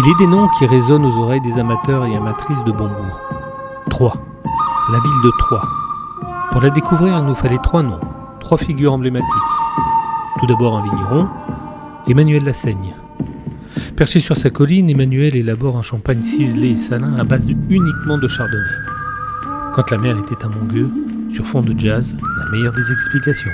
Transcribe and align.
Il 0.00 0.08
est 0.08 0.14
des 0.14 0.28
noms 0.28 0.46
qui 0.56 0.64
résonnent 0.64 1.06
aux 1.06 1.18
oreilles 1.18 1.40
des 1.40 1.58
amateurs 1.58 2.06
et 2.06 2.14
amatrices 2.14 2.62
de 2.62 2.70
bon 2.70 2.88
Troyes, 3.90 4.16
la 4.92 5.00
ville 5.00 5.22
de 5.24 5.30
Troyes. 5.40 5.68
Pour 6.52 6.60
la 6.60 6.70
découvrir, 6.70 7.18
il 7.18 7.24
nous 7.24 7.34
fallait 7.34 7.58
trois 7.58 7.82
noms, 7.82 7.98
trois 8.38 8.58
figures 8.58 8.92
emblématiques. 8.92 9.26
Tout 10.38 10.46
d'abord 10.46 10.78
un 10.78 10.82
vigneron, 10.84 11.26
Emmanuel 12.06 12.44
Lassaigne. 12.44 12.94
Perché 13.96 14.20
sur 14.20 14.36
sa 14.36 14.50
colline, 14.50 14.88
Emmanuel 14.88 15.34
élabore 15.34 15.76
un 15.76 15.82
champagne 15.82 16.22
ciselé 16.22 16.68
et 16.68 16.76
salin 16.76 17.16
à 17.18 17.24
base 17.24 17.50
uniquement 17.50 18.18
de 18.18 18.28
chardonnay. 18.28 18.70
Quand 19.74 19.90
la 19.90 19.98
mer 19.98 20.16
était 20.16 20.44
à 20.44 20.48
Mongueux, 20.48 20.90
sur 21.32 21.44
fond 21.44 21.62
de 21.62 21.76
jazz, 21.76 22.16
la 22.38 22.50
meilleure 22.52 22.72
des 22.72 22.92
explications. 22.92 23.50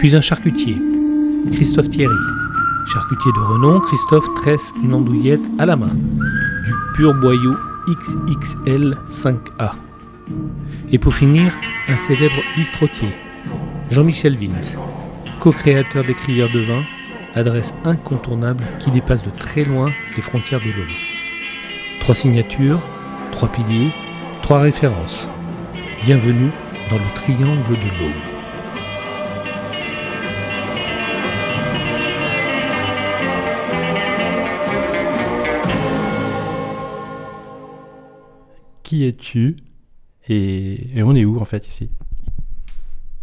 Puis 0.00 0.16
un 0.16 0.20
charcutier, 0.20 0.76
Christophe 1.52 1.90
Thierry. 1.90 2.16
Charcutier 2.92 3.32
de 3.32 3.40
renom, 3.40 3.80
Christophe 3.80 4.32
tresse 4.34 4.72
une 4.82 4.94
andouillette 4.94 5.44
à 5.58 5.66
la 5.66 5.76
main, 5.76 5.90
du 6.64 6.72
pur 6.94 7.12
boyau 7.12 7.54
XXL 7.86 8.96
5A. 9.10 9.72
Et 10.90 10.98
pour 10.98 11.12
finir, 11.14 11.54
un 11.88 11.98
célèbre 11.98 12.40
bistrotier, 12.56 13.14
Jean-Michel 13.90 14.38
Wims, 14.38 14.78
co-créateur 15.38 16.02
des 16.02 16.14
Crieurs 16.14 16.48
de 16.48 16.60
vin, 16.60 16.82
adresse 17.34 17.74
incontournable 17.84 18.64
qui 18.78 18.90
dépasse 18.90 19.22
de 19.22 19.30
très 19.30 19.64
loin 19.64 19.90
les 20.16 20.22
frontières 20.22 20.60
de 20.60 20.66
l'Aube. 20.66 20.96
Trois 22.00 22.14
signatures, 22.14 22.80
trois 23.32 23.48
piliers, 23.48 23.90
trois 24.40 24.60
références. 24.60 25.28
Bienvenue 26.06 26.50
dans 26.88 26.96
le 26.96 27.14
triangle 27.14 27.68
de 27.68 28.02
l'Aube. 28.02 28.27
Es-tu 39.04 39.56
et, 40.28 41.02
on 41.02 41.14
est 41.14 41.24
où 41.24 41.38
en 41.38 41.44
fait 41.44 41.66
ici? 41.68 41.90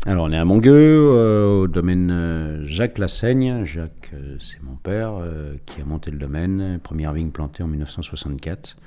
Alors 0.08 0.26
on 0.26 0.32
est 0.32 0.38
à 0.38 0.46
Mongueux, 0.46 1.10
euh, 1.12 1.62
au 1.62 1.68
domaine 1.68 2.12
euh, 2.12 2.66
Jacques 2.68 2.98
Lassaigne. 2.98 3.64
Jacques, 3.64 4.12
euh, 4.14 4.38
c'est 4.40 4.62
mon 4.64 4.76
père 4.76 5.14
qui 5.66 5.82
a 5.82 5.86
monté 5.86 6.12
le 6.12 6.18
domaine, 6.18 6.80
première 6.82 7.14
vigne 7.14 7.32
plantée 7.32 7.64
en 7.64 7.68
1964. 7.68 8.78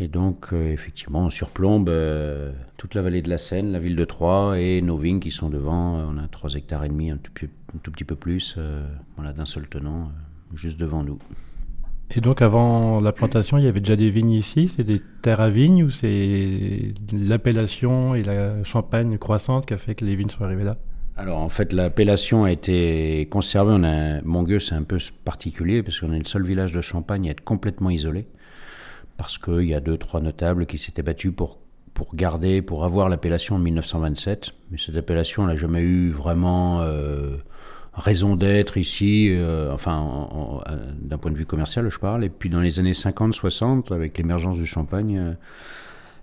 Et 0.00 0.06
donc 0.06 0.52
effectivement 0.52 1.24
on 1.24 1.30
surplombe 1.30 1.92
toute 2.76 2.94
la 2.94 3.02
vallée 3.02 3.22
de 3.22 3.28
la 3.28 3.38
Seine, 3.38 3.72
la 3.72 3.80
ville 3.80 3.96
de 3.96 4.04
Troyes 4.04 4.58
et 4.58 4.80
nos 4.80 4.96
vignes 4.96 5.18
qui 5.18 5.32
sont 5.32 5.50
devant. 5.50 5.96
on 6.08 6.18
a 6.18 6.28
3 6.28 6.54
hectares 6.54 6.84
et 6.84 6.88
demi, 6.88 7.10
un 7.10 7.16
tout, 7.16 7.32
un 7.74 7.78
tout 7.82 7.90
petit 7.90 8.04
peu 8.04 8.14
plus, 8.14 8.56
voilà, 9.16 9.32
d'un 9.32 9.46
seul 9.46 9.66
tenant, 9.66 10.12
juste 10.54 10.78
devant 10.78 11.02
nous. 11.02 11.18
Et 12.14 12.20
donc 12.22 12.40
avant 12.40 13.00
la 13.00 13.12
plantation, 13.12 13.58
il 13.58 13.64
y 13.64 13.68
avait 13.68 13.80
déjà 13.80 13.96
des 13.96 14.08
vignes 14.08 14.30
ici? 14.30 14.72
C'est 14.74 14.84
des 14.84 15.00
terres 15.20 15.40
à 15.40 15.50
vignes 15.50 15.84
ou 15.84 15.90
c'est 15.90 16.94
l'appellation 17.12 18.14
et 18.14 18.22
la 18.22 18.64
champagne 18.64 19.18
croissante 19.18 19.66
qui 19.66 19.74
a 19.74 19.76
fait 19.76 19.94
que 19.94 20.04
les 20.06 20.16
vignes 20.16 20.30
sont 20.30 20.44
arrivées 20.44 20.64
là? 20.64 20.78
Alors 21.16 21.38
en 21.38 21.50
fait 21.50 21.72
l'appellation 21.72 22.44
a 22.44 22.52
été 22.52 23.28
conservée. 23.30 23.72
On 23.74 23.84
a, 23.84 24.22
Mongueux 24.22 24.60
c'est 24.60 24.74
un 24.74 24.84
peu 24.84 24.98
particulier 25.24 25.82
parce 25.82 26.00
qu'on 26.00 26.12
est 26.12 26.18
le 26.18 26.24
seul 26.24 26.44
village 26.44 26.72
de 26.72 26.80
Champagne 26.80 27.28
à 27.28 27.32
être 27.32 27.42
complètement 27.42 27.90
isolé. 27.90 28.26
Parce 29.18 29.36
qu'il 29.36 29.64
y 29.64 29.74
a 29.74 29.80
deux, 29.80 29.98
trois 29.98 30.20
notables 30.20 30.64
qui 30.64 30.78
s'étaient 30.78 31.02
battus 31.02 31.32
pour, 31.36 31.58
pour 31.92 32.14
garder, 32.14 32.62
pour 32.62 32.84
avoir 32.84 33.10
l'appellation 33.10 33.56
en 33.56 33.58
1927. 33.58 34.52
Mais 34.70 34.78
cette 34.78 34.96
appellation 34.96 35.42
elle 35.42 35.50
n'a 35.50 35.56
jamais 35.56 35.80
eu 35.80 36.10
vraiment... 36.10 36.80
Euh, 36.80 37.36
raison 37.98 38.36
d'être 38.36 38.76
ici, 38.76 39.28
euh, 39.30 39.72
enfin, 39.72 40.62
euh, 40.68 40.92
d'un 41.00 41.18
point 41.18 41.30
de 41.30 41.36
vue 41.36 41.46
commercial, 41.46 41.88
je 41.88 41.98
parle. 41.98 42.24
Et 42.24 42.28
puis 42.28 42.48
dans 42.48 42.60
les 42.60 42.80
années 42.80 42.92
50-60, 42.92 43.92
avec 43.92 44.16
l'émergence 44.18 44.56
du 44.56 44.66
champagne, 44.66 45.18
euh, 45.18 45.32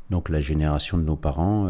donc 0.10 0.30
la 0.30 0.40
génération 0.40 0.98
de 0.98 1.04
nos 1.04 1.16
parents, 1.16 1.68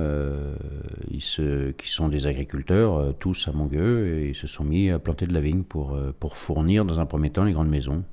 ils 1.09 1.23
se, 1.23 1.71
qui 1.71 1.89
sont 1.89 2.09
des 2.09 2.27
agriculteurs, 2.27 3.13
tous 3.17 3.47
à 3.47 3.53
Mongueux, 3.53 4.07
et 4.07 4.29
ils 4.31 4.35
se 4.35 4.45
sont 4.45 4.65
mis 4.65 4.89
à 4.89 4.99
planter 4.99 5.25
de 5.25 5.33
la 5.33 5.39
vigne 5.39 5.63
pour, 5.63 5.97
pour 6.19 6.35
fournir 6.35 6.83
dans 6.83 6.99
un 6.99 7.05
premier 7.05 7.29
temps 7.29 7.45
les 7.45 7.53
grandes 7.53 7.69
maisons. 7.69 8.03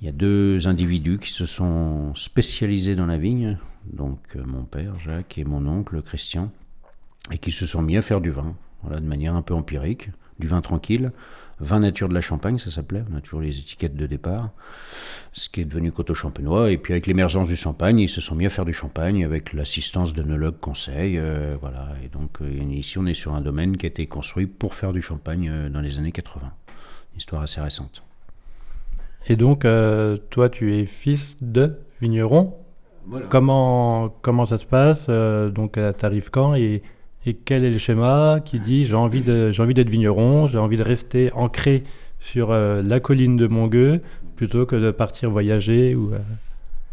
Il 0.00 0.06
y 0.06 0.08
a 0.08 0.12
deux 0.12 0.68
individus 0.68 1.18
qui 1.18 1.32
se 1.32 1.46
sont 1.46 2.14
spécialisés 2.14 2.94
dans 2.94 3.06
la 3.06 3.18
vigne, 3.18 3.58
donc 3.92 4.36
mon 4.36 4.62
père 4.62 5.00
Jacques 5.00 5.36
et 5.36 5.44
mon 5.44 5.66
oncle 5.66 6.00
Christian, 6.00 6.52
et 7.32 7.38
qui 7.38 7.50
se 7.50 7.66
sont 7.66 7.82
mis 7.82 7.96
à 7.96 8.02
faire 8.02 8.20
du 8.20 8.30
vin, 8.30 8.54
voilà, 8.84 9.00
de 9.00 9.06
manière 9.06 9.34
un 9.34 9.42
peu 9.42 9.54
empirique 9.54 10.10
du 10.38 10.46
vin 10.46 10.60
tranquille. 10.60 11.12
Vin 11.60 11.80
nature 11.80 12.08
de 12.08 12.14
la 12.14 12.20
Champagne, 12.20 12.58
ça 12.58 12.70
s'appelait. 12.70 13.02
On 13.12 13.16
a 13.16 13.20
toujours 13.20 13.40
les 13.40 13.58
étiquettes 13.58 13.96
de 13.96 14.06
départ. 14.06 14.50
Ce 15.32 15.48
qui 15.48 15.62
est 15.62 15.64
devenu 15.64 15.90
Coteau 15.90 16.14
Champenois. 16.14 16.70
Et 16.70 16.78
puis 16.78 16.92
avec 16.92 17.06
l'émergence 17.06 17.48
du 17.48 17.56
champagne, 17.56 17.98
ils 17.98 18.08
se 18.08 18.20
sont 18.20 18.36
mis 18.36 18.46
à 18.46 18.50
faire 18.50 18.64
du 18.64 18.72
champagne 18.72 19.24
avec 19.24 19.52
l'assistance 19.52 20.12
d'œnologues 20.12 20.58
conseils. 20.58 21.18
Euh, 21.18 21.56
voilà. 21.60 21.88
Et 22.04 22.08
donc 22.08 22.40
euh, 22.42 22.48
ici, 22.48 22.98
on 22.98 23.06
est 23.06 23.14
sur 23.14 23.34
un 23.34 23.40
domaine 23.40 23.76
qui 23.76 23.86
a 23.86 23.88
été 23.88 24.06
construit 24.06 24.46
pour 24.46 24.74
faire 24.74 24.92
du 24.92 25.02
champagne 25.02 25.48
euh, 25.50 25.68
dans 25.68 25.80
les 25.80 25.98
années 25.98 26.12
80. 26.12 26.52
histoire 27.16 27.42
assez 27.42 27.60
récente. 27.60 28.04
Et 29.26 29.34
donc, 29.34 29.66
toi, 30.30 30.48
tu 30.48 30.76
es 30.76 30.86
fils 30.86 31.36
de 31.40 31.80
vigneron. 32.00 32.56
Comment, 33.28 34.10
comment 34.22 34.46
ça 34.46 34.58
se 34.58 34.64
passe 34.64 35.08
Donc, 35.08 35.72
tu 35.72 36.06
arrives 36.06 36.30
quand 36.30 36.54
et 36.54 36.82
et 37.28 37.34
quel 37.34 37.62
est 37.64 37.70
le 37.70 37.76
schéma 37.76 38.40
qui 38.42 38.58
dit 38.58 38.86
j'ai 38.86 38.94
envie 38.94 39.20
d'être 39.22 39.90
vigneron, 39.90 40.46
j'ai 40.46 40.56
envie 40.56 40.78
de 40.78 40.82
rester 40.82 41.30
ancré 41.34 41.84
sur 42.20 42.50
euh, 42.50 42.82
la 42.82 43.00
colline 43.00 43.36
de 43.36 43.46
Mongueux 43.46 44.00
plutôt 44.34 44.64
que 44.64 44.76
de 44.76 44.90
partir 44.90 45.30
voyager 45.30 45.94
ou 45.94 46.14
euh, 46.14 46.18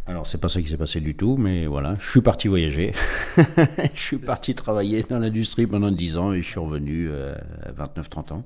Alors 0.06 0.28
c'est 0.28 0.38
pas 0.38 0.50
ça 0.50 0.62
qui 0.62 0.68
s'est 0.68 0.76
passé 0.76 1.00
du 1.00 1.16
tout, 1.16 1.38
mais 1.38 1.68
voilà, 1.68 1.96
je 2.02 2.10
suis 2.10 2.22
parti 2.22 2.50
voyager. 2.50 2.92
je 3.38 4.00
suis 4.00 4.18
parti 4.18 4.54
travailler 4.56 5.04
dans 5.04 5.20
l'industrie 5.20 5.68
pendant 5.68 5.90
10 5.90 6.18
ans 6.18 6.34
et 6.34 6.42
je 6.42 6.48
suis 6.48 6.60
revenu 6.60 7.08
euh, 7.10 7.34
à 7.64 7.72
29-30 7.72 8.34
ans. 8.34 8.46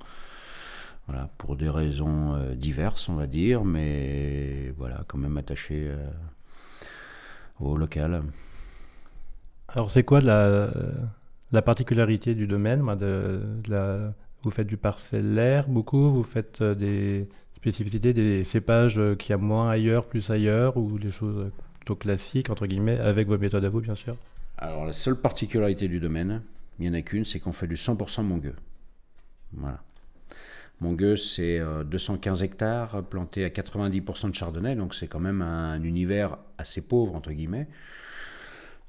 Voilà, 1.08 1.28
pour 1.40 1.56
des 1.56 1.70
raisons 1.70 2.38
diverses, 2.56 3.10
on 3.10 3.16
va 3.16 3.26
dire, 3.26 3.66
mais 3.66 4.72
voilà, 4.78 5.04
quand 5.08 5.18
même 5.18 5.38
attaché 5.38 5.90
au 7.60 7.76
local. 7.78 8.22
Alors 9.70 9.90
c'est 9.90 10.04
quoi 10.04 10.22
la 10.22 10.70
la 11.52 11.62
particularité 11.62 12.36
du 12.36 12.48
domaine, 12.48 12.86
de, 12.96 13.42
la, 13.68 14.14
vous 14.44 14.52
faites 14.52 14.68
du 14.68 14.78
parcellaire 14.78 15.68
beaucoup, 15.68 16.12
vous 16.12 16.24
faites 16.24 16.62
euh, 16.62 16.76
des 16.76 17.28
spécificités, 17.56 18.14
des 18.14 18.44
cépages 18.44 19.00
euh, 19.00 19.16
qu'il 19.16 19.32
y 19.32 19.34
a 19.34 19.38
moins 19.38 19.70
ailleurs, 19.70 20.06
plus 20.06 20.30
ailleurs, 20.30 20.78
ou 20.78 20.98
des 21.00 21.12
choses 21.12 21.52
plutôt 21.80 21.96
classiques, 21.96 22.50
entre 22.50 22.68
guillemets, 22.68 23.00
avec 23.00 23.28
vos 23.28 23.38
méthodes 23.38 23.66
à 23.66 23.70
vous, 23.70 23.82
bien 23.82 23.96
sûr 23.96 24.16
Alors, 24.58 24.86
la 24.86 24.94
seule 24.94 25.16
particularité 25.16 25.88
du 25.88 26.00
domaine, 26.00 26.42
il 26.80 26.84
n'y 26.84 26.96
en 26.96 26.98
a 26.98 27.02
qu'une, 27.02 27.26
c'est 27.26 27.40
qu'on 27.40 27.52
fait 27.52 27.68
du 27.68 27.76
100% 27.76 28.24
Mongueux. 28.24 28.56
Voilà. 29.54 29.82
Mongueux, 30.82 31.18
c'est 31.18 31.60
215 31.86 32.42
euh, 32.42 32.46
hectares 32.46 33.04
plantés 33.04 33.44
à 33.44 33.50
90% 33.50 34.30
de 34.30 34.36
chardonnay, 34.36 34.76
donc 34.76 34.96
c'est 34.96 35.08
quand 35.08 35.20
même 35.20 35.42
un 35.42 35.82
univers 35.84 36.38
assez 36.58 36.82
pauvre, 36.82 37.16
entre 37.16 37.32
guillemets. 37.32 37.68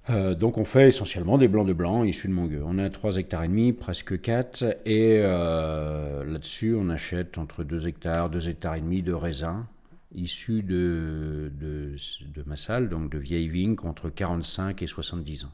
Euh, 0.09 0.35
donc 0.35 0.57
on 0.57 0.65
fait 0.65 0.89
essentiellement 0.89 1.37
des 1.37 1.49
blancs 1.49 1.67
de 1.67 1.73
blanc 1.73 2.05
issus 2.05 2.29
de 2.29 2.33
Mongueux. 2.33 2.63
On 2.65 2.79
a 2.79 2.89
3 2.89 3.17
hectares 3.19 3.45
et 3.45 3.49
demi, 3.49 3.73
presque 3.73 4.21
4, 4.21 4.63
et 4.87 5.21
euh, 5.23 6.25
là-dessus 6.25 6.75
on 6.75 6.89
achète 6.89 7.37
entre 7.37 7.65
2 7.65 7.87
hectares, 7.87 8.31
2 8.31 8.49
hectares 8.49 8.77
et 8.77 8.81
demi 8.81 9.03
de 9.03 9.13
raisins 9.13 9.67
issus 10.13 10.63
de, 10.63 11.53
de, 11.61 11.95
de 12.35 12.43
Massal, 12.45 12.89
donc 12.89 13.11
de 13.11 13.19
vieilles 13.19 13.49
vignes 13.49 13.77
contre 13.77 14.11
45 14.11 14.83
et 14.83 14.89
70 14.89 15.45
ans. 15.45 15.53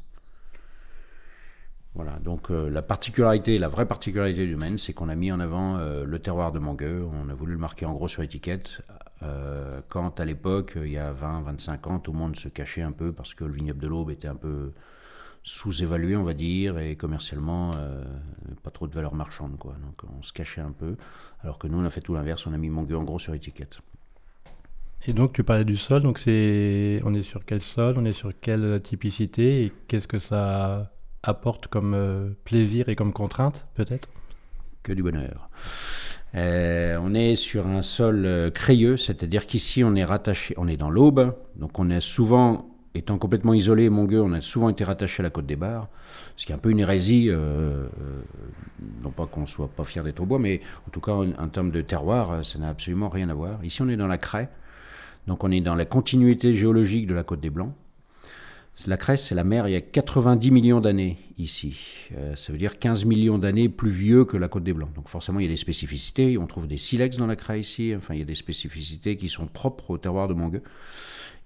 Voilà, 1.95 2.19
donc 2.21 2.51
euh, 2.51 2.71
la 2.71 2.81
particularité, 2.83 3.59
la 3.59 3.69
vraie 3.69 3.85
particularité 3.87 4.47
du 4.47 4.53
domaine, 4.53 4.79
c'est 4.79 4.95
qu'on 4.95 5.11
a 5.11 5.15
mis 5.15 5.33
en 5.33 5.41
avant 5.41 5.79
le 5.79 6.19
terroir 6.19 6.53
de 6.53 6.59
Mongueux. 6.59 7.05
On 7.23 7.29
a 7.29 7.35
voulu 7.35 7.53
le 7.53 7.59
marquer 7.59 7.85
en 7.85 7.93
gros 7.93 8.09
sur 8.09 8.23
l'étiquette 8.23 8.81
euh, 9.23 9.81
quand 9.89 10.21
à 10.21 10.25
l'époque, 10.25 10.75
il 10.77 10.91
y 10.91 10.99
a 10.99 11.13
20-25 11.13 11.89
ans, 11.89 11.99
tout 11.99 12.13
le 12.13 12.19
monde 12.19 12.37
se 12.37 12.49
cachait 12.49 12.83
un 12.83 12.93
peu 12.93 13.13
parce 13.13 13.35
que 13.35 13.45
le 13.45 13.53
vignoble 13.53 13.81
de 13.81 13.87
l'Aube 13.87 14.11
était 14.11 14.29
un 14.29 14.37
peu 14.37 14.73
sous-évalué, 15.43 16.17
on 16.17 16.25
va 16.25 16.35
dire, 16.35 16.79
et 16.79 16.97
commercialement, 16.97 17.71
euh, 17.77 18.05
pas 18.65 18.71
trop 18.71 18.89
de 18.89 18.93
valeur 18.93 19.15
marchande. 19.15 19.57
Quoi. 19.59 19.75
Donc 19.75 20.11
on 20.19 20.23
se 20.23 20.33
cachait 20.33 20.61
un 20.61 20.73
peu, 20.73 20.97
alors 21.43 21.59
que 21.59 21.69
nous, 21.69 21.79
on 21.79 21.85
a 21.85 21.91
fait 21.91 22.01
tout 22.01 22.15
l'inverse, 22.15 22.47
on 22.47 22.53
a 22.53 22.59
mis 22.59 22.69
Mongueux 22.69 22.97
en 22.97 23.05
gros 23.05 23.19
sur 23.19 23.33
étiquette. 23.33 23.79
Et 25.07 25.13
donc 25.13 25.33
tu 25.33 25.45
parlais 25.45 25.65
du 25.65 25.77
sol, 25.77 26.03
donc 26.03 26.19
c'est, 26.19 27.01
on 27.05 27.15
est 27.15 27.23
sur 27.23 27.45
quel 27.45 27.61
sol, 27.61 27.95
on 27.97 28.05
est 28.05 28.13
sur 28.13 28.33
quelle 28.41 28.83
typicité, 28.83 29.65
et 29.65 29.73
qu'est-ce 29.87 30.09
que 30.09 30.19
ça 30.19 30.93
apporte 31.23 31.69
comme 31.69 31.95
euh, 31.95 32.31
plaisir 32.45 32.89
et 32.89 32.97
comme 32.97 33.13
contrainte, 33.13 33.69
peut-être? 33.75 34.09
Que 34.83 34.93
du 34.93 35.03
bonheur. 35.03 35.49
Euh, 36.37 36.99
on 37.01 37.15
est 37.15 37.35
sur 37.35 37.67
un 37.67 37.81
sol 37.81 38.27
euh, 38.27 38.51
crayeux, 38.51 38.99
c'est-à-dire 38.99 39.47
qu'ici 39.47 39.83
on 39.85 39.95
est 39.95 40.05
rattaché, 40.05 40.55
on 40.59 40.69
est 40.69 40.77
dans 40.77 40.91
l'Aube, 40.91 41.35
donc 41.57 41.79
on 41.79 41.89
est 41.89 42.01
souvent, 42.01 42.69
étant 42.95 43.17
complètement 43.17 43.55
isolé, 43.55 43.89
Mongueux, 43.89 44.21
on 44.21 44.33
a 44.33 44.43
souvent 44.43 44.69
été 44.69 44.85
rattaché 44.85 45.23
à 45.23 45.25
la 45.25 45.31
côte 45.31 45.47
des 45.47 45.57
Bars, 45.57 45.89
ce 46.37 46.45
qui 46.45 46.53
est 46.53 46.55
un 46.55 46.59
peu 46.59 46.71
une 46.71 46.81
hérésie, 46.81 47.29
euh, 47.31 47.87
non 49.03 49.11
pas 49.11 49.25
qu'on 49.25 49.47
soit 49.47 49.69
pas 49.69 49.85
fier 49.85 50.05
d'être 50.05 50.21
au 50.21 50.27
bois, 50.27 50.39
mais 50.39 50.61
en 50.87 50.91
tout 50.91 51.01
cas 51.01 51.13
en, 51.13 51.49
termes 51.49 51.71
de 51.71 51.81
terroir, 51.81 52.45
ça 52.45 52.59
n'a 52.59 52.69
absolument 52.69 53.09
rien 53.09 53.31
à 53.31 53.35
voir. 53.35 53.65
Ici 53.65 53.81
on 53.81 53.89
est 53.89 53.97
dans 53.97 54.07
la 54.07 54.19
craie, 54.19 54.51
Donc 55.27 55.43
on 55.43 55.51
est 55.51 55.63
dans 55.63 55.75
la 55.75 55.87
continuité 55.87 56.55
géologique 56.55 57.07
de 57.07 57.15
la 57.15 57.23
côte 57.23 57.41
des 57.41 57.51
Blancs. 57.51 57.73
La 58.85 58.97
Cresse, 58.99 59.29
c'est 59.29 59.35
la 59.35 59.43
mer 59.43 59.67
il 59.67 59.73
y 59.73 59.77
a 59.77 59.81
90 59.81 60.51
millions 60.51 60.81
d'années 60.81 61.17
ici. 61.39 62.09
Euh, 62.15 62.37
ça 62.37 62.53
veut 62.53 62.59
dire 62.59 62.79
15 62.79 63.05
millions 63.07 63.39
d'années 63.39 63.69
plus 63.69 63.91
vieux 63.91 64.25
que 64.25 64.37
la 64.37 64.49
Côte 64.49 64.65
des 64.65 64.75
Blancs. 64.75 64.93
Donc 64.95 65.09
forcément, 65.09 65.41
il 65.41 65.45
y 65.45 65.47
a 65.47 65.51
des 65.51 65.57
spécificités. 65.57 66.37
On 66.39 66.47
trouve 66.47 66.69
des 66.69 66.77
silex 66.77 67.17
dans 67.17 67.27
la 67.27 67.37
Craie 67.37 67.59
ici. 67.59 67.95
Enfin, 67.97 68.15
il 68.15 68.21
y 68.21 68.23
a 68.23 68.27
des 68.27 68.35
spécificités 68.35 69.17
qui 69.17 69.29
sont 69.29 69.47
propres 69.47 69.91
au 69.91 69.99
terroir 69.99 70.29
de 70.29 70.35
Mongueux 70.35 70.63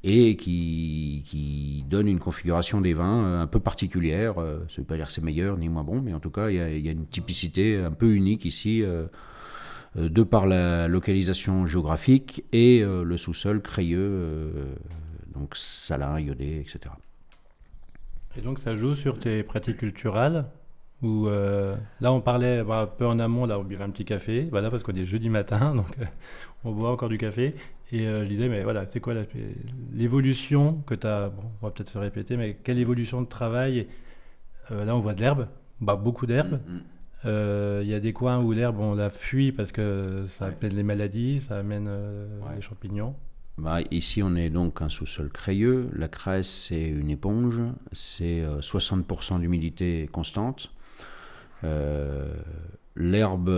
et 0.02 0.36
qui, 0.36 1.84
donnent 1.88 2.08
une 2.08 2.18
configuration 2.18 2.80
des 2.80 2.94
vins 2.94 3.24
euh, 3.24 3.42
un 3.42 3.46
peu 3.46 3.60
particulière. 3.60 4.38
Euh, 4.38 4.58
ça 4.68 4.74
ne 4.74 4.76
veut 4.78 4.84
pas 4.84 4.96
dire 4.96 5.06
que 5.06 5.12
c'est 5.12 5.24
meilleur 5.24 5.56
ni 5.56 5.68
moins 5.68 5.84
bon, 5.84 6.02
mais 6.02 6.12
en 6.12 6.20
tout 6.20 6.30
cas, 6.30 6.50
il 6.50 6.56
y, 6.56 6.60
a, 6.60 6.70
il 6.70 6.84
y 6.84 6.88
a 6.88 6.92
une 6.92 7.06
typicité 7.06 7.78
un 7.78 7.92
peu 7.92 8.12
unique 8.12 8.44
ici. 8.44 8.84
de 9.96 10.22
par 10.22 10.46
la 10.46 10.88
localisation 10.88 11.66
géographique 11.66 12.44
et 12.52 12.80
le 12.80 13.16
sous-sol 13.16 13.60
crayeux, 13.62 14.76
donc 15.34 15.56
salin, 15.56 16.20
iodé, 16.20 16.60
etc. 16.60 16.90
Et 18.36 18.40
donc 18.40 18.58
ça 18.60 18.76
joue 18.76 18.94
sur 18.94 19.18
tes 19.18 19.42
pratiques 19.42 19.78
culturelles 19.78 20.44
où 21.02 21.28
euh, 21.28 21.76
là 22.00 22.12
on 22.12 22.20
parlait 22.20 22.62
bah, 22.62 22.82
un 22.82 22.86
peu 22.86 23.06
en 23.06 23.18
amont, 23.18 23.46
là 23.46 23.58
on 23.58 23.64
buvait 23.64 23.84
un 23.84 23.90
petit 23.90 24.04
café, 24.04 24.48
voilà 24.50 24.70
parce 24.70 24.82
qu'on 24.82 24.94
est 24.94 25.04
jeudi 25.04 25.28
matin, 25.28 25.74
donc 25.76 25.88
euh, 26.00 26.04
on 26.64 26.72
boit 26.72 26.90
encore 26.90 27.08
du 27.08 27.18
café. 27.18 27.54
Et 27.92 28.06
euh, 28.06 28.22
je 28.22 28.28
disais, 28.28 28.48
mais 28.48 28.62
voilà, 28.62 28.86
c'est 28.86 29.00
quoi 29.00 29.14
l'évolution 29.92 30.82
que 30.86 30.94
tu 30.94 31.06
as, 31.06 31.28
bon, 31.28 31.42
on 31.60 31.66
va 31.66 31.72
peut-être 31.72 31.90
se 31.90 31.98
répéter, 31.98 32.36
mais 32.36 32.54
quelle 32.62 32.78
évolution 32.78 33.20
de 33.22 33.26
travail 33.26 33.88
Là 34.70 34.94
on 34.94 35.00
voit 35.00 35.14
de 35.14 35.20
l'herbe, 35.20 35.48
bah, 35.80 35.96
beaucoup 35.96 36.26
d'herbe. 36.26 36.60
Mm-hmm. 37.24 37.82
Il 37.82 37.88
y 37.88 37.94
a 37.94 37.98
des 37.98 38.12
coins 38.12 38.38
où 38.38 38.52
l'herbe 38.52 38.78
on 38.78 38.94
la 38.94 39.10
fuit 39.10 39.50
parce 39.50 39.72
que 39.72 40.26
ça 40.28 40.46
amène 40.46 40.76
les 40.76 40.84
maladies, 40.84 41.40
ça 41.40 41.56
amène 41.56 41.90
les 42.54 42.62
champignons. 42.62 43.16
Bah, 43.60 43.80
ici, 43.90 44.22
on 44.22 44.36
est 44.36 44.48
donc 44.48 44.80
un 44.80 44.88
sous-sol 44.88 45.28
crayeux. 45.28 45.90
La 45.92 46.08
crèche, 46.08 46.46
c'est 46.46 46.88
une 46.88 47.10
éponge. 47.10 47.60
C'est 47.92 48.42
60% 48.42 49.34
euh, 49.34 49.38
d'humidité 49.38 50.08
constante. 50.10 50.70
Euh, 51.64 52.32
l'herbe, 52.96 53.50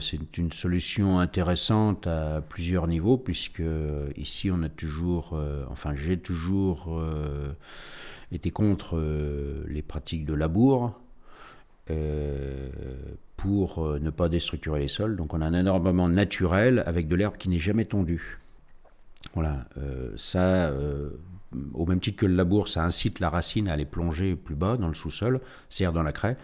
c'est 0.00 0.38
une 0.38 0.52
solution 0.52 1.18
intéressante 1.18 2.06
à 2.06 2.42
plusieurs 2.48 2.86
niveaux, 2.86 3.18
puisque 3.18 3.64
ici, 4.16 4.52
on 4.52 4.62
a 4.62 4.68
toujours, 4.68 5.32
euh, 5.32 5.64
enfin, 5.68 5.96
j'ai 5.96 6.16
toujours 6.16 7.02
été 8.30 8.52
contre 8.52 9.02
les 9.66 9.82
pratiques 9.82 10.26
de 10.26 10.34
labour. 10.34 11.00
pour 13.36 13.98
ne 13.98 14.10
pas 14.10 14.28
déstructurer 14.28 14.78
les 14.78 14.88
sols. 14.88 15.16
Donc 15.16 15.34
on 15.34 15.40
a 15.40 15.46
un 15.46 15.54
énormément 15.54 16.08
naturel 16.08 16.84
avec 16.86 17.08
de 17.08 17.16
l'herbe 17.16 17.36
qui 17.36 17.48
n'est 17.48 17.58
jamais 17.58 17.86
tondue. 17.86 18.38
Voilà, 19.34 19.64
euh, 19.78 20.12
ça, 20.16 20.68
euh, 20.68 21.10
au 21.74 21.86
même 21.86 22.00
titre 22.00 22.18
que 22.18 22.26
le 22.26 22.34
labour, 22.34 22.68
ça 22.68 22.84
incite 22.84 23.20
la 23.20 23.30
racine 23.30 23.68
à 23.68 23.74
aller 23.74 23.84
plonger 23.84 24.34
plus 24.34 24.56
bas 24.56 24.76
dans 24.76 24.88
le 24.88 24.94
sous-sol, 24.94 25.40
c'est-à-dire 25.68 25.92
dans 25.92 26.02
la 26.02 26.12
craie. 26.12 26.36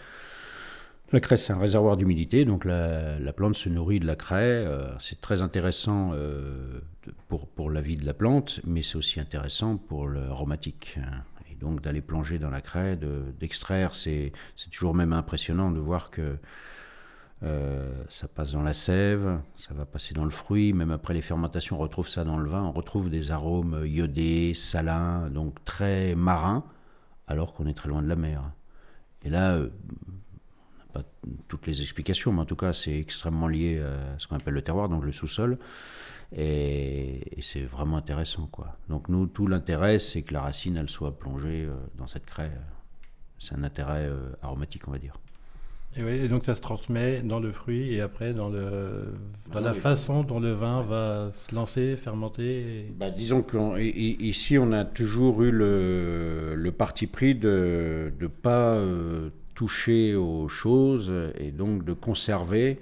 La 1.12 1.20
craie, 1.20 1.36
c'est 1.36 1.52
un 1.52 1.58
réservoir 1.58 1.96
d'humidité, 1.96 2.44
donc 2.44 2.64
la, 2.64 3.32
plante 3.32 3.54
se 3.54 3.68
nourrit 3.68 4.00
de 4.00 4.06
la 4.06 4.16
craie. 4.16 4.64
Euh, 4.66 4.92
c'est 4.98 5.20
très 5.20 5.42
intéressant 5.42 6.12
pour, 7.28 7.46
pour, 7.46 7.70
la 7.70 7.80
vie 7.80 7.96
de 7.96 8.04
la 8.04 8.14
plante, 8.14 8.60
mais 8.64 8.82
c'est 8.82 8.96
aussi 8.96 9.20
intéressant 9.20 9.76
pour 9.76 10.08
l'aromatique. 10.08 10.98
Hein. 11.00 11.22
Et 11.50 11.54
donc 11.54 11.80
d'aller 11.80 12.00
plonger 12.00 12.38
dans 12.38 12.50
la 12.50 12.60
craie, 12.60 12.98
d'extraire, 13.38 13.94
c'est 13.94 14.32
toujours 14.70 14.94
même 14.94 15.12
impressionnant 15.12 15.70
de 15.70 15.78
voir 15.78 16.10
que 16.10 16.38
euh, 17.42 18.04
ça 18.08 18.28
passe 18.28 18.52
dans 18.52 18.62
la 18.62 18.72
sève, 18.72 19.40
ça 19.56 19.74
va 19.74 19.84
passer 19.84 20.14
dans 20.14 20.24
le 20.24 20.30
fruit, 20.30 20.72
même 20.72 20.90
après 20.90 21.12
les 21.12 21.20
fermentations, 21.20 21.76
on 21.76 21.80
retrouve 21.80 22.08
ça 22.08 22.24
dans 22.24 22.38
le 22.38 22.48
vin, 22.48 22.62
on 22.62 22.72
retrouve 22.72 23.10
des 23.10 23.30
arômes 23.30 23.82
iodés, 23.84 24.54
salins, 24.54 25.28
donc 25.28 25.62
très 25.64 26.14
marins, 26.14 26.64
alors 27.26 27.52
qu'on 27.52 27.66
est 27.66 27.74
très 27.74 27.90
loin 27.90 28.02
de 28.02 28.08
la 28.08 28.16
mer. 28.16 28.42
Et 29.22 29.28
là, 29.28 29.52
euh, 29.52 29.68
on 30.08 30.78
n'a 30.78 31.02
pas 31.02 31.08
toutes 31.48 31.66
les 31.66 31.82
explications, 31.82 32.32
mais 32.32 32.40
en 32.40 32.46
tout 32.46 32.56
cas, 32.56 32.72
c'est 32.72 32.98
extrêmement 32.98 33.48
lié 33.48 33.80
à 33.80 34.18
ce 34.18 34.26
qu'on 34.26 34.36
appelle 34.36 34.54
le 34.54 34.62
terroir, 34.62 34.88
donc 34.88 35.04
le 35.04 35.12
sous-sol, 35.12 35.58
et, 36.34 37.38
c'est 37.42 37.64
vraiment 37.64 37.98
intéressant. 37.98 38.46
Quoi. 38.46 38.78
Donc 38.88 39.10
nous, 39.10 39.26
tout 39.26 39.46
l'intérêt, 39.46 39.98
c'est 39.98 40.22
que 40.22 40.32
la 40.32 40.40
racine, 40.40 40.78
elle 40.78 40.88
soit 40.88 41.18
plongée 41.18 41.66
euh, 41.66 41.76
dans 41.96 42.06
cette 42.06 42.24
craie. 42.24 42.52
C'est 43.38 43.54
un 43.54 43.62
intérêt 43.62 44.10
aromatique, 44.40 44.88
on 44.88 44.90
va 44.90 44.98
dire. 44.98 45.18
Et, 45.98 46.28
donc 46.28 46.44
ça 46.44 46.54
se 46.54 46.60
transmet 46.60 47.22
dans 47.22 47.40
le 47.40 47.52
fruit 47.52 47.94
et 47.94 48.00
après 48.00 48.32
dans, 48.32 48.48
le, 48.48 49.14
dans 49.52 49.60
la 49.60 49.75
façon 49.75 50.22
dont 50.22 50.40
le 50.40 50.52
vin 50.52 50.82
va 50.82 51.31
se 51.32 51.54
lancer, 51.54 51.96
fermenter. 51.96 52.87
Bah, 52.98 53.10
disons 53.10 53.43
qu'ici 53.43 54.58
on 54.58 54.72
a 54.72 54.84
toujours 54.84 55.43
eu 55.43 55.50
le, 55.50 56.54
le 56.54 56.72
parti 56.72 57.06
pris 57.06 57.34
de 57.34 58.12
ne 58.20 58.26
pas 58.26 58.75
euh, 58.75 59.31
toucher 59.54 60.14
aux 60.14 60.48
choses 60.48 61.12
et 61.38 61.50
donc 61.50 61.84
de 61.84 61.93
conserver 61.93 62.78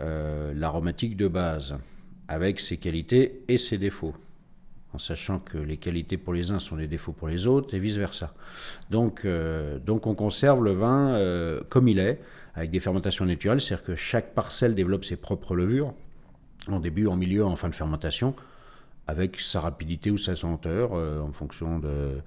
euh, 0.00 0.52
l'aromatique 0.54 1.16
de 1.16 1.28
base 1.28 1.76
avec 2.28 2.60
ses 2.60 2.78
qualités 2.78 3.42
et 3.48 3.58
ses 3.58 3.78
défauts 3.78 4.14
en 4.94 4.98
sachant 4.98 5.38
que 5.38 5.58
les 5.58 5.76
qualités 5.76 6.16
pour 6.16 6.34
les 6.34 6.50
uns 6.50 6.58
sont 6.58 6.76
les 6.76 6.86
défauts 6.86 7.12
pour 7.12 7.28
les 7.28 7.46
autres, 7.46 7.74
et 7.74 7.78
vice-versa. 7.78 8.34
Donc, 8.90 9.24
euh, 9.24 9.78
donc 9.78 10.06
on 10.06 10.14
conserve 10.14 10.62
le 10.62 10.72
vin 10.72 11.14
euh, 11.14 11.62
comme 11.68 11.88
il 11.88 11.98
est, 11.98 12.20
avec 12.54 12.70
des 12.70 12.80
fermentations 12.80 13.24
naturelles, 13.24 13.60
c'est-à-dire 13.60 13.84
que 13.84 13.96
chaque 13.96 14.34
parcelle 14.34 14.74
développe 14.74 15.04
ses 15.04 15.16
propres 15.16 15.54
levures, 15.54 15.94
en 16.68 16.80
début, 16.80 17.06
en 17.06 17.16
milieu, 17.16 17.44
en 17.44 17.56
fin 17.56 17.68
de 17.68 17.74
fermentation, 17.74 18.34
avec 19.06 19.40
sa 19.40 19.60
rapidité 19.60 20.10
ou 20.10 20.18
sa 20.18 20.36
senteur, 20.36 20.90
euh, 20.92 21.20
en 21.20 21.32
fonction 21.32 21.78
de, 21.78 22.18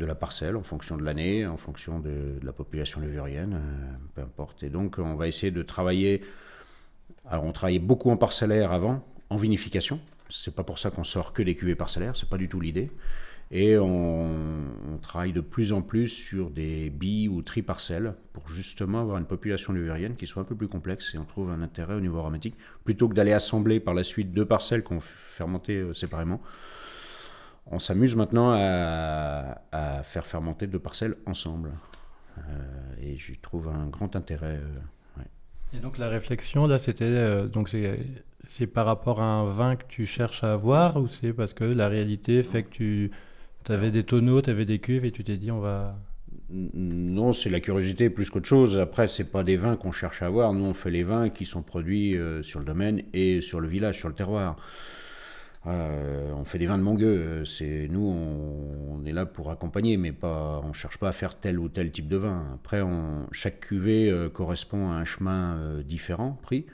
de, 0.00 0.04
la 0.04 0.14
parcelle, 0.14 0.56
en 0.56 0.62
fonction 0.62 0.96
de 0.96 1.04
l'année, 1.04 1.46
en 1.46 1.56
fonction 1.56 2.00
de, 2.00 2.38
la 2.42 2.52
population 2.52 3.00
levurienne, 3.00 3.60
peu 4.14 4.22
importe. 4.22 4.64
Et 4.64 4.68
donc 4.68 4.98
on 4.98 5.14
va 5.14 5.28
essayer 5.28 5.52
de 5.52 5.62
travailler, 5.62 6.22
alors 7.28 7.44
on 7.44 7.52
travaillait 7.52 7.78
beaucoup 7.78 8.10
en 8.10 8.16
parcellaire 8.16 8.72
avant, 8.72 9.04
en 9.30 9.36
vinification, 9.36 10.00
c'est 10.28 10.54
pas 10.54 10.64
pour 10.64 10.78
ça 10.78 10.90
qu'on 10.90 11.04
sort 11.04 11.32
que 11.32 11.42
des 11.42 11.54
cuvées 11.54 11.74
parcellaires, 11.74 12.16
c'est 12.16 12.28
pas 12.28 12.38
du 12.38 12.48
tout 12.48 12.60
l'idée. 12.60 12.90
Et 13.50 13.78
on, 13.78 14.98
travaille 15.00 15.32
de 15.32 15.40
plus 15.40 15.72
en 15.72 15.80
plus 15.80 16.08
sur 16.08 16.50
des 16.50 16.90
billes 16.90 17.28
ou 17.28 17.40
triparcelles 17.40 18.14
pour 18.34 18.48
justement 18.50 19.00
avoir 19.00 19.16
une 19.16 19.24
population 19.24 19.72
luvérienne 19.72 20.16
qui 20.16 20.26
soit 20.26 20.42
un 20.42 20.44
peu 20.44 20.56
plus 20.56 20.68
complexe 20.68 21.14
et 21.14 21.18
on 21.18 21.24
trouve 21.24 21.50
un 21.50 21.62
intérêt 21.62 21.94
au 21.94 22.00
niveau 22.00 22.18
aromatique 22.18 22.56
plutôt 22.84 23.08
que 23.08 23.14
d'aller 23.14 23.32
assembler 23.32 23.80
par 23.80 23.94
la 23.94 24.04
suite 24.04 24.32
deux 24.32 24.44
parcelles 24.44 24.82
qu'on 24.82 25.00
fermenter 25.00 25.76
euh, 25.76 25.94
séparément. 25.94 26.42
On 27.66 27.78
s'amuse 27.78 28.16
maintenant 28.16 28.50
à, 28.52 30.02
faire 30.02 30.26
fermenter 30.26 30.66
deux 30.66 30.78
parcelles 30.78 31.16
ensemble. 31.24 31.70
Euh, 32.38 32.42
et 33.00 33.16
j'y 33.16 33.38
trouve 33.38 33.68
un 33.68 33.86
grand 33.86 34.14
intérêt. 34.16 34.56
Euh, 34.56 35.22
et 35.72 35.78
donc 35.78 35.96
la 35.98 36.08
réflexion 36.08 36.66
là, 36.66 36.78
c'était 36.78 37.46
donc 37.48 37.68
c'est 37.68 37.98
c'est 38.48 38.66
par 38.66 38.86
rapport 38.86 39.20
à 39.20 39.26
un 39.26 39.44
vin 39.44 39.76
que 39.76 39.84
tu 39.88 40.06
cherches 40.06 40.42
à 40.42 40.54
avoir 40.54 40.96
ou 40.96 41.06
c'est 41.06 41.34
parce 41.34 41.52
que 41.52 41.64
la 41.64 41.86
réalité 41.86 42.42
fait 42.42 42.62
que 42.62 42.70
tu 42.72 43.10
avais 43.68 43.90
des 43.90 44.04
tonneaux, 44.04 44.40
tu 44.40 44.48
avais 44.48 44.64
des 44.64 44.78
cuves 44.78 45.04
et 45.04 45.12
tu 45.12 45.22
t'es 45.22 45.36
dit 45.36 45.50
on 45.50 45.60
va... 45.60 45.98
Non, 46.50 47.34
c'est 47.34 47.50
la 47.50 47.60
curiosité 47.60 48.08
plus 48.08 48.30
qu'autre 48.30 48.48
chose. 48.48 48.78
Après, 48.78 49.06
c'est 49.06 49.30
pas 49.30 49.44
des 49.44 49.58
vins 49.58 49.76
qu'on 49.76 49.92
cherche 49.92 50.22
à 50.22 50.26
avoir. 50.26 50.54
Nous, 50.54 50.64
on 50.64 50.72
fait 50.72 50.90
les 50.90 51.02
vins 51.02 51.28
qui 51.28 51.44
sont 51.44 51.60
produits 51.60 52.16
euh, 52.16 52.42
sur 52.42 52.58
le 52.58 52.64
domaine 52.64 53.02
et 53.12 53.42
sur 53.42 53.60
le 53.60 53.68
village, 53.68 53.98
sur 53.98 54.08
le 54.08 54.14
terroir. 54.14 54.56
Euh, 55.66 56.32
on 56.34 56.46
fait 56.46 56.58
des 56.58 56.64
vins 56.64 56.78
de 56.78 56.82
Mongueux. 56.82 57.44
C'est 57.44 57.86
nous, 57.90 58.00
on, 58.00 59.04
est 59.04 59.12
là 59.12 59.26
pour 59.26 59.50
accompagner, 59.50 59.98
mais 59.98 60.12
pas. 60.12 60.62
On 60.64 60.72
cherche 60.72 60.96
pas 60.96 61.08
à 61.08 61.12
faire 61.12 61.34
tel 61.34 61.58
ou 61.58 61.68
tel 61.68 61.90
type 61.92 62.08
de 62.08 62.16
vin. 62.16 62.46
Après, 62.54 62.82
chaque 63.30 63.60
cuvée 63.60 64.10
euh, 64.10 64.30
correspond 64.30 64.90
à 64.90 64.94
un 64.94 65.04
chemin 65.04 65.82
différent, 65.84 66.38
pris. 66.42 66.64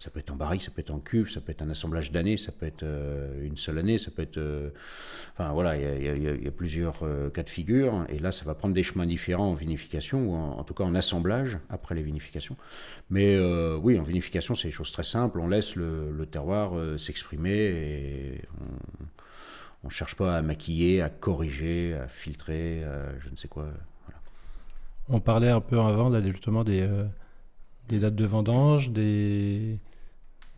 Ça 0.00 0.10
peut 0.10 0.20
être 0.20 0.30
en 0.30 0.36
barrique, 0.36 0.62
ça 0.62 0.70
peut 0.70 0.80
être 0.80 0.92
en 0.92 1.00
cuve, 1.00 1.28
ça 1.28 1.40
peut 1.40 1.50
être 1.50 1.62
un 1.62 1.70
assemblage 1.70 2.12
d'années, 2.12 2.36
ça 2.36 2.52
peut 2.52 2.66
être 2.66 2.84
euh, 2.84 3.44
une 3.44 3.56
seule 3.56 3.78
année, 3.78 3.98
ça 3.98 4.12
peut 4.12 4.22
être. 4.22 4.36
Euh, 4.36 4.70
enfin 5.32 5.52
voilà, 5.52 5.76
il 5.76 6.22
y, 6.22 6.46
a 6.46 6.50
plusieurs 6.52 7.00
euh, 7.02 7.30
cas 7.30 7.42
de 7.42 7.48
figure. 7.48 8.06
Et 8.08 8.20
là, 8.20 8.30
ça 8.30 8.44
va 8.44 8.54
prendre 8.54 8.74
des 8.74 8.84
chemins 8.84 9.06
différents 9.06 9.50
en 9.50 9.54
vinification, 9.54 10.30
ou 10.30 10.34
en, 10.36 10.62
tout 10.62 10.72
cas 10.72 10.84
en 10.84 10.94
assemblage 10.94 11.58
après 11.68 11.96
les 11.96 12.02
vinifications. 12.02 12.56
Mais 13.10 13.38
oui, 13.76 13.98
en 13.98 14.04
vinification, 14.04 14.54
c'est 14.54 14.68
des 14.68 14.72
choses 14.72 14.92
très 14.92 15.04
simples. 15.04 15.40
On 15.40 15.48
laisse 15.48 15.74
le, 15.74 16.26
terroir 16.30 16.72
s'exprimer 16.98 17.56
et 17.56 18.42
on 19.82 19.88
ne 19.88 19.92
cherche 19.92 20.14
pas 20.14 20.36
à 20.36 20.42
maquiller, 20.42 21.02
à 21.02 21.08
corriger, 21.08 21.94
à 21.94 22.06
filtrer, 22.06 22.84
je 23.18 23.30
ne 23.30 23.36
sais 23.36 23.48
quoi. 23.48 23.66
On 25.08 25.20
parlait 25.20 25.50
un 25.50 25.60
peu 25.60 25.80
avant 25.80 26.08
là, 26.10 26.20
justement 26.22 26.62
des, 26.62 26.86
des 27.88 27.98
dates 27.98 28.14
de 28.14 28.24
vendange, 28.24 28.90
des, 28.90 29.78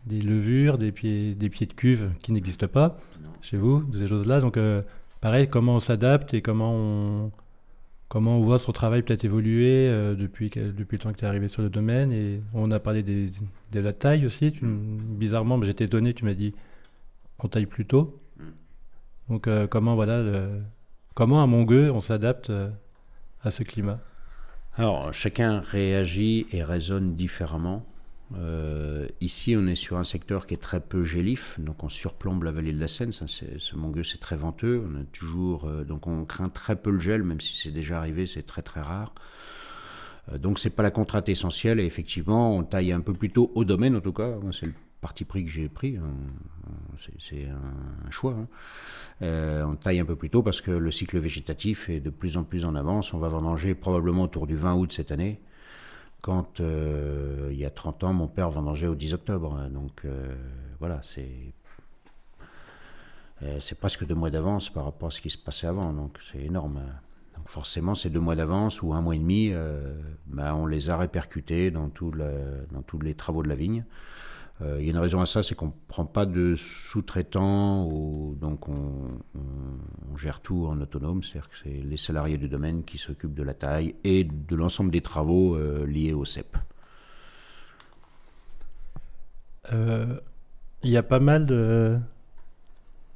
des 0.05 0.21
levures, 0.21 0.77
des 0.77 0.91
pieds, 0.91 1.35
des 1.35 1.49
pieds 1.49 1.67
de 1.67 1.73
cuve 1.73 2.11
qui 2.21 2.31
n'existent 2.31 2.67
pas 2.67 2.97
chez 3.41 3.57
vous, 3.57 3.85
ces 3.93 4.07
choses-là. 4.07 4.41
Donc, 4.41 4.57
euh, 4.57 4.81
pareil, 5.21 5.47
comment 5.47 5.75
on 5.75 5.79
s'adapte 5.79 6.33
et 6.33 6.41
comment 6.41 6.73
on, 6.73 7.31
comment 8.09 8.37
on 8.37 8.41
voit 8.41 8.59
son 8.59 8.71
travail 8.71 9.01
peut-être 9.01 9.23
évoluer 9.23 9.87
euh, 9.87 10.15
depuis, 10.15 10.49
depuis 10.49 10.97
le 10.97 10.99
temps 10.99 11.13
que 11.13 11.17
tu 11.17 11.25
es 11.25 11.27
arrivé 11.27 11.47
sur 11.47 11.61
le 11.61 11.69
domaine. 11.69 12.11
Et 12.11 12.41
on 12.53 12.69
a 12.71 12.79
parlé 12.79 13.03
des, 13.03 13.29
de 13.71 13.79
la 13.79 13.93
taille 13.93 14.25
aussi. 14.25 14.51
Tu, 14.51 14.65
bizarrement, 14.65 15.61
j'étais 15.63 15.85
étonné, 15.85 16.13
tu 16.13 16.25
m'as 16.25 16.33
dit 16.33 16.53
on 17.43 17.47
taille 17.47 17.65
plus 17.65 17.85
tôt. 17.85 18.19
Mm. 18.37 18.43
Donc 19.29 19.49
comment 19.69 19.95
voilà, 19.95 20.23
comment 21.15 21.41
à 21.41 21.47
Mongueux 21.47 21.89
on 21.91 22.01
s'adapte 22.01 22.51
à 23.41 23.49
ce 23.49 23.63
climat? 23.63 23.99
Alors 24.75 25.13
chacun 25.13 25.59
réagit 25.59 26.47
et 26.51 26.63
raisonne 26.63 27.15
différemment. 27.15 27.85
Euh, 28.37 29.07
ici, 29.19 29.55
on 29.57 29.67
est 29.67 29.75
sur 29.75 29.97
un 29.97 30.03
secteur 30.03 30.45
qui 30.45 30.53
est 30.53 30.61
très 30.61 30.79
peu 30.79 31.03
gélif, 31.03 31.59
donc 31.59 31.83
on 31.83 31.89
surplombe 31.89 32.43
la 32.43 32.51
vallée 32.51 32.71
de 32.71 32.79
la 32.79 32.87
Seine. 32.87 33.11
Ce 33.11 33.75
Mongueux, 33.75 34.03
c'est 34.03 34.19
très 34.19 34.37
venteux. 34.37 34.83
On 34.87 34.95
a 35.01 35.03
toujours, 35.11 35.65
euh, 35.65 35.83
donc 35.83 36.07
on 36.07 36.23
craint 36.25 36.49
très 36.49 36.75
peu 36.75 36.91
le 36.91 36.99
gel, 36.99 37.23
même 37.23 37.41
si 37.41 37.57
c'est 37.57 37.71
déjà 37.71 37.97
arrivé, 37.97 38.27
c'est 38.27 38.43
très 38.43 38.61
très 38.61 38.81
rare. 38.81 39.13
Euh, 40.31 40.37
donc 40.37 40.59
c'est 40.59 40.69
pas 40.69 40.83
la 40.83 40.91
contrainte 40.91 41.27
essentielle. 41.29 41.79
Et 41.79 41.85
effectivement, 41.85 42.55
on 42.55 42.63
taille 42.63 42.93
un 42.93 43.01
peu 43.01 43.13
plus 43.13 43.31
tôt 43.31 43.51
au 43.55 43.65
domaine, 43.65 43.95
en 43.95 44.01
tout 44.01 44.13
cas. 44.13 44.37
Parti 45.01 45.25
pris 45.25 45.43
que 45.43 45.51
j'ai 45.51 45.67
pris. 45.67 45.97
Hein. 45.97 46.13
C'est 47.19 47.47
un, 47.47 48.11
choix. 48.11 48.35
Hein. 49.21 49.65
on 49.67 49.75
taille 49.75 49.99
un 49.99 50.05
peu 50.05 50.15
plus 50.15 50.29
tôt 50.29 50.43
parce 50.43 50.61
que 50.61 50.71
le 50.71 50.91
cycle 50.91 51.17
végétatif 51.17 51.89
est 51.89 51.99
de 51.99 52.09
plus 52.09 52.37
en 52.37 52.43
plus 52.43 52.63
en 52.63 52.75
avance. 52.75 53.13
On 53.13 53.19
va 53.19 53.27
vendanger 53.27 53.75
probablement 53.75 54.23
autour 54.23 54.47
du 54.47 54.55
20 54.55 54.75
août 54.75 54.93
cette 54.93 55.11
année 55.11 55.41
quand 56.21 56.59
euh, 56.59 57.49
il 57.51 57.57
y 57.57 57.65
a 57.65 57.69
30 57.69 58.03
ans, 58.03 58.13
mon 58.13 58.27
père 58.27 58.49
vendangeait 58.49 58.87
au 58.87 58.95
10 58.95 59.13
octobre. 59.15 59.67
Donc 59.69 60.05
euh, 60.05 60.35
voilà, 60.79 60.99
c'est 61.03 61.53
euh, 63.43 63.57
c'est 63.59 63.79
presque 63.79 64.05
deux 64.05 64.15
mois 64.15 64.29
d'avance 64.29 64.69
par 64.69 64.85
rapport 64.85 65.07
à 65.07 65.11
ce 65.11 65.19
qui 65.19 65.31
se 65.31 65.37
passait 65.37 65.67
avant. 65.67 65.93
Donc 65.93 66.19
c'est 66.21 66.43
énorme. 66.43 66.81
Donc 67.35 67.49
forcément, 67.49 67.95
ces 67.95 68.11
deux 68.11 68.19
mois 68.19 68.35
d'avance 68.35 68.83
ou 68.83 68.93
un 68.93 69.01
mois 69.01 69.15
et 69.15 69.19
demi, 69.19 69.51
bah, 70.27 70.55
on 70.55 70.67
les 70.67 70.91
a 70.91 70.97
répercutés 70.97 71.71
dans, 71.71 71.89
tout 71.89 72.11
dans 72.11 72.81
tous 72.83 72.99
les 72.99 73.15
travaux 73.15 73.41
de 73.41 73.49
la 73.49 73.55
vigne. 73.55 73.83
Euh, 74.61 74.77
il 74.79 74.85
y 74.85 74.89
a 74.89 74.91
une 74.91 74.99
raison 74.99 75.21
à 75.21 75.25
ça, 75.25 75.41
c'est 75.41 75.55
qu'on 75.55 75.67
ne 75.67 75.71
prend 75.87 76.05
pas 76.05 76.25
de 76.25 76.55
sous-traitants, 76.55 77.85
donc 78.39 78.69
on, 78.69 79.17
gère 80.15 80.41
tout 80.41 80.67
en 80.67 80.79
autonome, 80.79 81.23
c'est-à-dire 81.23 81.49
que 81.49 81.55
c'est 81.63 81.81
les 81.83 81.97
salariés 81.97 82.37
du 82.37 82.47
domaine 82.47 82.83
qui 82.83 82.99
s'occupent 82.99 83.33
de 83.33 83.43
la 83.43 83.55
taille 83.55 83.95
et 84.03 84.23
de 84.23 84.55
l'ensemble 84.55 84.91
des 84.91 85.01
travaux 85.01 85.55
euh, 85.55 85.85
liés 85.87 86.13
au 86.13 86.25
CEP. 86.25 86.57
Euh, 89.73 90.19
il 90.83 90.91
y 90.91 90.97
a 90.97 91.03
pas 91.03 91.19
mal 91.19 91.45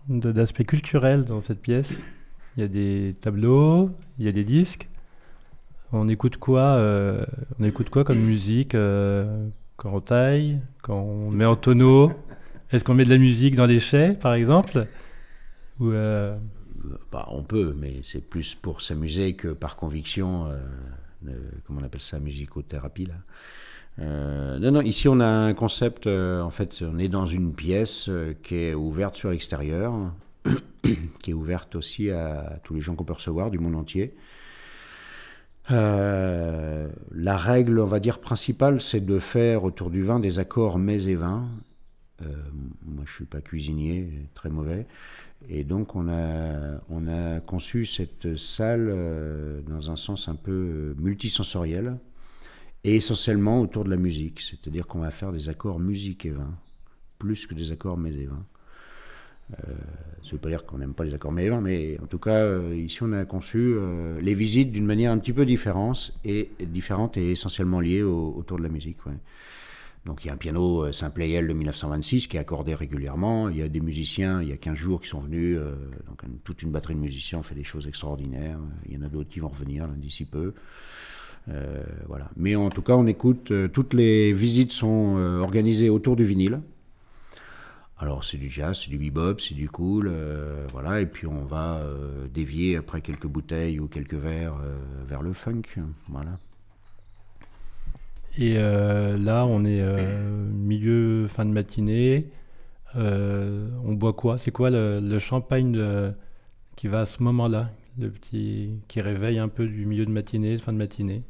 d'aspects 0.07 0.65
culturels 0.65 1.25
dans 1.25 1.41
cette 1.41 1.61
pièce. 1.61 2.01
Il 2.55 2.61
y 2.61 2.63
a 2.63 2.67
des 2.67 3.15
tableaux, 3.19 3.91
il 4.17 4.25
y 4.25 4.29
a 4.29 4.31
des 4.31 4.43
disques. 4.43 4.87
On 5.91 6.07
écoute 6.07 6.37
quoi 6.37 6.79
On 7.59 7.63
écoute 7.63 7.89
quoi 7.89 8.03
comme 8.03 8.19
musique 8.19 8.75
quand 9.77 9.91
on 9.93 10.01
taille, 10.01 10.59
quand 10.81 10.99
on 10.99 11.31
met 11.31 11.45
en 11.45 11.55
tonneau 11.55 12.11
Est-ce 12.71 12.83
qu'on 12.83 12.93
met 12.93 13.05
de 13.05 13.09
la 13.09 13.17
musique 13.17 13.55
dans 13.55 13.65
les 13.65 13.79
chais, 13.79 14.17
par 14.19 14.33
exemple? 14.33 14.87
Euh, 15.81 16.35
bah, 17.11 17.27
On 17.31 17.43
peut, 17.43 17.75
mais 17.77 18.01
c'est 18.03 18.27
plus 18.27 18.55
pour 18.55 18.81
s'amuser 18.81 19.33
que 19.33 19.49
par 19.49 19.75
conviction, 19.75 20.47
euh, 20.47 21.37
comment 21.65 21.81
on 21.81 21.83
appelle 21.83 22.01
ça, 22.01 22.19
musicothérapie 22.19 23.05
là. 23.05 23.15
Euh, 23.99 24.59
non, 24.59 24.71
non, 24.71 24.81
ici 24.81 25.07
on 25.07 25.21
a 25.21 25.25
un 25.25 25.53
concept, 25.53 26.07
en 26.07 26.49
fait, 26.49 26.81
on 26.81 26.99
est 26.99 27.07
dans 27.07 27.25
une 27.25 27.53
pièce 27.53 28.09
qui 28.43 28.55
est 28.55 28.73
ouverte 28.73 29.15
sur 29.15 29.29
l'extérieur, 29.29 29.93
qui 31.23 31.31
est 31.31 31.33
ouverte 31.33 31.75
aussi 31.75 32.09
à 32.11 32.59
tous 32.63 32.73
les 32.73 32.81
gens 32.81 32.95
qu'on 32.95 33.05
peut 33.05 33.13
recevoir 33.13 33.51
du 33.51 33.59
monde 33.59 33.75
entier. 33.75 34.13
Euh, 35.71 36.87
la 37.11 37.37
règle, 37.37 37.79
on 37.79 37.85
va 37.85 37.99
dire, 37.99 38.19
principale, 38.19 38.81
c'est 38.81 39.01
de 39.01 39.19
faire 39.19 39.63
autour 39.63 39.89
du 39.89 40.01
vin 40.01 40.19
des 40.19 40.39
accords 40.39 40.77
mets 40.77 41.07
et 41.07 41.15
vins. 41.15 41.47
Euh, 42.21 42.25
moi, 42.85 43.03
je 43.07 43.13
suis 43.13 43.25
pas 43.25 43.41
cuisinier, 43.41 44.29
très 44.33 44.49
mauvais. 44.49 44.85
Et 45.49 45.63
donc, 45.63 45.95
on 45.95 46.07
a, 46.07 46.81
on 46.89 47.07
a 47.07 47.39
conçu 47.39 47.85
cette 47.85 48.37
salle 48.37 48.87
euh, 48.89 49.61
dans 49.61 49.91
un 49.91 49.95
sens 49.95 50.27
un 50.27 50.35
peu 50.35 50.95
multisensoriel 50.97 51.97
et 52.83 52.95
essentiellement 52.95 53.59
autour 53.59 53.83
de 53.83 53.89
la 53.89 53.97
musique. 53.97 54.41
C'est-à-dire 54.41 54.87
qu'on 54.87 54.99
va 54.99 55.11
faire 55.11 55.31
des 55.31 55.49
accords 55.49 55.79
musique 55.79 56.25
et 56.25 56.31
vin, 56.31 56.55
plus 57.17 57.47
que 57.47 57.55
des 57.55 57.71
accords 57.71 57.97
mets 57.97 58.13
et 58.13 58.25
vins. 58.25 58.45
Euh, 59.51 59.73
ça 60.21 60.29
ne 60.29 60.31
veut 60.31 60.37
pas 60.39 60.49
dire 60.49 60.65
qu'on 60.65 60.79
n'aime 60.79 60.93
pas 60.93 61.03
les 61.03 61.13
accords 61.13 61.31
mévins, 61.31 61.61
mais 61.61 61.99
en 62.01 62.07
tout 62.07 62.17
cas, 62.17 62.35
euh, 62.35 62.75
ici, 62.75 63.03
on 63.03 63.11
a 63.13 63.25
conçu 63.25 63.75
euh, 63.75 64.19
les 64.21 64.33
visites 64.33 64.71
d'une 64.71 64.85
manière 64.85 65.11
un 65.11 65.19
petit 65.19 65.33
peu 65.33 65.45
différente 65.45 66.13
et, 66.23 66.51
différente 66.59 67.17
et 67.17 67.31
essentiellement 67.31 67.79
liée 67.79 68.01
autour 68.01 68.57
de 68.57 68.63
la 68.63 68.69
musique. 68.69 68.97
Donc 70.05 70.23
il 70.23 70.27
y 70.27 70.29
a 70.29 70.33
un 70.33 70.37
piano 70.37 70.91
Saint-Playel 70.91 71.47
de 71.47 71.53
1926 71.53 72.27
qui 72.27 72.37
est 72.37 72.39
accordé 72.39 72.75
régulièrement. 72.75 73.49
Il 73.49 73.57
y 73.57 73.63
a 73.63 73.69
des 73.69 73.79
musiciens, 73.79 74.41
il 74.41 74.49
y 74.49 74.51
a 74.51 74.57
15 74.57 74.75
jours 74.75 75.01
qui 75.01 75.07
sont 75.07 75.19
venus. 75.19 75.57
donc 76.07 76.23
toute 76.43 76.61
une 76.61 76.69
batterie 76.69 76.93
de 76.93 76.99
musiciens 76.99 77.41
fait 77.41 77.55
des 77.55 77.63
choses 77.63 77.87
extraordinaires. 77.87 78.59
Il 78.87 78.93
y 78.93 78.97
en 78.97 79.01
a 79.01 79.09
d'autres 79.09 79.29
qui 79.29 79.39
vont 79.39 79.47
revenir 79.47 79.87
d'ici 79.87 80.25
peu. 80.25 80.53
voilà. 82.07 82.29
Mais 82.37 82.55
en 82.55 82.69
tout 82.69 82.83
cas, 82.83 82.93
on 82.93 83.07
écoute. 83.07 83.51
toutes 83.73 83.95
les 83.95 84.31
visites 84.31 84.73
sont 84.73 85.17
organisées 85.41 85.89
autour 85.89 86.15
du 86.15 86.23
vinyle. 86.23 86.61
Alors 87.97 88.25
c'est 88.25 88.37
du 88.37 88.49
jazz, 88.49 88.81
c'est 88.83 88.89
du 88.89 88.97
bebop, 88.97 89.39
c'est 89.39 89.53
du 89.53 89.69
cool, 89.69 90.09
euh, 90.09 90.67
voilà, 90.71 90.99
et 90.99 91.05
puis 91.05 91.27
on 91.27 91.45
va 91.45 91.77
euh, 91.77 92.27
dévier 92.27 92.75
après 92.75 92.99
quelques 92.99 93.27
bouteilles 93.27 93.79
ou 93.79 93.87
quelques 93.87 94.15
verres 94.15 94.57
euh, 94.61 94.75
vers 95.07 95.21
le 95.21 95.31
funk, 95.31 95.61
voilà. 96.09 96.37
Et 98.37 98.55
là, 98.55 99.45
on 99.45 99.63
est 99.63 99.81
milieu 100.51 101.25
fin 101.29 101.45
de 101.45 101.51
matinée. 101.51 102.27
on 102.95 103.93
boit 103.93 104.11
quoi? 104.11 104.37
C'est 104.37 104.51
quoi 104.51 104.69
le, 104.69 105.19
champagne 105.19 105.81
qui 106.75 106.89
va 106.89 106.99
à 106.99 107.05
ce 107.05 107.23
moment-là, 107.23 107.71
le 107.97 108.09
petit 108.09 108.71
qui 108.89 108.99
réveille 108.99 109.39
un 109.39 109.47
peu 109.47 109.65
du 109.65 109.85
milieu 109.85 110.03
de 110.03 110.11
matinée, 110.11 110.57
fin 110.57 110.73
de 110.73 110.77
matinée 110.77 111.23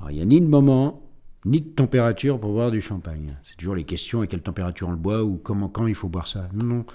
Alors 0.00 0.10
il 0.10 0.16
n'y 0.16 0.20
a 0.20 0.26
ni 0.26 0.38
de 0.38 0.46
moment, 0.46 1.00
ni 1.44 1.60
de 1.60 1.70
température 1.70 2.38
pour 2.38 2.52
boire 2.52 2.70
du 2.70 2.80
champagne. 2.80 3.36
C'est 3.44 3.56
toujours 3.56 3.74
les 3.74 3.84
questions 3.84 4.20
à 4.20 4.26
quelle 4.26 4.42
température 4.42 4.88
on 4.88 4.92
le 4.92 4.96
boit 4.96 5.24
ou 5.24 5.36
comment, 5.36 5.68
quand 5.68 5.86
il 5.86 5.94
faut 5.94 6.08
boire 6.08 6.28
ça. 6.28 6.48
Non, 6.52 6.64
non. 6.64 6.86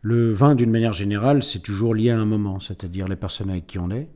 Le 0.00 0.30
vin, 0.30 0.54
d'une 0.54 0.70
manière 0.70 0.92
générale, 0.92 1.42
c'est 1.42 1.60
toujours 1.60 1.94
lié 1.94 2.10
à 2.10 2.18
un 2.18 2.24
moment, 2.24 2.58
c'est-à-dire 2.58 3.06
les 3.06 3.16
personnes 3.16 3.50
avec 3.50 3.66
qui 3.66 3.78
on 3.78 3.90
est. 3.90 4.08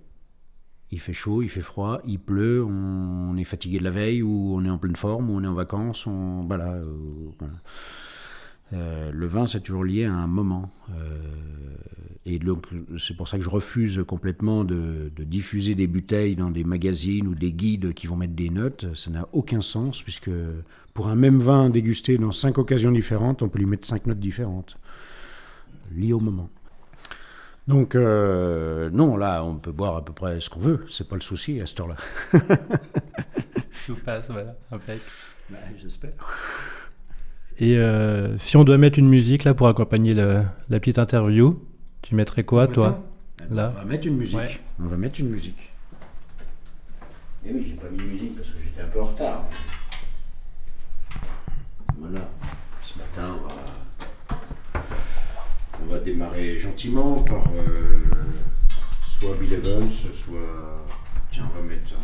Il 0.90 1.00
fait 1.00 1.12
chaud, 1.12 1.42
il 1.42 1.48
fait 1.48 1.60
froid, 1.60 2.00
il 2.06 2.18
pleut, 2.18 2.64
on, 2.64 3.36
est 3.36 3.44
fatigué 3.44 3.78
de 3.78 3.84
la 3.84 3.90
veille, 3.90 4.22
ou 4.22 4.54
on 4.56 4.64
est 4.64 4.70
en 4.70 4.78
pleine 4.78 4.96
forme, 4.96 5.30
ou 5.30 5.36
on 5.36 5.42
est 5.42 5.48
en 5.48 5.54
vacances, 5.54 6.06
on, 6.06 6.44
voilà. 6.46 6.72
Euh, 6.74 7.30
voilà. 7.38 7.54
Euh, 8.72 9.10
le 9.12 9.26
vin, 9.26 9.46
c'est 9.46 9.60
toujours 9.60 9.84
lié 9.84 10.04
à 10.04 10.12
un 10.12 10.26
moment. 10.26 10.70
Euh, 10.90 11.18
et 12.24 12.38
donc, 12.38 12.66
c'est 12.98 13.16
pour 13.16 13.28
ça 13.28 13.38
que 13.38 13.44
je 13.44 13.48
refuse 13.48 14.02
complètement 14.06 14.64
de, 14.64 15.12
diffuser 15.18 15.74
des 15.74 15.86
bouteilles 15.86 16.34
dans 16.34 16.50
des 16.50 16.64
magazines 16.64 17.28
ou 17.28 17.34
des 17.34 17.52
guides 17.52 17.94
qui 17.94 18.08
vont 18.08 18.16
mettre 18.16 18.34
des 18.34 18.50
notes. 18.50 18.94
Ça 18.94 19.10
n'a 19.10 19.28
aucun 19.32 19.60
sens, 19.60 20.02
puisque 20.02 20.30
pour 20.92 21.06
un 21.06 21.14
même 21.14 21.38
vin 21.38 21.70
dégusté 21.70 22.18
dans 22.18 22.32
cinq 22.32 22.58
occasions 22.58 22.90
différentes, 22.90 23.42
on 23.42 23.48
peut 23.48 23.60
lui 23.60 23.66
mettre 23.66 23.86
cinq 23.86 24.06
notes 24.06 24.18
différentes, 24.18 24.76
liées 25.94 26.12
au 26.12 26.20
moment. 26.20 26.50
Donc, 27.68 27.94
euh, 27.94 28.90
non, 28.90 29.16
là, 29.16 29.44
on 29.44 29.56
peut 29.56 29.72
boire 29.72 29.96
à 29.96 30.04
peu 30.04 30.12
près 30.12 30.40
ce 30.40 30.50
qu'on 30.50 30.60
veut. 30.60 30.84
C'est 30.88 31.08
pas 31.08 31.16
le 31.16 31.20
souci 31.20 31.60
à 31.60 31.66
cette 31.66 31.80
heure-là. 31.80 31.96
Tout 33.86 33.96
passe, 34.04 34.30
voilà. 34.30 34.56
Bah, 34.70 35.58
J'espère. 35.80 36.12
Et 37.58 37.78
euh, 37.78 38.36
si 38.38 38.56
on 38.56 38.64
doit 38.64 38.76
mettre 38.76 38.98
une 38.98 39.08
musique 39.08 39.44
là 39.44 39.54
pour 39.54 39.68
accompagner 39.68 40.12
la 40.12 40.44
petite 40.68 40.98
interview, 40.98 41.62
tu 42.02 42.14
mettrais 42.14 42.44
quoi 42.44 42.68
toi 42.68 43.02
là 43.50 43.72
On 43.76 43.78
va 43.78 43.84
mettre 43.84 44.06
une 44.06 44.16
musique. 44.16 44.60
On 44.78 44.88
va 44.88 44.96
mettre 44.96 45.20
une 45.20 45.30
musique. 45.30 45.72
Et 47.44 47.50
eh 47.50 47.54
oui, 47.54 47.64
j'ai 47.68 47.74
pas 47.74 47.88
mis 47.88 47.98
de 47.98 48.02
musique 48.02 48.36
parce 48.36 48.48
que 48.48 48.58
j'étais 48.62 48.82
un 48.82 48.88
peu 48.88 49.00
en 49.00 49.04
retard. 49.04 49.46
Voilà. 51.98 52.28
Ce 52.82 52.98
matin, 52.98 53.36
on 53.40 53.46
va, 53.46 54.82
on 55.82 55.86
va 55.86 55.98
démarrer 56.00 56.58
gentiment 56.58 57.14
par 57.22 57.44
euh, 57.56 58.04
soit 59.02 59.34
Bill 59.40 59.54
Evans, 59.54 59.88
soit. 59.90 60.84
Tiens, 61.30 61.48
on 61.54 61.60
va 61.60 61.66
mettre. 61.66 61.94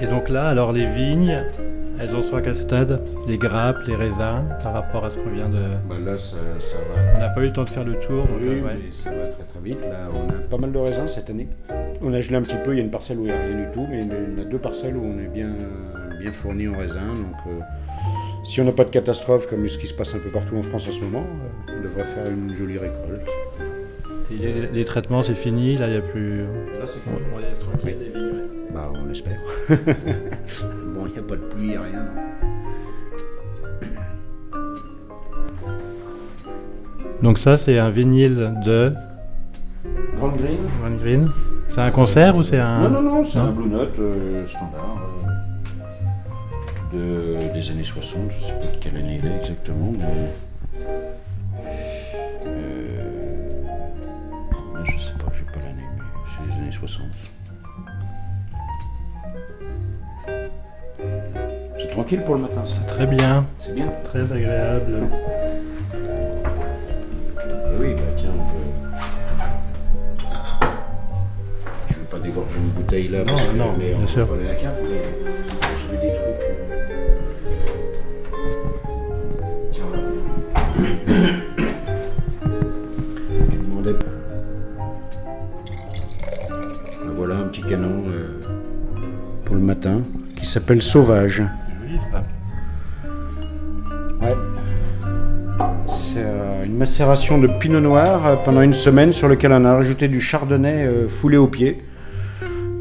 Et 0.00 0.06
donc 0.06 0.28
là, 0.28 0.48
alors 0.48 0.72
les 0.72 0.86
vignes, 0.86 1.44
elles 2.00 2.14
ont 2.14 2.22
soit 2.22 2.38
à 2.38 2.42
quel 2.42 2.54
stade? 2.54 3.02
Les 3.26 3.36
grappes, 3.38 3.82
les 3.86 3.96
raisins, 3.96 4.44
par 4.62 4.72
rapport 4.72 5.04
à 5.04 5.10
ce 5.10 5.16
qu'on 5.18 5.30
vient 5.30 5.48
de. 5.48 5.58
Bah 5.88 5.96
là, 6.04 6.16
ça, 6.16 6.36
va. 6.36 7.16
On 7.16 7.18
n'a 7.18 7.28
pas 7.28 7.40
eu 7.40 7.46
le 7.46 7.52
temps 7.52 7.64
de 7.64 7.68
faire 7.68 7.84
le 7.84 7.98
tour. 7.98 8.26
oui, 8.40 8.48
euh, 8.48 8.62
mais 8.64 8.92
ça 8.92 9.10
va 9.10 9.26
très 9.26 9.42
très 9.44 9.60
vite. 9.62 9.80
Là, 9.82 10.08
on 10.14 10.28
a 10.30 10.38
pas 10.48 10.56
mal 10.56 10.72
de 10.72 10.78
raisins 10.78 11.08
cette 11.08 11.30
année. 11.30 11.48
On 12.00 12.12
a 12.12 12.20
gelé 12.20 12.36
un 12.36 12.42
petit 12.42 12.56
peu, 12.64 12.74
il 12.74 12.78
y 12.78 12.80
a 12.80 12.84
une 12.84 12.90
parcelle 12.90 13.18
où 13.18 13.22
il 13.22 13.26
n'y 13.26 13.32
a 13.32 13.40
rien 13.40 13.56
du 13.56 13.70
tout, 13.72 13.86
mais 13.90 14.00
il 14.02 14.38
y 14.38 14.40
a 14.40 14.44
deux 14.44 14.58
parcelles 14.58 14.96
où 14.96 15.04
on 15.04 15.18
est 15.18 15.28
bien, 15.28 15.48
bien 16.18 16.32
fourni 16.32 16.68
en 16.68 16.76
raisin. 16.78 17.08
Donc 17.14 17.36
euh, 17.46 17.60
si 18.44 18.60
on 18.60 18.64
n'a 18.64 18.72
pas 18.72 18.84
de 18.84 18.90
catastrophe 18.90 19.46
comme 19.46 19.66
ce 19.68 19.78
qui 19.78 19.86
se 19.86 19.94
passe 19.94 20.14
un 20.14 20.18
peu 20.18 20.30
partout 20.30 20.56
en 20.56 20.62
France 20.62 20.88
en 20.88 20.92
ce 20.92 21.00
moment, 21.00 21.24
euh, 21.68 21.72
on 21.78 21.82
devrait 21.82 22.04
faire 22.04 22.26
une 22.30 22.54
jolie 22.54 22.78
récolte. 22.78 23.26
Et 24.30 24.36
les, 24.36 24.66
les 24.66 24.84
traitements, 24.84 25.22
c'est 25.22 25.34
fini, 25.34 25.76
là 25.76 25.86
il 25.86 25.92
n'y 25.92 25.96
a 25.96 26.02
plus. 26.02 26.38
Là, 26.40 26.84
c'est 26.86 27.00
On, 27.10 27.36
on 27.36 27.38
laisse 27.38 27.58
tranquille 27.60 27.80
Oui. 27.84 27.94
les 27.98 28.08
vignes. 28.10 28.42
Bah, 28.74 28.92
on 28.94 29.10
espère. 29.10 29.38
bon, 29.68 31.06
il 31.06 31.12
n'y 31.12 31.18
a 31.18 31.22
pas 31.22 31.36
de 31.36 31.40
pluie, 31.42 31.62
il 31.62 31.68
n'y 31.70 31.76
a 31.76 31.82
rien. 31.82 32.06
Donc 37.22 37.38
ça, 37.38 37.56
c'est 37.56 37.78
un 37.78 37.90
vinyle 37.90 38.54
de 38.64 38.92
Grande 40.16 40.36
green 40.36 40.58
Van 40.82 40.90
Green. 40.96 41.30
C'est 41.68 41.80
un 41.80 41.90
concert 41.90 42.36
ou 42.36 42.42
c'est 42.42 42.58
un... 42.58 42.88
Non, 42.88 43.02
non, 43.02 43.02
non, 43.02 43.24
c'est 43.24 43.38
Non 43.38 43.46
un 43.46 43.50
Blue 43.52 43.68
Note 43.68 43.98
euh, 43.98 44.46
standard 44.46 44.98
euh, 44.98 45.07
de, 46.92 47.36
des 47.52 47.70
années 47.70 47.84
60, 47.84 48.30
je 48.30 48.44
sais 48.44 48.52
pas 48.52 48.66
de 48.66 48.76
quelle 48.80 48.96
année 48.96 49.20
il 49.22 49.26
est 49.30 49.36
exactement, 49.36 49.92
mais. 49.92 50.04
Euh, 52.46 53.02
je 54.84 54.98
sais 54.98 55.12
pas, 55.18 55.26
j'ai 55.36 55.44
pas 55.44 55.60
l'année, 55.66 55.82
mais 55.96 56.02
c'est 56.36 56.46
les 56.54 56.62
années 56.62 56.72
60. 56.72 57.06
C'est 61.78 61.90
tranquille 61.90 62.22
pour 62.22 62.34
le 62.36 62.42
matin, 62.42 62.64
ça. 62.64 62.80
Très 62.86 63.06
bien, 63.06 63.46
C'est 63.58 63.74
bien. 63.74 63.90
très 64.04 64.20
agréable. 64.20 65.08
Eh 65.94 67.80
oui, 67.80 67.94
bah 67.94 68.02
tiens, 68.16 68.30
on 68.34 68.44
peut. 68.50 68.70
Je 71.90 71.94
vais 71.94 72.00
pas 72.10 72.18
dégorger 72.18 72.56
une 72.56 72.68
bouteille 72.70 73.08
là, 73.08 73.18
Non, 73.18 73.24
parce 73.26 73.44
que- 73.46 73.56
non, 73.56 73.74
mais 73.78 73.94
bien 73.94 74.04
on 74.04 74.06
sûr. 74.06 74.26
peut 74.26 74.34
aller 74.34 74.48
à 74.48 74.52
la 74.52 74.54
cave, 74.58 74.76
mais 74.82 75.57
matin 89.88 90.02
qui 90.36 90.46
s'appelle 90.46 90.82
Sauvage. 90.82 91.42
Ouais. 94.20 94.34
C'est 95.88 96.18
euh, 96.18 96.64
une 96.64 96.76
macération 96.76 97.38
de 97.38 97.46
pinot 97.46 97.80
noir 97.80 98.26
euh, 98.26 98.36
pendant 98.36 98.62
une 98.62 98.74
semaine 98.74 99.12
sur 99.12 99.28
lequel 99.28 99.52
on 99.52 99.64
a 99.64 99.74
rajouté 99.74 100.08
du 100.08 100.20
chardonnay 100.20 100.86
euh, 100.86 101.08
foulé 101.08 101.36
au 101.36 101.48
pied. 101.48 101.82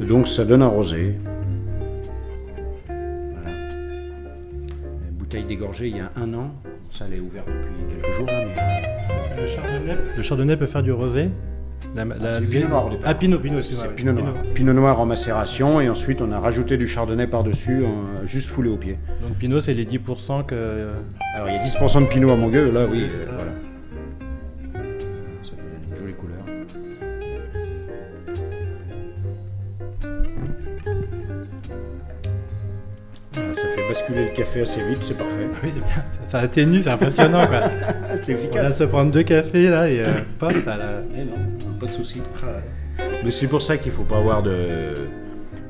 Donc 0.02 0.28
ça 0.28 0.46
donne 0.46 0.62
un 0.62 0.68
rosé. 0.68 1.16
Voilà. 2.88 3.58
Bouteille 5.12 5.46
dégorgée 5.46 5.88
il 5.88 5.98
y 5.98 6.00
a 6.00 6.12
un 6.16 6.34
an. 6.34 6.52
Ça 6.92 7.06
elle 7.08 7.18
est 7.18 7.20
ouverte 7.20 7.48
depuis 7.48 8.02
quelques 8.02 8.16
jours 8.16 8.28
chardonnay, 9.48 9.98
le 10.16 10.24
chardonnay 10.24 10.58
peut 10.58 10.66
faire 10.66 10.84
du 10.84 10.92
rosé? 10.92 11.30
La, 11.96 12.06
la- 12.06 12.16
c'est 12.16 12.42
la- 12.42 12.48
pinot 12.48 12.68
noir 12.68 12.86
au 12.86 12.90
départ. 12.90 13.06
Ah, 13.10 13.14
pinot, 13.16 13.40
pinot, 13.40 13.62
noir. 14.14 14.34
Pinot 14.54 14.74
noir 14.74 15.00
en 15.00 15.06
macération 15.06 15.80
et 15.82 15.90
ensuite 15.90 16.22
on 16.22 16.32
a 16.32 16.40
rajouté 16.40 16.78
du 16.78 16.88
chardonnay 16.88 17.28
par-dessus, 17.28 17.84
euh, 17.84 18.26
juste 18.26 18.50
foulé 18.50 18.70
au 18.70 18.78
pied. 18.78 18.98
Donc 19.22 19.38
pinot, 19.38 19.62
c'est 19.62 19.74
les 19.74 19.86
10% 19.86 20.46
que... 20.46 20.88
Alors 21.36 21.50
il 21.50 21.56
y 21.56 21.58
a 21.58 21.64
10% 21.64 22.02
de 22.02 22.08
pinot 22.08 22.32
à 22.32 22.36
Mongueux, 22.36 22.72
là 22.72 22.86
oui, 22.90 23.04
Oui, 23.04 23.10
euh, 23.12 23.26
ça. 23.26 23.32
voilà. 23.38 23.52
Ça 25.44 25.52
fait 25.56 25.92
une 25.92 25.98
jolie 26.00 26.14
couleur. 26.14 26.38
Voilà, 33.34 33.54
ça 33.54 33.68
fait 33.68 33.88
basculer 33.88 34.26
le 34.26 34.32
café 34.36 34.62
assez 34.62 34.82
vite, 34.84 35.04
c'est 35.04 35.18
parfait. 35.18 35.48
Oui, 35.64 35.70
c'est 35.74 35.80
bien. 35.80 36.04
Ça, 36.24 36.30
ça 36.30 36.40
atténue, 36.40 36.82
c'est 36.82 36.90
impressionnant 36.90 37.46
quoi. 37.48 37.62
C'est 38.22 38.36
On 38.36 38.52
vient 38.52 38.64
de 38.64 38.74
se 38.74 38.84
prendre 38.86 39.12
deux 39.12 39.24
cafés 39.24 39.70
là 39.70 39.90
et 39.90 40.00
euh, 40.00 40.08
ça... 40.64 40.78
la- 40.78 41.02
Eh 41.16 41.24
non, 41.24 41.34
pas 41.78 41.86
de 41.86 41.92
souci. 41.92 42.22
Mais 43.24 43.32
c'est 43.32 43.48
pour 43.48 43.62
ça 43.62 43.78
qu'il 43.78 43.92
faut 43.92 44.04
pas 44.04 44.18
avoir 44.18 44.42
de, 44.44 44.94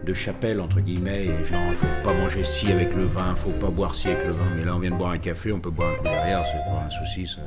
de 0.06 0.14
chapelle 0.14 0.60
entre 0.62 0.80
guillemets, 0.80 1.26
et 1.26 1.46
genre 1.46 1.60
il 1.70 1.76
faut 1.76 1.86
pas 2.04 2.14
manger 2.14 2.44
ci 2.44 2.72
avec 2.72 2.94
le 2.96 3.04
vin, 3.04 3.36
faut 3.36 3.52
pas 3.52 3.70
boire 3.70 3.96
ci 3.96 4.08
avec 4.08 4.24
le 4.26 4.32
vin. 4.32 4.46
Mais 4.58 4.64
là 4.66 4.76
on 4.76 4.80
vient 4.80 4.92
de 4.92 4.96
boire 4.96 5.12
un 5.12 5.18
café, 5.18 5.52
on 5.52 5.60
peut 5.60 5.70
boire 5.70 5.92
un 5.92 5.96
coup 5.98 6.04
derrière, 6.04 6.44
c'est 6.46 6.64
pas 6.72 6.84
un 6.86 6.90
souci 6.90 7.28
ça. 7.28 7.42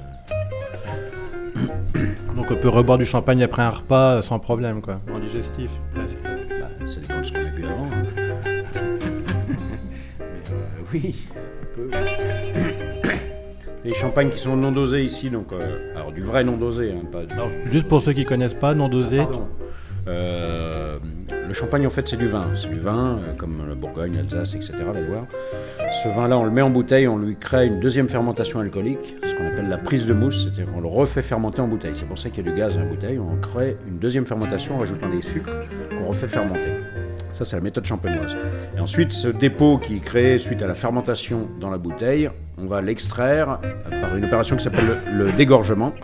Donc 2.37 2.51
on 2.51 2.57
peut 2.57 2.68
reboire 2.68 2.99
du 2.99 3.05
champagne 3.07 3.42
après 3.42 3.62
un 3.62 3.70
repas 3.70 4.16
euh, 4.18 4.23
sans 4.23 4.38
problème 4.38 4.81
quoi. 4.83 5.01
En 5.14 5.18
digestif 5.18 5.70
presque. 5.94 6.18
Bah, 6.23 6.68
ça 6.87 7.01
dépend 7.01 7.20
de 7.20 7.25
ce 7.25 7.33
qu'on 7.33 7.40
a 7.40 7.51
bu 7.51 7.64
avant. 7.66 7.87
hein. 7.87 8.05
Mais 10.18 10.42
euh, 10.51 10.83
oui, 10.92 11.16
on 11.62 11.66
peut. 11.77 11.90
C'est 13.80 13.88
des 13.88 13.94
champagnes 13.94 14.28
qui 14.28 14.38
sont 14.38 14.56
non 14.56 14.72
dosés 14.72 15.02
ici, 15.02 15.30
donc 15.30 15.52
euh, 15.52 15.96
alors 15.96 16.12
du 16.12 16.20
vrai 16.20 16.44
non 16.44 16.58
dosé, 16.58 16.92
hein, 16.92 17.06
pas 17.10 17.24
du. 17.24 17.32
Alors 17.32 17.48
juste 17.64 17.88
pour 17.88 18.02
ceux 18.02 18.12
qui 18.12 18.26
connaissent 18.26 18.54
pas, 18.54 18.74
non 18.74 18.88
dosé. 18.88 19.18
Pardon. 19.18 19.48
Euh, 20.06 20.98
le 21.48 21.54
champagne 21.54 21.86
en 21.86 21.90
fait 21.90 22.06
c'est 22.08 22.16
du 22.16 22.26
vin, 22.26 22.42
c'est 22.56 22.68
du 22.68 22.78
vin 22.78 23.18
euh, 23.18 23.32
comme 23.36 23.62
le 23.66 23.74
Bourgogne, 23.74 24.12
l'Alsace, 24.14 24.54
etc. 24.54 24.74
La 24.92 25.00
Loire. 25.00 25.24
Ce 26.02 26.08
vin-là, 26.08 26.38
on 26.38 26.44
le 26.44 26.50
met 26.50 26.60
en 26.60 26.68
bouteille, 26.68 27.08
on 27.08 27.18
lui 27.18 27.36
crée 27.36 27.66
une 27.66 27.80
deuxième 27.80 28.08
fermentation 28.08 28.60
alcoolique, 28.60 29.16
ce 29.24 29.34
qu'on 29.34 29.46
appelle 29.46 29.68
la 29.68 29.78
prise 29.78 30.06
de 30.06 30.12
mousse, 30.12 30.42
c'est-à-dire 30.42 30.72
qu'on 30.72 30.80
le 30.80 30.86
refait 30.86 31.22
fermenter 31.22 31.62
en 31.62 31.68
bouteille. 31.68 31.92
C'est 31.94 32.06
pour 32.06 32.18
ça 32.18 32.28
qu'il 32.28 32.44
y 32.44 32.48
a 32.48 32.52
du 32.52 32.58
gaz 32.58 32.74
dans 32.74 32.82
la 32.82 32.86
bouteille. 32.86 33.18
On 33.18 33.36
crée 33.40 33.78
une 33.88 33.98
deuxième 33.98 34.26
fermentation 34.26 34.76
en 34.76 34.80
rajoutant 34.80 35.08
des 35.08 35.22
sucres 35.22 35.50
qu'on 35.90 36.06
refait 36.06 36.28
fermenter. 36.28 36.70
Ça, 37.32 37.44
c'est 37.44 37.56
la 37.56 37.62
méthode 37.62 37.84
champenoise. 37.84 38.36
Et 38.76 38.80
ensuite, 38.80 39.12
ce 39.12 39.28
dépôt 39.28 39.78
qui 39.78 39.96
est 39.96 40.00
créé 40.00 40.38
suite 40.38 40.62
à 40.62 40.66
la 40.66 40.74
fermentation 40.74 41.48
dans 41.60 41.70
la 41.70 41.78
bouteille, 41.78 42.28
on 42.62 42.66
va 42.66 42.81
l'extraire 42.81 43.59
par 44.01 44.16
une 44.16 44.25
opération 44.25 44.57
qui 44.57 44.64
s'appelle 44.64 44.99
le, 45.12 45.25
le 45.25 45.33
dégorgement. 45.33 45.94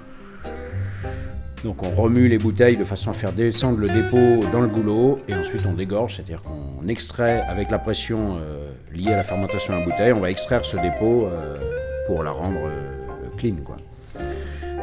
Donc 1.65 1.83
on 1.83 1.91
remue 1.91 2.29
les 2.29 2.39
bouteilles 2.39 2.77
de 2.77 2.85
façon 2.85 3.11
à 3.11 3.13
faire 3.13 3.33
descendre 3.33 3.79
le 3.79 3.89
dépôt 3.89 4.47
dans 4.53 4.61
le 4.61 4.69
goulot 4.69 5.21
et 5.27 5.35
ensuite 5.35 5.65
on 5.67 5.73
dégorge, 5.73 6.17
c'est-à-dire 6.17 6.41
qu'on 6.43 6.87
extrait 6.87 7.45
avec 7.49 7.71
la 7.71 7.79
pression 7.79 8.37
euh, 8.39 8.71
liée 8.95 9.13
à 9.13 9.17
la 9.17 9.23
fermentation 9.23 9.75
de 9.75 9.81
la 9.81 9.85
bouteille, 9.85 10.13
on 10.13 10.21
va 10.21 10.31
extraire 10.31 10.65
ce 10.65 10.77
dépôt 10.77 11.27
euh, 11.27 11.57
pour 12.07 12.23
la 12.23 12.31
rendre 12.31 12.61
euh, 12.67 13.29
clean. 13.37 13.57
Quoi. 13.65 13.77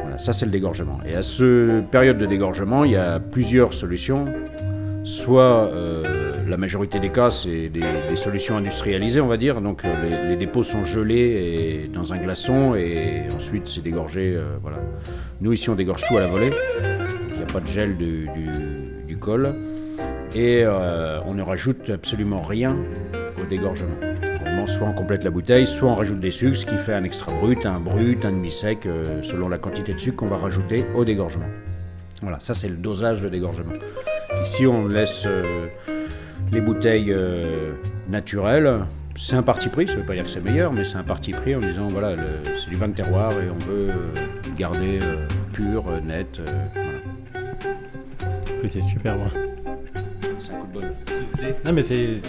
Voilà, 0.02 0.18
ça 0.18 0.32
c'est 0.32 0.44
le 0.44 0.50
dégorgement. 0.50 0.98
Et 1.06 1.14
à 1.14 1.22
cette 1.22 1.86
période 1.90 2.18
de 2.18 2.26
dégorgement, 2.26 2.84
il 2.84 2.90
y 2.90 2.96
a 2.96 3.18
plusieurs 3.18 3.72
solutions. 3.72 4.26
Soit 5.04 5.68
euh, 5.68 6.32
la 6.48 6.56
majorité 6.56 6.98
des 6.98 7.10
cas, 7.10 7.30
c'est 7.30 7.68
des, 7.68 8.16
solutions 8.16 8.56
industrialisées, 8.56 9.20
on 9.20 9.26
va 9.26 9.36
dire. 9.36 9.60
Donc 9.60 9.84
euh, 9.84 10.28
les, 10.30 10.36
dépôts 10.36 10.62
sont 10.62 10.86
gelés 10.86 11.90
dans 11.92 12.14
un 12.14 12.16
glaçon 12.16 12.74
et 12.74 13.24
ensuite 13.36 13.68
c'est 13.68 13.82
dégorgé. 13.82 14.34
euh, 14.34 14.56
voilà. 14.62 14.78
Nous 15.42 15.52
ici 15.52 15.68
on 15.68 15.74
dégorge 15.74 16.04
tout 16.08 16.16
à 16.16 16.20
la 16.20 16.26
volée. 16.26 16.52
Il 17.28 17.36
n'y 17.36 17.42
a 17.42 17.46
pas 17.46 17.60
de 17.60 17.66
gel 17.66 17.98
du, 17.98 19.16
col. 19.20 19.54
Et 20.34 20.64
on 20.66 21.34
ne 21.34 21.42
rajoute 21.42 21.90
absolument 21.90 22.42
rien 22.42 22.76
au 23.40 23.46
dégorgement. 23.46 23.96
Normalement, 24.00 24.66
soit 24.66 24.86
on 24.86 24.92
complète 24.92 25.24
la 25.24 25.30
bouteille, 25.30 25.66
soit 25.66 25.88
on 25.88 25.94
rajoute 25.94 26.20
des 26.20 26.30
sucres, 26.30 26.56
ce 26.56 26.66
qui 26.66 26.76
fait 26.76 26.92
un 26.92 27.04
extra 27.04 27.32
brut, 27.32 27.64
un 27.64 27.78
brut, 27.78 28.24
un 28.24 28.32
demi-sec, 28.32 28.88
selon 29.22 29.48
la 29.48 29.58
quantité 29.58 29.94
de 29.94 29.98
sucre 29.98 30.16
qu'on 30.16 30.28
va 30.28 30.36
rajouter 30.36 30.84
au 30.94 31.04
dégorgement. 31.04 31.48
Voilà, 32.20 32.40
ça 32.40 32.54
c'est 32.54 32.68
le 32.68 32.76
dosage 32.76 33.22
de 33.22 33.28
dégorgement. 33.28 33.74
Ici, 34.42 34.66
on 34.66 34.86
laisse 34.88 35.24
euh, 35.26 35.66
les 36.52 36.60
bouteilles 36.60 37.12
euh, 37.12 37.72
naturelles. 38.08 38.80
C'est 39.16 39.36
un 39.36 39.42
parti 39.42 39.68
pris, 39.68 39.86
ça 39.86 39.94
ne 39.94 40.00
veut 40.00 40.04
pas 40.06 40.14
dire 40.14 40.24
que 40.24 40.30
c'est 40.30 40.42
meilleur, 40.44 40.72
mais 40.72 40.84
c'est 40.84 40.96
un 40.96 41.02
parti 41.04 41.30
pris 41.32 41.54
en 41.54 41.60
disant 41.60 41.86
voilà, 41.88 42.14
le- 42.14 42.22
c'est 42.58 42.68
du 42.70 42.76
vin 42.76 42.88
de 42.88 42.94
terroir 42.94 43.32
et 43.32 43.48
on 43.48 43.58
veut 43.70 43.86
le 43.88 44.54
garder 44.56 44.98
euh, 45.02 45.26
pur, 45.52 45.84
euh, 45.88 46.00
net. 46.00 46.40
voilà. 46.74 46.98
Oui, 48.62 48.70
c'est 48.72 48.82
super 48.88 49.16
bon. 49.16 49.24
C'est 50.40 50.52
un 50.52 50.58
coup 50.58 50.66
de 50.66 50.72
bol. 50.72 50.82
Non 51.64 51.72
mais 51.72 51.82
c'est... 51.82 52.20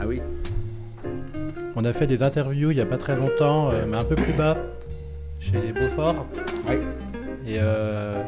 Ah 0.00 0.06
oui 0.06 0.20
On 1.76 1.84
a 1.84 1.92
fait 1.92 2.06
des 2.06 2.22
interviews 2.22 2.70
il 2.72 2.76
y 2.78 2.80
a 2.80 2.86
pas 2.86 2.98
très 2.98 3.16
longtemps, 3.16 3.70
euh, 3.70 3.84
mais 3.88 3.96
un 3.96 4.04
peu 4.04 4.16
plus 4.16 4.32
bas, 4.34 4.56
chez 5.38 5.60
les 5.60 5.72
Beaufort. 5.72 6.26
Oui. 6.68 6.76
Et 7.46 7.56
euh, 7.58 8.22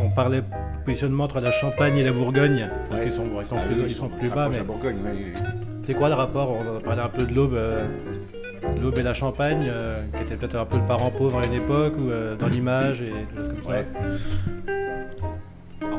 on, 0.00 0.08
parlait 0.10 0.42
positionnement 0.84 1.24
entre 1.24 1.40
la 1.40 1.50
Champagne 1.52 1.96
et 1.98 2.04
la 2.04 2.12
Bourgogne. 2.12 2.68
Parce 2.88 3.00
Ouais. 3.00 3.06
qu'ils 3.08 3.16
sont, 3.16 3.24
ils 3.40 3.46
sont 3.46 3.56
Ah 3.58 3.64
plus, 3.64 3.76
ils 3.84 3.90
sont 3.90 4.10
bas. 4.34 4.48
Mais 4.50 4.60
Bourgogne, 4.60 4.96
oui, 5.04 5.32
c'est 5.84 5.94
quoi 5.94 6.08
le 6.08 6.14
rapport? 6.14 6.52
On 6.52 6.80
parlé 6.80 7.02
un 7.02 7.08
peu 7.08 7.24
de 7.24 7.34
l'Aube. 7.34 7.54
euh, 7.54 7.84
l'Aube 8.82 8.98
et 8.98 9.02
la 9.02 9.14
Champagne, 9.14 9.66
euh, 9.68 10.00
qui 10.16 10.22
était 10.22 10.36
peut-être 10.36 10.56
un 10.56 10.64
peu 10.64 10.76
le 10.78 10.84
parent 10.84 11.10
pauvre 11.10 11.40
à 11.40 11.46
une 11.46 11.54
époque, 11.54 11.94
ou 11.98 12.10
euh, 12.10 12.36
dans 12.36 12.46
l'image 12.48 13.02
et 13.02 13.12
ça. 13.66 13.84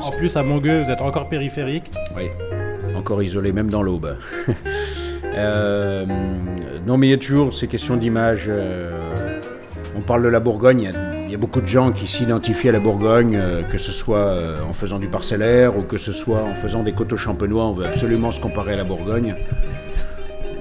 En 0.00 0.10
plus, 0.10 0.36
à 0.36 0.42
Mongueux, 0.42 0.82
vous 0.82 0.90
êtes 0.90 1.00
encore 1.00 1.28
périphérique. 1.28 1.90
Oui, 2.16 2.24
encore 2.96 3.22
isolé, 3.22 3.52
même 3.52 3.68
dans 3.68 3.82
l'aube. 3.82 4.16
Non, 6.84 6.96
mais 6.98 7.06
il 7.06 7.10
y 7.10 7.14
a 7.14 7.18
toujours 7.18 7.54
ces 7.54 7.68
questions 7.68 7.96
d'image. 7.96 8.50
on 9.96 10.00
parle 10.00 10.24
de 10.24 10.28
la 10.28 10.40
Bourgogne, 10.40 10.80
il 10.80 10.84
y 10.90 10.94
a- 10.94 11.11
il 11.11 11.11
y 11.32 11.34
a 11.34 11.38
beaucoup 11.38 11.62
de 11.62 11.66
gens 11.66 11.92
qui 11.92 12.06
s'identifient 12.06 12.68
à 12.68 12.72
la 12.72 12.80
Bourgogne, 12.80 13.40
que 13.70 13.78
ce 13.78 13.90
soit 13.90 14.52
en 14.68 14.74
faisant 14.74 14.98
du 14.98 15.08
parcellaire 15.08 15.78
ou 15.78 15.82
que 15.82 15.96
ce 15.96 16.12
soit 16.12 16.42
en 16.42 16.54
faisant 16.54 16.82
des 16.82 16.92
coteaux 16.92 17.16
champenois. 17.16 17.64
On 17.64 17.72
veut 17.72 17.86
absolument 17.86 18.30
se 18.30 18.38
comparer 18.38 18.74
à 18.74 18.76
la 18.76 18.84
Bourgogne. 18.84 19.34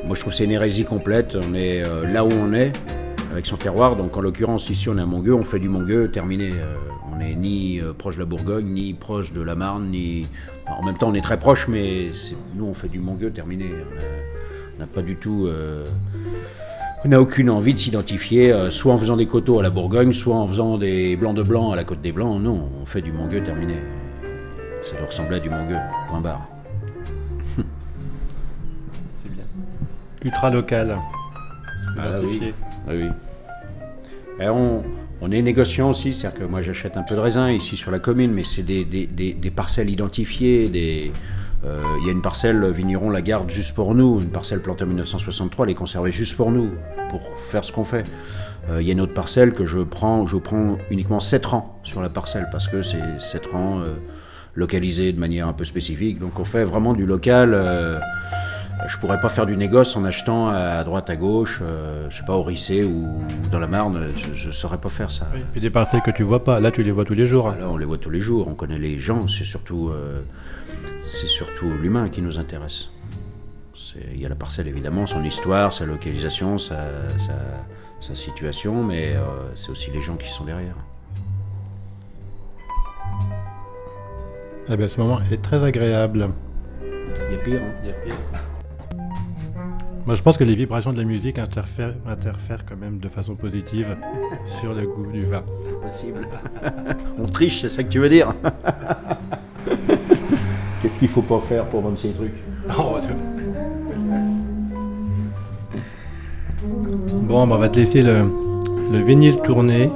Moi, 0.05 0.15
je 0.15 0.21
trouve 0.21 0.31
que 0.31 0.37
c'est 0.37 0.45
une 0.45 0.51
hérésie 0.51 0.85
complète. 0.85 1.37
On 1.45 1.53
est 1.55 1.83
là 2.09 2.23
où 2.23 2.29
on 2.31 2.53
est, 2.53 2.71
avec 3.33 3.47
son 3.47 3.57
terroir. 3.57 3.97
Donc, 3.97 4.15
en 4.15 4.21
l'occurrence, 4.21 4.69
ici, 4.69 4.87
on 4.87 4.97
est 4.97 5.01
à 5.01 5.05
Mongueux, 5.05 5.33
on 5.33 5.43
fait 5.43 5.59
du 5.59 5.67
Mongueux, 5.67 6.09
terminé. 6.09 6.51
on 7.11 7.17
n'est 7.17 7.35
ni 7.35 7.81
proche 7.97 8.15
de 8.15 8.21
la 8.21 8.25
Bourgogne, 8.25 8.67
ni 8.67 8.93
proche 8.93 9.33
de 9.33 9.41
la 9.41 9.55
Marne, 9.55 9.89
ni. 9.89 10.25
En 10.67 10.85
même 10.85 10.97
temps, 10.97 11.09
on 11.09 11.13
est 11.15 11.21
très 11.21 11.37
proche, 11.37 11.67
mais 11.67 12.07
nous, 12.55 12.65
on 12.65 12.73
fait 12.73 12.87
du 12.87 12.99
Mongueux, 12.99 13.31
terminé. 13.31 13.65
On 14.77 14.79
n'a 14.79 14.87
pas 14.87 15.01
du 15.01 15.17
tout. 15.17 15.49
On 17.03 17.09
n'a 17.09 17.19
aucune 17.19 17.49
envie 17.49 17.73
de 17.73 17.79
s'identifier, 17.79 18.51
euh, 18.51 18.69
soit 18.69 18.93
en 18.93 18.97
faisant 18.97 19.17
des 19.17 19.25
coteaux 19.25 19.59
à 19.59 19.63
la 19.63 19.71
Bourgogne, 19.71 20.13
soit 20.13 20.35
en 20.35 20.47
faisant 20.47 20.77
des 20.77 21.15
blancs 21.15 21.35
de 21.35 21.41
blanc 21.41 21.71
à 21.71 21.75
la 21.75 21.83
Côte 21.83 22.01
des 22.01 22.11
Blancs. 22.11 22.39
Non, 22.39 22.69
on 22.79 22.85
fait 22.85 23.01
du 23.01 23.11
Mongueux 23.11 23.41
terminé. 23.41 23.73
Ça 24.83 24.95
doit 24.97 25.07
ressembler 25.07 25.37
à 25.37 25.39
du 25.39 25.49
Mongueux, 25.49 25.79
point 26.09 26.21
barre. 26.21 26.47
C'est 27.55 27.63
bien. 29.31 29.43
Ultra 30.23 30.51
local. 30.51 30.95
Ah 31.97 32.19
oui. 32.23 32.53
Ah 32.87 32.91
oui. 32.93 33.07
Et 34.39 34.47
on, 34.49 34.83
on, 35.21 35.31
est 35.31 35.41
négociant 35.41 35.89
aussi, 35.89 36.13
c'est-à-dire 36.13 36.41
que 36.41 36.45
moi 36.45 36.61
j'achète 36.61 36.97
un 36.97 37.03
peu 37.03 37.15
de 37.15 37.19
raisin 37.19 37.51
ici 37.51 37.77
sur 37.77 37.89
la 37.89 37.97
commune, 37.99 38.31
mais 38.31 38.43
c'est 38.43 38.63
des, 38.63 38.85
des, 38.85 39.07
des, 39.07 39.51
parcelles 39.51 39.89
identifiées, 39.89 40.69
des, 40.69 41.11
il 41.63 42.05
y 42.05 42.09
a 42.09 42.11
une 42.11 42.21
parcelle 42.21 42.65
Vigneron 42.71 43.09
la 43.09 43.21
garde 43.21 43.49
juste 43.49 43.75
pour 43.75 43.93
nous, 43.93 44.19
une 44.19 44.31
parcelle 44.31 44.61
plantée 44.61 44.83
en 44.83 44.87
1963, 44.87 45.65
elle 45.65 45.71
est 45.71 45.75
conservée 45.75 46.11
juste 46.11 46.35
pour 46.35 46.51
nous, 46.51 46.71
pour 47.09 47.21
faire 47.37 47.63
ce 47.63 47.71
qu'on 47.71 47.83
fait. 47.83 48.05
Euh, 48.69 48.81
il 48.81 48.87
y 48.87 48.89
a 48.89 48.93
une 48.93 49.01
autre 49.01 49.13
parcelle 49.13 49.53
que 49.53 49.65
je 49.65 49.79
prends, 49.79 50.27
je 50.27 50.37
prends 50.37 50.77
uniquement 50.89 51.19
7 51.19 51.45
rangs 51.45 51.79
sur 51.83 52.01
la 52.01 52.09
parcelle 52.09 52.47
parce 52.51 52.67
que 52.67 52.81
c'est 52.83 53.19
7 53.19 53.47
rangs 53.47 53.79
euh, 53.79 53.95
localisés 54.55 55.13
de 55.13 55.19
manière 55.19 55.47
un 55.47 55.53
peu 55.53 55.65
spécifique. 55.65 56.19
Donc 56.19 56.39
on 56.39 56.45
fait 56.45 56.63
vraiment 56.63 56.93
du 56.93 57.05
local. 57.05 57.57
je 58.87 58.97
pourrais 58.97 59.19
pas 59.19 59.29
faire 59.29 59.45
du 59.45 59.57
négoce 59.57 59.95
en 59.95 60.03
achetant 60.05 60.49
à 60.49 60.83
droite, 60.83 61.09
à 61.09 61.15
gauche, 61.15 61.61
je 62.09 62.15
sais 62.15 62.25
pas, 62.25 62.33
au 62.33 62.43
Rissé 62.43 62.83
ou 62.83 63.07
dans 63.51 63.59
la 63.59 63.67
Marne, 63.67 64.07
je, 64.35 64.47
ne 64.47 64.51
saurais 64.51 64.79
pas 64.79 64.89
faire 64.89 65.11
ça. 65.11 65.27
Et 65.35 65.39
puis 65.51 65.61
des 65.61 65.69
parcelles 65.69 66.01
que 66.01 66.11
tu 66.11 66.23
vois 66.23 66.43
pas, 66.43 66.59
là 66.59 66.71
tu 66.71 66.83
les 66.83 66.91
vois 66.91 67.05
tous 67.05 67.13
les 67.13 67.27
jours. 67.27 67.49
Là 67.49 67.67
on 67.69 67.77
les 67.77 67.85
voit 67.85 67.97
tous 67.97 68.09
les 68.09 68.19
jours, 68.19 68.47
on 68.47 68.55
connaît 68.55 68.79
les 68.79 68.97
gens, 68.97 69.27
c'est 69.27 69.45
surtout 69.45 69.91
c'est 71.11 71.27
surtout 71.27 71.69
l'humain 71.69 72.09
qui 72.09 72.21
nous 72.21 72.39
intéresse. 72.39 72.89
Il 74.13 74.21
y 74.21 74.25
a 74.25 74.29
la 74.29 74.35
parcelle 74.35 74.67
évidemment, 74.67 75.05
son 75.05 75.23
histoire, 75.23 75.73
sa 75.73 75.85
localisation, 75.85 76.57
sa, 76.57 76.79
situation, 78.15 78.83
mais 78.83 79.13
euh, 79.15 79.55
c'est 79.55 79.69
aussi 79.69 79.91
les 79.91 80.01
gens 80.01 80.15
qui 80.15 80.29
sont 80.29 80.45
derrière. 80.45 80.75
Eh 84.69 84.77
bien, 84.77 84.87
ce 84.87 84.99
moment 84.99 85.19
est 85.31 85.41
très 85.41 85.63
agréable. 85.63 86.29
Il 86.81 87.35
y 87.35 87.35
a 87.35 87.43
pire, 87.43 87.61
hein. 87.61 87.73
Il 87.83 87.89
y 87.89 87.91
a 87.91 87.95
pire. 87.95 88.15
Moi, 90.05 90.15
je 90.15 90.23
pense 90.23 90.37
que 90.37 90.43
les 90.43 90.55
vibrations 90.55 90.93
de 90.93 90.97
la 90.97 91.03
musique 91.03 91.37
interfèrent, 91.37 91.95
interfèrent 92.07 92.65
quand 92.65 92.77
même 92.77 92.99
de 92.99 93.09
façon 93.09 93.35
positive 93.35 93.97
sur 94.59 94.73
le 94.73 94.87
goût 94.87 95.11
du 95.11 95.21
vin. 95.21 95.43
C'est 95.63 95.79
possible. 95.81 96.27
On 97.19 97.25
triche, 97.25 97.61
c'est 97.61 97.69
ça 97.69 97.83
que 97.83 97.89
tu 97.89 97.99
veux 97.99 98.09
dire 98.09 98.33
Qu'est-ce 100.81 100.99
qu'il 100.99 101.07
faut 101.07 101.21
pas 101.21 101.39
faire 101.39 101.65
pour 101.65 101.81
vendre 101.81 101.97
ces 101.97 102.11
trucs? 102.11 102.33
Oh, 102.77 102.95
Bon, 107.23 107.47
bah, 107.47 107.55
on 107.55 107.57
va 107.59 107.69
te 107.69 107.79
laisser 107.79 108.01
le, 108.01 108.23
le 108.91 108.99
vinyle 108.99 109.37
tourner. 109.37 109.89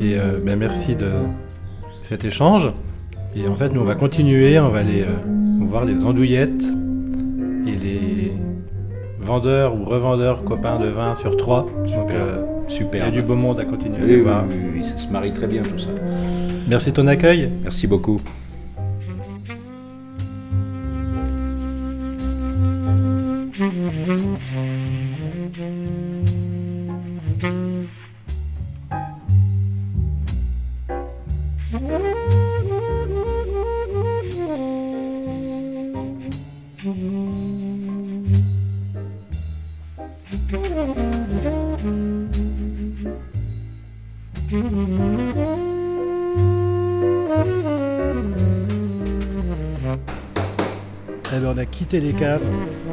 Et 0.00 0.18
euh, 0.18 0.38
ben, 0.44 0.58
merci 0.58 0.94
de 0.94 1.10
cet 2.02 2.24
échange. 2.24 2.72
Et 3.36 3.46
en 3.48 3.54
fait, 3.54 3.72
nous, 3.72 3.80
on 3.80 3.84
va 3.84 3.94
continuer. 3.94 4.58
On 4.58 4.68
va 4.68 4.80
aller 4.80 5.02
euh, 5.02 5.66
voir 5.66 5.84
les 5.84 6.02
andouillettes 6.04 6.64
et 7.66 7.76
les 7.76 8.32
vendeurs 9.18 9.74
ou 9.74 9.84
revendeurs 9.84 10.44
copains 10.44 10.78
de 10.78 10.88
vin 10.88 11.14
sur 11.16 11.36
trois. 11.36 11.68
Donc, 11.96 12.10
euh, 12.10 12.42
Super. 12.68 13.02
Il 13.02 13.04
y 13.06 13.08
a 13.08 13.10
du 13.10 13.22
beau 13.22 13.34
monde 13.34 13.58
à 13.60 13.64
continuer. 13.64 13.98
Oui, 14.02 14.22
oui, 14.24 14.56
oui, 14.74 14.84
ça 14.84 14.96
se 14.98 15.08
marie 15.08 15.32
très 15.32 15.46
bien 15.46 15.62
tout 15.62 15.78
ça. 15.78 15.88
Merci 16.68 16.90
de 16.90 16.96
ton 16.96 17.06
accueil. 17.06 17.48
Merci 17.62 17.86
beaucoup. 17.86 18.18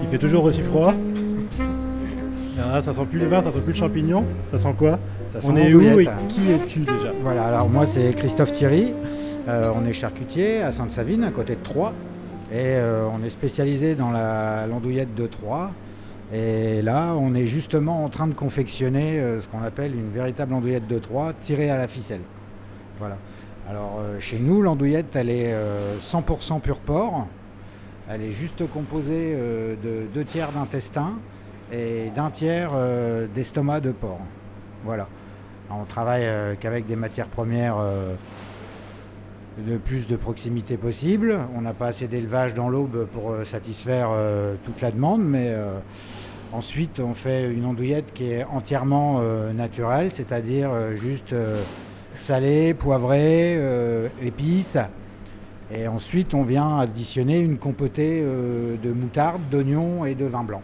Il 0.04 0.10
fait 0.10 0.18
toujours 0.18 0.44
aussi 0.44 0.62
froid. 0.62 0.94
Ah, 2.76 2.82
ça 2.82 2.94
sent 2.94 3.06
plus 3.10 3.20
le 3.20 3.28
vin, 3.28 3.42
ça 3.42 3.52
sent 3.52 3.60
plus 3.60 3.74
le 3.74 3.80
champignon. 3.80 4.24
Ça 4.52 4.58
sent 4.58 4.74
quoi? 4.78 5.00
Ça 5.28 5.40
On 5.48 5.56
est 5.56 5.74
où 5.74 6.00
et 6.00 6.08
qui 6.28 6.52
es-tu 6.52 6.80
déjà? 6.80 7.12
Voilà, 7.22 7.46
alors 7.46 7.70
moi 7.70 7.86
c'est 7.86 8.14
Christophe 8.16 8.52
Thierry. 8.52 8.94
Euh, 9.48 9.70
on 9.76 9.86
est 9.86 9.94
charcutier 9.94 10.62
à 10.62 10.72
Sainte-Savine, 10.72 11.24
à 11.24 11.32
côté 11.32 11.56
de 11.56 11.62
Troyes. 11.62 11.94
Et 12.52 12.76
euh, 12.76 13.08
on 13.12 13.24
est 13.24 13.30
spécialisé 13.30 13.96
dans 13.96 14.12
la 14.12 14.68
l'andouillette 14.68 15.16
de 15.16 15.28
Troyes. 15.28 15.72
Et 16.34 16.82
là, 16.82 17.14
on 17.16 17.36
est 17.36 17.46
justement 17.46 18.04
en 18.04 18.10
train 18.10 18.28
de 18.28 18.34
confectionner 18.34 19.20
euh, 19.20 19.40
ce 19.40 19.48
qu'on 19.48 19.62
appelle 19.62 19.94
une 19.94 20.10
véritable 20.10 20.54
andouillette 20.54 20.88
de 20.88 21.00
Troyes 21.00 21.34
tirée 21.40 21.70
à 21.70 21.78
la 21.78 21.88
ficelle. 21.88 22.22
Voilà. 23.00 23.18
Alors 23.70 24.00
chez 24.20 24.38
nous, 24.38 24.62
l'andouillette, 24.62 25.16
elle 25.16 25.30
est 25.30 25.56
100% 26.00 26.62
pur 26.62 26.78
porc. 26.78 27.28
Elle 28.08 28.22
est 28.22 28.32
juste 28.32 28.68
composée 28.70 29.34
euh, 29.34 29.76
de 29.84 30.06
deux 30.14 30.24
tiers 30.24 30.52
d'intestin 30.52 31.14
et 31.72 32.12
d'un 32.16 32.30
tiers 32.30 32.70
euh, 32.76 33.26
d'estomac 33.34 33.80
de 33.80 33.92
porc. 33.92 34.20
Voilà. 34.84 35.08
on 35.72 35.86
travaille 35.86 36.26
euh, 36.26 36.54
qu'avec 36.60 36.86
des 36.86 36.96
matières 36.96 37.28
premières 37.28 37.78
le 39.66 39.80
plus 39.80 40.06
de 40.06 40.16
proximité 40.16 40.78
possible. 40.78 41.40
On 41.56 41.62
n'a 41.62 41.74
pas 41.74 41.88
assez 41.88 42.08
d'élevage 42.08 42.54
dans 42.54 42.70
l'aube 42.70 43.08
pour 43.12 43.34
satisfaire 43.46 44.10
toute 44.66 44.82
la 44.82 44.92
demande, 44.92 45.24
mais 45.24 45.56
ensuite 46.52 47.00
on 47.00 47.14
fait 47.14 47.50
une 47.50 47.66
andouillette 47.66 48.12
qui 48.14 48.32
est 48.32 48.44
entièrement 48.44 49.22
naturelle, 49.54 50.12
c'est-à-dire 50.12 50.94
juste 50.96 51.34
salée, 52.16 52.74
poivrée, 52.74 53.58
épices. 54.22 54.78
Et 55.72 55.88
ensuite, 55.88 56.34
on 56.34 56.44
vient 56.44 56.78
additionner 56.80 57.40
une 57.40 57.58
compotée 57.58 58.22
euh, 58.24 58.76
de 58.82 58.92
moutarde, 58.92 59.42
d'oignons 59.50 60.06
et 60.06 60.14
de 60.14 60.26
vin 60.26 60.44
blanc. 60.44 60.62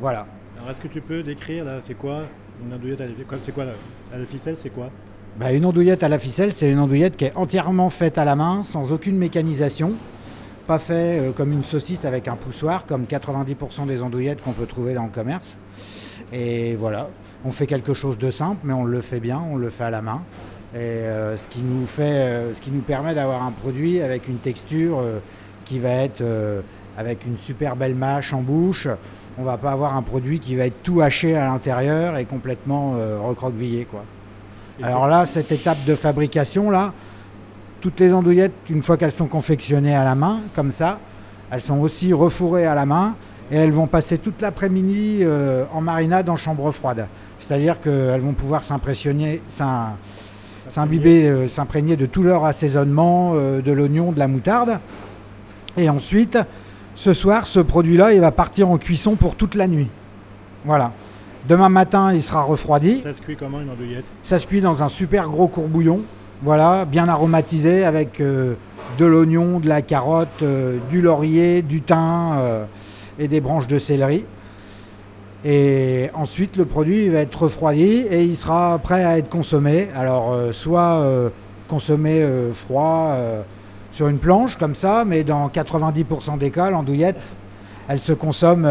Voilà. 0.00 0.26
Alors, 0.58 0.70
est-ce 0.70 0.80
que 0.80 0.88
tu 0.88 1.00
peux 1.00 1.22
décrire, 1.22 1.64
là, 1.64 1.80
c'est 1.86 1.94
quoi 1.94 2.22
une 2.64 2.72
andouillette 2.72 3.00
à 3.00 3.06
la, 3.06 3.12
c'est 3.44 3.52
quoi, 3.52 3.64
à 4.12 4.18
la 4.18 4.24
ficelle, 4.24 4.56
c'est 4.58 4.70
quoi? 4.70 4.90
Bah, 5.38 5.52
Une 5.52 5.64
andouillette 5.64 6.02
à 6.02 6.08
la 6.08 6.18
ficelle, 6.18 6.52
c'est 6.52 6.70
une 6.70 6.78
andouillette 6.78 7.16
qui 7.16 7.26
est 7.26 7.36
entièrement 7.36 7.90
faite 7.90 8.18
à 8.18 8.24
la 8.24 8.36
main, 8.36 8.62
sans 8.62 8.92
aucune 8.92 9.16
mécanisation. 9.16 9.92
Pas 10.66 10.78
fait 10.78 11.20
euh, 11.20 11.32
comme 11.32 11.52
une 11.52 11.62
saucisse 11.62 12.04
avec 12.04 12.28
un 12.28 12.36
poussoir, 12.36 12.86
comme 12.86 13.04
90% 13.04 13.86
des 13.86 14.02
andouillettes 14.02 14.42
qu'on 14.42 14.52
peut 14.52 14.66
trouver 14.66 14.94
dans 14.94 15.04
le 15.04 15.10
commerce. 15.10 15.56
Et 16.32 16.74
voilà, 16.74 17.08
on 17.44 17.50
fait 17.50 17.66
quelque 17.66 17.94
chose 17.94 18.18
de 18.18 18.30
simple, 18.30 18.60
mais 18.64 18.72
on 18.72 18.84
le 18.84 19.00
fait 19.00 19.20
bien, 19.20 19.40
on 19.50 19.56
le 19.56 19.70
fait 19.70 19.84
à 19.84 19.90
la 19.90 20.02
main. 20.02 20.22
Et 20.74 20.78
euh, 20.78 21.36
ce, 21.36 21.48
qui 21.48 21.60
nous 21.60 21.86
fait, 21.86 22.02
euh, 22.02 22.54
ce 22.54 22.60
qui 22.60 22.70
nous 22.70 22.80
permet 22.80 23.14
d'avoir 23.14 23.44
un 23.44 23.52
produit 23.52 24.00
avec 24.00 24.28
une 24.28 24.38
texture 24.38 24.98
euh, 24.98 25.18
qui 25.64 25.78
va 25.78 25.90
être 25.90 26.22
avec 26.96 27.26
une 27.26 27.36
super 27.36 27.74
belle 27.74 27.94
mâche 27.94 28.32
en 28.32 28.40
bouche. 28.40 28.86
On 29.36 29.42
va 29.42 29.56
pas 29.56 29.72
avoir 29.72 29.96
un 29.96 30.02
produit 30.02 30.38
qui 30.38 30.54
va 30.54 30.66
être 30.66 30.82
tout 30.82 31.00
haché 31.00 31.36
à 31.36 31.46
l'intérieur 31.46 32.16
et 32.16 32.24
complètement 32.24 32.94
recroquevillé. 33.26 33.84
Quoi. 33.84 34.04
Alors 34.80 35.08
là, 35.08 35.26
cette 35.26 35.50
étape 35.50 35.84
de 35.84 35.96
fabrication, 35.96 36.70
là, 36.70 36.92
toutes 37.80 37.98
les 37.98 38.12
andouillettes, 38.12 38.52
une 38.70 38.80
fois 38.80 38.96
qu'elles 38.96 39.10
sont 39.10 39.26
confectionnées 39.26 39.96
à 39.96 40.04
la 40.04 40.14
main, 40.14 40.38
comme 40.54 40.70
ça, 40.70 41.00
elles 41.50 41.60
sont 41.60 41.80
aussi 41.80 42.12
refourrées 42.12 42.66
à 42.66 42.76
la 42.76 42.86
main 42.86 43.16
et 43.50 43.56
elles 43.56 43.72
vont 43.72 43.88
passer 43.88 44.18
toute 44.18 44.40
l'après-midi 44.40 45.26
en 45.74 45.80
marinade 45.80 46.28
en 46.28 46.36
chambre 46.36 46.70
froide. 46.70 47.08
C'est-à-dire 47.40 47.80
qu'elles 47.80 48.20
vont 48.20 48.34
pouvoir 48.34 48.62
s'impressionner, 48.62 49.42
s'imbiber, 50.68 51.28
euh, 51.28 51.48
s'imprégner 51.48 51.96
de 51.96 52.06
tout 52.06 52.22
leur 52.22 52.44
assaisonnement, 52.44 53.32
euh, 53.34 53.60
de 53.60 53.72
l'oignon, 53.72 54.12
de 54.12 54.18
la 54.18 54.28
moutarde. 54.28 54.78
Et 55.76 55.88
ensuite, 55.88 56.38
ce 56.94 57.12
soir, 57.12 57.46
ce 57.46 57.60
produit-là, 57.60 58.12
il 58.12 58.20
va 58.20 58.30
partir 58.30 58.70
en 58.70 58.78
cuisson 58.78 59.16
pour 59.16 59.34
toute 59.34 59.54
la 59.54 59.66
nuit. 59.68 59.88
Voilà. 60.64 60.92
Demain 61.48 61.68
matin, 61.68 62.12
il 62.12 62.22
sera 62.22 62.42
refroidi. 62.42 63.00
Ça 63.02 63.14
se 63.14 63.22
cuit 63.22 63.36
comment 63.36 63.60
une 63.60 63.70
andouillette? 63.70 64.04
Ça 64.22 64.38
se 64.38 64.46
cuit 64.46 64.60
dans 64.60 64.82
un 64.82 64.88
super 64.88 65.28
gros 65.28 65.46
courbouillon, 65.46 66.00
voilà, 66.42 66.84
bien 66.84 67.08
aromatisé 67.08 67.84
avec 67.84 68.20
euh, 68.20 68.54
de 68.98 69.04
l'oignon, 69.04 69.60
de 69.60 69.68
la 69.68 69.82
carotte, 69.82 70.42
du 70.90 71.02
laurier, 71.02 71.62
du 71.62 71.82
thym 71.82 72.38
et 73.18 73.28
des 73.28 73.40
branches 73.40 73.66
de 73.66 73.78
céleri. 73.78 74.24
Et 75.48 76.10
ensuite, 76.14 76.56
le 76.56 76.64
produit 76.64 77.08
va 77.08 77.20
être 77.20 77.44
refroidi 77.44 78.04
et 78.10 78.24
il 78.24 78.36
sera 78.36 78.78
prêt 78.78 79.04
à 79.04 79.16
être 79.16 79.28
consommé. 79.28 79.86
Alors, 79.94 80.36
soit 80.50 81.30
consommé 81.68 82.26
froid 82.52 83.16
sur 83.92 84.08
une 84.08 84.18
planche 84.18 84.56
comme 84.56 84.74
ça, 84.74 85.04
mais 85.06 85.22
dans 85.22 85.48
90% 85.48 86.38
des 86.38 86.50
cas, 86.50 86.70
l'andouillette, 86.70 87.22
elle 87.86 88.00
se 88.00 88.12
consomme 88.12 88.66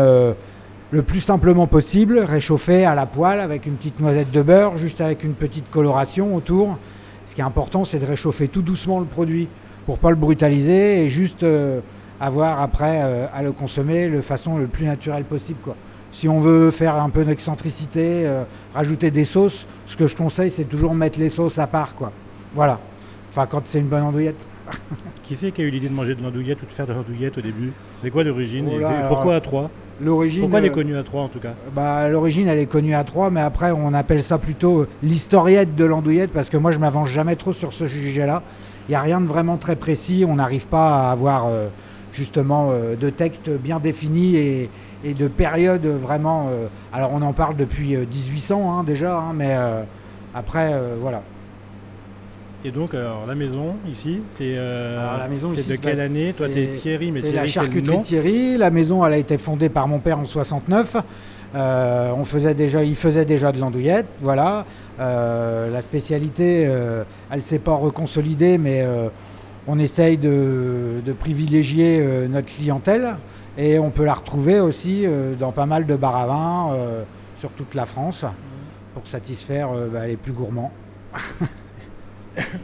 le 0.92 1.02
plus 1.02 1.20
simplement 1.20 1.68
possible, 1.68 2.20
réchauffé 2.20 2.86
à 2.86 2.94
la 2.94 3.06
poêle 3.06 3.40
avec 3.40 3.66
une 3.66 3.76
petite 3.76 4.00
noisette 4.00 4.32
de 4.32 4.42
beurre, 4.42 4.78
juste 4.78 5.02
avec 5.02 5.24
une 5.24 5.34
petite 5.34 5.70
coloration 5.72 6.36
autour. 6.36 6.78
Ce 7.26 7.34
qui 7.34 7.42
est 7.42 7.46
important, 7.46 7.86
c'est 7.86 8.00
de 8.00 8.06
réchauffer 8.06 8.48
tout 8.48 8.62
doucement 8.62 9.00
le 9.00 9.06
produit 9.06 9.48
pour 9.86 9.98
pas 9.98 10.10
le 10.10 10.16
brutaliser 10.16 11.04
et 11.04 11.10
juste 11.10 11.44
euh, 11.44 11.80
avoir 12.20 12.62
après 12.62 13.02
euh, 13.04 13.26
à 13.34 13.42
le 13.42 13.52
consommer 13.52 14.10
de 14.10 14.22
façon 14.22 14.58
le 14.58 14.68
plus 14.68 14.86
naturelle 14.86 15.24
possible. 15.24 15.60
Si 16.16 16.30
on 16.30 16.40
veut 16.40 16.72
faire 16.72 16.96
un 16.96 17.10
peu 17.10 17.26
d'excentricité, 17.26 18.26
euh, 18.26 18.44
rajouter 18.74 19.12
des 19.12 19.26
sauces, 19.26 19.68
ce 19.86 19.98
que 19.98 20.08
je 20.08 20.16
conseille, 20.16 20.50
c'est 20.50 20.64
toujours 20.64 20.96
mettre 20.96 21.20
les 21.20 21.28
sauces 21.28 21.60
à 21.60 21.68
part. 21.68 21.94
Quoi. 21.94 22.10
Voilà. 22.54 22.80
Enfin, 23.32 23.46
quand 23.48 23.64
c'est 23.66 23.80
une 23.80 23.88
bonne 23.88 24.04
andouillette. 24.04 24.46
Qui 25.26 25.36
c'est 25.36 25.52
qui 25.52 25.62
a 25.62 25.66
eu 25.66 25.70
l'idée 25.70 25.90
de 25.90 25.94
manger 25.94 26.16
de 26.16 26.24
l'andouillette 26.24 26.64
ou 26.64 26.68
de 26.68 26.72
faire 26.72 26.88
de 26.88 26.94
l'andouillette 26.94 27.38
au 27.38 27.42
début? 27.42 27.74
C'est 28.02 28.12
quoi 28.12 28.24
l'origine? 28.24 28.66
Oh 28.72 28.86
Pourquoi 29.10 29.36
à 29.36 29.42
trois? 29.42 29.70
L'origine. 30.02 30.44
Pourquoi 30.44 30.60
elle 30.60 30.66
est 30.66 30.70
euh, 30.70 30.74
connue 30.74 30.96
à 30.96 31.04
Troyes 31.04 31.24
en 31.24 31.28
tout 31.28 31.40
cas? 31.40 31.54
bah, 31.76 32.08
L'origine, 32.08 32.48
elle 32.48 32.60
est 32.60 32.66
connue 32.66 32.96
à 32.96 33.04
Troyes, 33.04 33.30
mais 33.30 33.42
après, 33.42 33.72
on 33.72 33.94
appelle 33.94 34.24
ça 34.24 34.38
plutôt 34.38 34.88
l'historiette 35.04 35.76
de 35.76 35.84
l'andouillette, 35.84 36.32
parce 36.32 36.50
que 36.50 36.56
moi, 36.56 36.72
je 36.72 36.80
m'avance 36.80 37.10
jamais 37.10 37.36
trop 37.36 37.52
sur 37.52 37.74
ce 37.74 37.90
sujet-là. 37.90 38.42
Il 38.88 38.92
n'y 38.92 38.96
a 38.96 39.02
rien 39.02 39.20
de 39.20 39.26
vraiment 39.26 39.58
très 39.58 39.76
précis. 39.76 40.24
On 40.26 40.36
n'arrive 40.36 40.68
pas 40.68 41.10
à 41.10 41.12
avoir 41.12 41.48
euh, 41.48 41.68
justement 42.14 42.70
euh, 42.72 42.96
de 42.96 43.10
texte 43.10 43.50
bien 43.50 43.80
défini 43.80 44.38
et, 44.38 44.70
de 45.14 45.28
période 45.28 45.86
vraiment. 45.86 46.50
alors, 46.92 47.12
on 47.14 47.22
en 47.22 47.34
parle 47.34 47.56
depuis 47.56 47.96
1800 47.96 48.80
hein, 48.80 48.84
déjà, 48.84 49.18
hein, 49.18 49.34
mais 49.34 49.56
après, 50.34 50.74
voilà. 51.00 51.22
Et 52.66 52.72
donc, 52.72 52.96
alors, 52.96 53.26
la 53.28 53.36
maison 53.36 53.76
ici, 53.88 54.22
c'est 54.36 54.56
euh, 54.58 55.28
de 55.30 55.76
quelle 55.76 56.00
année 56.00 56.34
Toi, 56.36 56.48
tu 56.50 56.60
es 56.60 56.68
Thierry, 56.74 57.12
mais 57.12 57.22
C'est 57.22 57.32
la 57.32 57.46
charcuterie 57.46 58.02
Thierry. 58.02 58.58
La 58.58 58.72
maison, 58.72 59.06
elle 59.06 59.14
a 59.14 59.18
été 59.18 59.38
fondée 59.38 59.70
par 59.70 59.88
mon 59.88 60.00
père 60.00 60.18
en 60.18 60.26
69. 60.26 60.96
Euh, 61.54 62.12
on 62.18 62.26
faisait 62.26 62.56
déjà, 62.56 62.84
il 62.84 62.96
faisait 62.96 63.24
déjà 63.24 63.52
de 63.52 63.60
l'andouillette, 63.60 64.08
voilà. 64.20 64.66
Euh, 65.00 65.72
la 65.72 65.84
spécialité, 65.84 66.62
elle 66.64 67.06
ne 67.36 67.42
s'est 67.42 67.60
pas 67.60 67.76
reconsolidée, 67.76 68.58
mais 68.58 68.84
on 69.68 69.78
essaye 69.78 70.18
de, 70.18 71.02
de 71.06 71.14
privilégier 71.14 72.04
notre 72.30 72.48
clientèle 72.48 73.14
et 73.58 73.80
on 73.80 73.90
peut 73.90 74.06
la 74.06 74.14
retrouver 74.14 74.60
aussi 74.60 75.06
dans 75.40 75.52
pas 75.52 75.66
mal 75.66 75.86
de 75.86 75.96
bars 75.96 76.16
à 76.16 76.28
vin 76.28 76.78
sur 77.38 77.50
toute 77.52 77.74
la 77.76 77.86
France 77.86 78.26
pour 78.94 79.08
satisfaire 79.08 79.70
bah, 79.92 80.08
les 80.08 80.18
plus 80.18 80.34
gourmands. 80.34 80.72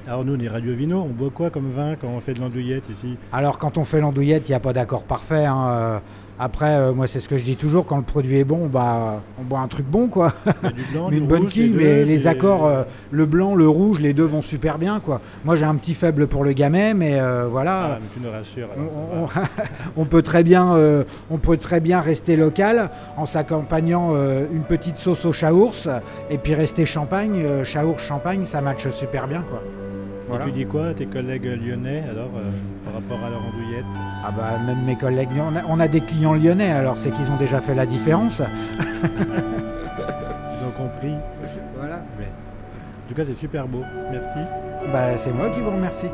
Alors 0.06 0.26
nous, 0.26 0.36
on 0.36 0.40
est 0.40 0.50
Radio 0.50 0.74
Vino, 0.74 1.02
on 1.02 1.14
boit 1.14 1.30
quoi 1.30 1.50
comme 1.50 1.72
vin 1.72 1.96
quand 1.96 2.10
on 2.10 2.20
fait 2.20 2.34
de 2.34 2.42
l'andouillette 2.42 2.90
ici? 2.90 3.16
Alors 3.32 3.58
quand 3.58 3.78
on 3.78 3.86
fait 3.86 4.02
l'andouillette, 4.02 4.50
il 4.50 4.52
n'y 4.52 4.56
a 4.56 4.60
pas 4.60 4.74
d'accord 4.74 5.04
parfait. 5.04 5.46
Hein. 5.46 6.02
Euh, 6.42 6.46
après, 6.52 6.76
euh, 6.76 6.94
moi, 6.94 7.08
c'est 7.08 7.20
ce 7.20 7.30
que 7.30 7.38
je 7.38 7.44
dis 7.44 7.56
toujours, 7.56 7.86
quand 7.86 7.98
le 7.98 8.04
produit 8.04 8.38
est 8.38 8.44
bon, 8.44 8.68
bah, 8.68 9.22
on 9.40 9.44
boit 9.44 9.60
un 9.60 9.68
truc 9.68 9.86
bon, 9.86 10.08
quoi. 10.08 10.34
Du 10.76 10.84
blanc, 10.92 11.10
une 11.12 11.28
bonne 11.28 11.48
quille, 11.48 11.74
mais 11.76 12.04
les 12.04 12.28
accords, 12.28 12.66
euh, 12.66 12.84
le 13.12 13.26
blanc, 13.26 13.56
le 13.56 13.68
rouge, 13.68 14.00
les 14.00 14.14
deux 14.14 14.26
vont 14.26 14.42
super 14.42 14.78
bien, 14.78 15.00
quoi. 15.00 15.22
Moi, 15.46 15.56
j'ai 15.56 15.66
un 15.66 15.76
petit 15.76 15.94
faible 15.94 16.28
pour 16.28 16.44
le 16.44 16.54
gamay, 16.54 16.94
mais 16.94 17.20
voilà. 17.50 17.96
Ah, 17.96 18.00
mais 18.02 18.08
tu 18.14 18.20
nous 18.20 18.32
rassures. 18.32 18.70
on, 19.98 20.06
peut 20.06 20.22
très 20.22 20.44
bien, 20.44 20.76
on 21.30 21.38
peut 21.38 21.58
très 21.58 21.80
bien 21.80 22.00
rester 22.00 22.36
local 22.36 22.90
en 23.18 23.26
s'accompagnant 23.26 24.14
une 24.54 24.64
petite 24.64 24.98
sauce 24.98 25.26
au 25.26 25.32
chaours 25.32 25.88
et 26.30 26.38
puis 26.38 26.54
rester 26.54 26.86
champagne. 26.86 27.44
chaours, 27.66 28.02
champagne, 28.02 28.46
ça 28.46 28.62
matche 28.62 28.90
super 28.90 29.28
bien, 29.28 29.42
quoi. 29.50 29.62
Et 30.34 30.44
tu 30.46 30.52
dis 30.52 30.66
quoi 30.66 30.88
à 30.88 30.94
tes 30.94 31.06
collègues 31.06 31.46
lyonnais 31.46 32.04
alors 32.10 32.30
euh, 32.36 32.50
par 32.86 32.94
rapport 32.94 33.20
à 33.26 33.30
leur 33.30 33.40
andouillette 33.40 33.86
Ah 34.26 34.32
bah 34.32 34.58
même 34.66 34.84
mes 34.86 34.96
collègues, 34.96 35.30
on 35.38 35.56
a, 35.56 35.64
on 35.68 35.80
a 35.80 35.88
des 35.88 36.02
clients 36.02 36.34
lyonnais 36.34 36.72
alors 36.72 36.98
c'est 36.98 37.12
qu'ils 37.12 37.30
ont 37.32 37.38
déjà 37.38 37.60
fait 37.62 37.76
la 37.76 37.86
différence. 37.86 38.42
Ils 39.04 40.68
ont 40.68 40.72
compris. 40.78 41.14
Voilà. 41.78 41.96
en 41.96 43.10
tout 43.10 43.16
cas 43.16 43.24
c'est 43.26 43.38
super 43.40 43.68
beau. 43.68 43.82
Merci. 44.12 44.40
Bah 44.92 45.18
c'est 45.18 45.34
moi 45.34 45.50
qui 45.50 45.60
vous 45.60 45.72
remercie. 45.72 46.08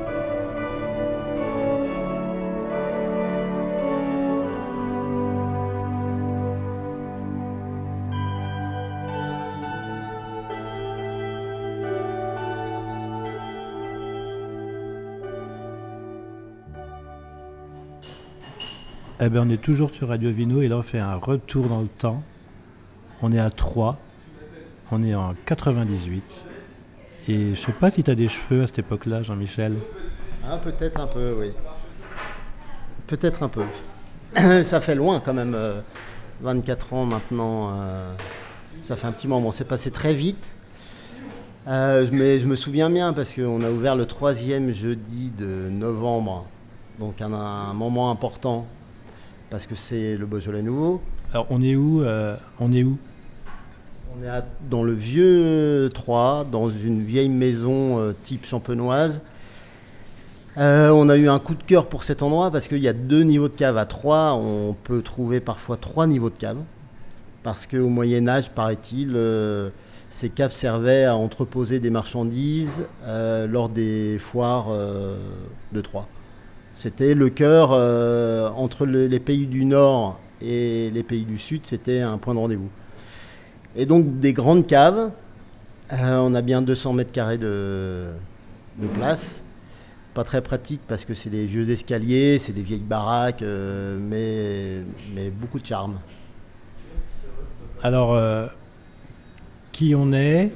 Eh 19.19 19.29
ben, 19.29 19.47
on 19.47 19.49
est 19.49 19.57
toujours 19.57 19.89
sur 19.89 20.09
Radio 20.09 20.31
Vino 20.31 20.61
et 20.61 20.67
là 20.67 20.77
on 20.77 20.83
fait 20.83 20.99
un 20.99 21.15
retour 21.15 21.67
dans 21.69 21.81
le 21.81 21.87
temps. 21.87 22.21
On 23.23 23.33
est 23.33 23.39
à 23.39 23.49
3, 23.49 23.97
on 24.91 25.01
est 25.01 25.15
en 25.15 25.33
98. 25.47 26.45
Et 27.27 27.55
je 27.55 27.59
sais 27.59 27.71
pas 27.71 27.89
si 27.89 28.03
tu 28.03 28.11
as 28.11 28.15
des 28.15 28.27
cheveux 28.27 28.61
à 28.61 28.67
cette 28.67 28.77
époque-là, 28.77 29.23
Jean-Michel. 29.23 29.73
Ah, 30.47 30.57
peut-être 30.57 30.99
un 30.99 31.07
peu, 31.07 31.35
oui. 31.39 31.51
Peut-être 33.07 33.41
un 33.41 33.49
peu. 33.49 33.63
ça 34.63 34.79
fait 34.79 34.93
loin 34.93 35.19
quand 35.19 35.33
même, 35.33 35.57
24 36.41 36.93
euh, 36.93 36.95
ans 36.95 37.05
maintenant. 37.05 37.71
Euh, 37.71 38.13
ça 38.81 38.95
fait 38.97 39.07
un 39.07 39.11
petit 39.13 39.27
moment. 39.27 39.51
C'est 39.51 39.67
passé 39.67 39.89
très 39.89 40.13
vite. 40.13 40.45
Euh, 41.67 42.07
mais 42.11 42.37
je 42.37 42.45
me 42.45 42.55
souviens 42.55 42.91
bien 42.91 43.13
parce 43.13 43.33
qu'on 43.33 43.63
a 43.63 43.71
ouvert 43.71 43.95
le 43.95 44.05
troisième 44.05 44.71
jeudi 44.71 45.31
de 45.31 45.69
novembre. 45.71 46.45
Donc 46.99 47.19
un 47.19 47.73
moment 47.73 48.11
important 48.11 48.67
parce 49.49 49.65
que 49.65 49.75
c'est 49.75 50.17
le 50.17 50.25
Beaujolais 50.25 50.61
nouveau. 50.61 51.01
Alors 51.31 51.47
on 51.49 51.61
est 51.61 51.75
où 51.75 52.01
euh, 52.01 52.35
On 52.59 52.71
est 52.71 52.83
où? 52.83 52.97
On 54.17 54.23
est 54.23 54.43
dans 54.69 54.83
le 54.83 54.93
vieux 54.93 55.89
Troyes, 55.93 56.45
dans 56.51 56.69
une 56.69 57.03
vieille 57.03 57.29
maison 57.29 57.99
euh, 57.99 58.13
type 58.23 58.45
champenoise. 58.45 59.21
Euh, 60.57 60.89
on 60.89 61.07
a 61.09 61.17
eu 61.17 61.29
un 61.29 61.37
coup 61.37 61.53
de 61.53 61.61
cœur 61.61 61.85
pour 61.85 62.03
cet 62.03 62.23
endroit 62.23 62.49
parce 62.49 62.67
qu'il 62.67 62.81
y 62.81 62.87
a 62.87 62.93
deux 62.93 63.21
niveaux 63.21 63.47
de 63.47 63.55
cave. 63.55 63.77
À 63.77 63.85
Troyes, 63.85 64.33
on 64.33 64.75
peut 64.83 65.01
trouver 65.01 65.39
parfois 65.39 65.77
trois 65.77 66.07
niveaux 66.07 66.29
de 66.29 66.35
cave. 66.35 66.57
Parce 67.43 67.67
qu'au 67.67 67.87
Moyen 67.87 68.27
Âge, 68.27 68.49
paraît-il, 68.49 69.15
ces 70.09 70.29
caves 70.29 70.51
servaient 70.51 71.05
à 71.05 71.15
entreposer 71.15 71.79
des 71.79 71.91
marchandises 71.91 72.87
lors 73.05 73.69
des 73.69 74.17
foires 74.19 74.67
de 75.71 75.81
Troyes. 75.81 76.07
C'était 76.77 77.15
le 77.15 77.29
cœur 77.29 77.71
euh, 77.71 78.51
entre 78.51 78.85
les 78.85 79.19
pays 79.19 79.47
du 79.47 79.65
Nord 79.65 80.19
et 80.43 80.91
les 80.93 81.01
pays 81.01 81.25
du 81.25 81.39
Sud, 81.39 81.65
c'était 81.65 82.01
un 82.01 82.19
point 82.19 82.35
de 82.35 82.39
rendez-vous. 82.39 82.69
Et 83.75 83.87
donc 83.87 84.19
des 84.19 84.31
grandes 84.31 84.67
caves, 84.67 85.09
euh, 85.91 86.17
on 86.19 86.35
a 86.35 86.41
bien 86.43 86.61
200 86.61 86.93
mètres 86.93 87.11
carrés 87.11 87.39
de, 87.39 88.09
place. 88.93 89.41
Pas 90.13 90.23
très 90.23 90.41
pratique 90.43 90.81
parce 90.87 91.03
que 91.03 91.15
c'est 91.15 91.31
des 91.31 91.47
vieux 91.47 91.67
escaliers, 91.67 92.37
c'est 92.37 92.53
des 92.53 92.61
vieilles 92.61 92.79
baraques, 92.79 93.41
euh, 93.41 93.97
mais, 93.99 94.83
mais 95.15 95.31
beaucoup 95.31 95.59
de 95.59 95.65
charme. 95.65 95.95
Alors, 97.81 98.19
qui 99.71 99.95
on 99.95 100.13
est? 100.13 100.53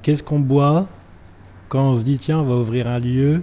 Qu'est-ce 0.00 0.22
qu'on 0.22 0.40
boit? 0.40 0.86
Quand 1.68 1.90
on 1.90 1.98
se 1.98 2.04
dit 2.04 2.16
tiens, 2.16 2.38
on 2.38 2.44
va 2.44 2.54
ouvrir 2.54 2.88
un 2.88 3.00
lieu, 3.00 3.42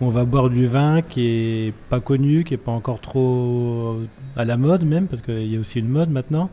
on 0.00 0.10
va 0.10 0.24
boire 0.24 0.50
du 0.50 0.66
vin 0.66 1.02
qui 1.02 1.26
est 1.26 1.74
pas 1.88 2.00
connu, 2.00 2.44
qui 2.44 2.54
est 2.54 2.58
pas 2.58 2.72
encore 2.72 3.00
trop 3.00 3.96
à 4.36 4.44
la 4.44 4.56
mode 4.56 4.84
même, 4.84 5.06
parce 5.06 5.22
qu'il 5.22 5.46
y 5.46 5.56
a 5.56 5.60
aussi 5.60 5.78
une 5.78 5.88
mode 5.88 6.10
maintenant. 6.10 6.50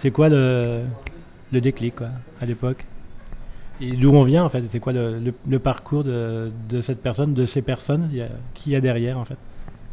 C'est 0.00 0.10
quoi 0.10 0.28
le, 0.28 0.82
déclic 1.52 1.94
à 2.40 2.46
l'époque? 2.46 2.84
Et 3.80 3.92
d'où 3.92 4.10
on 4.10 4.22
vient 4.22 4.44
en 4.44 4.48
fait? 4.48 4.64
C'est 4.68 4.80
quoi 4.80 4.92
le, 4.92 5.58
parcours 5.58 6.04
de, 6.04 6.50
cette 6.80 7.00
personne, 7.00 7.34
de 7.34 7.46
ces 7.46 7.62
personnes? 7.62 8.10
Qui 8.54 8.70
y 8.70 8.76
a 8.76 8.80
derrière 8.80 9.18
en 9.18 9.24
fait? 9.24 9.38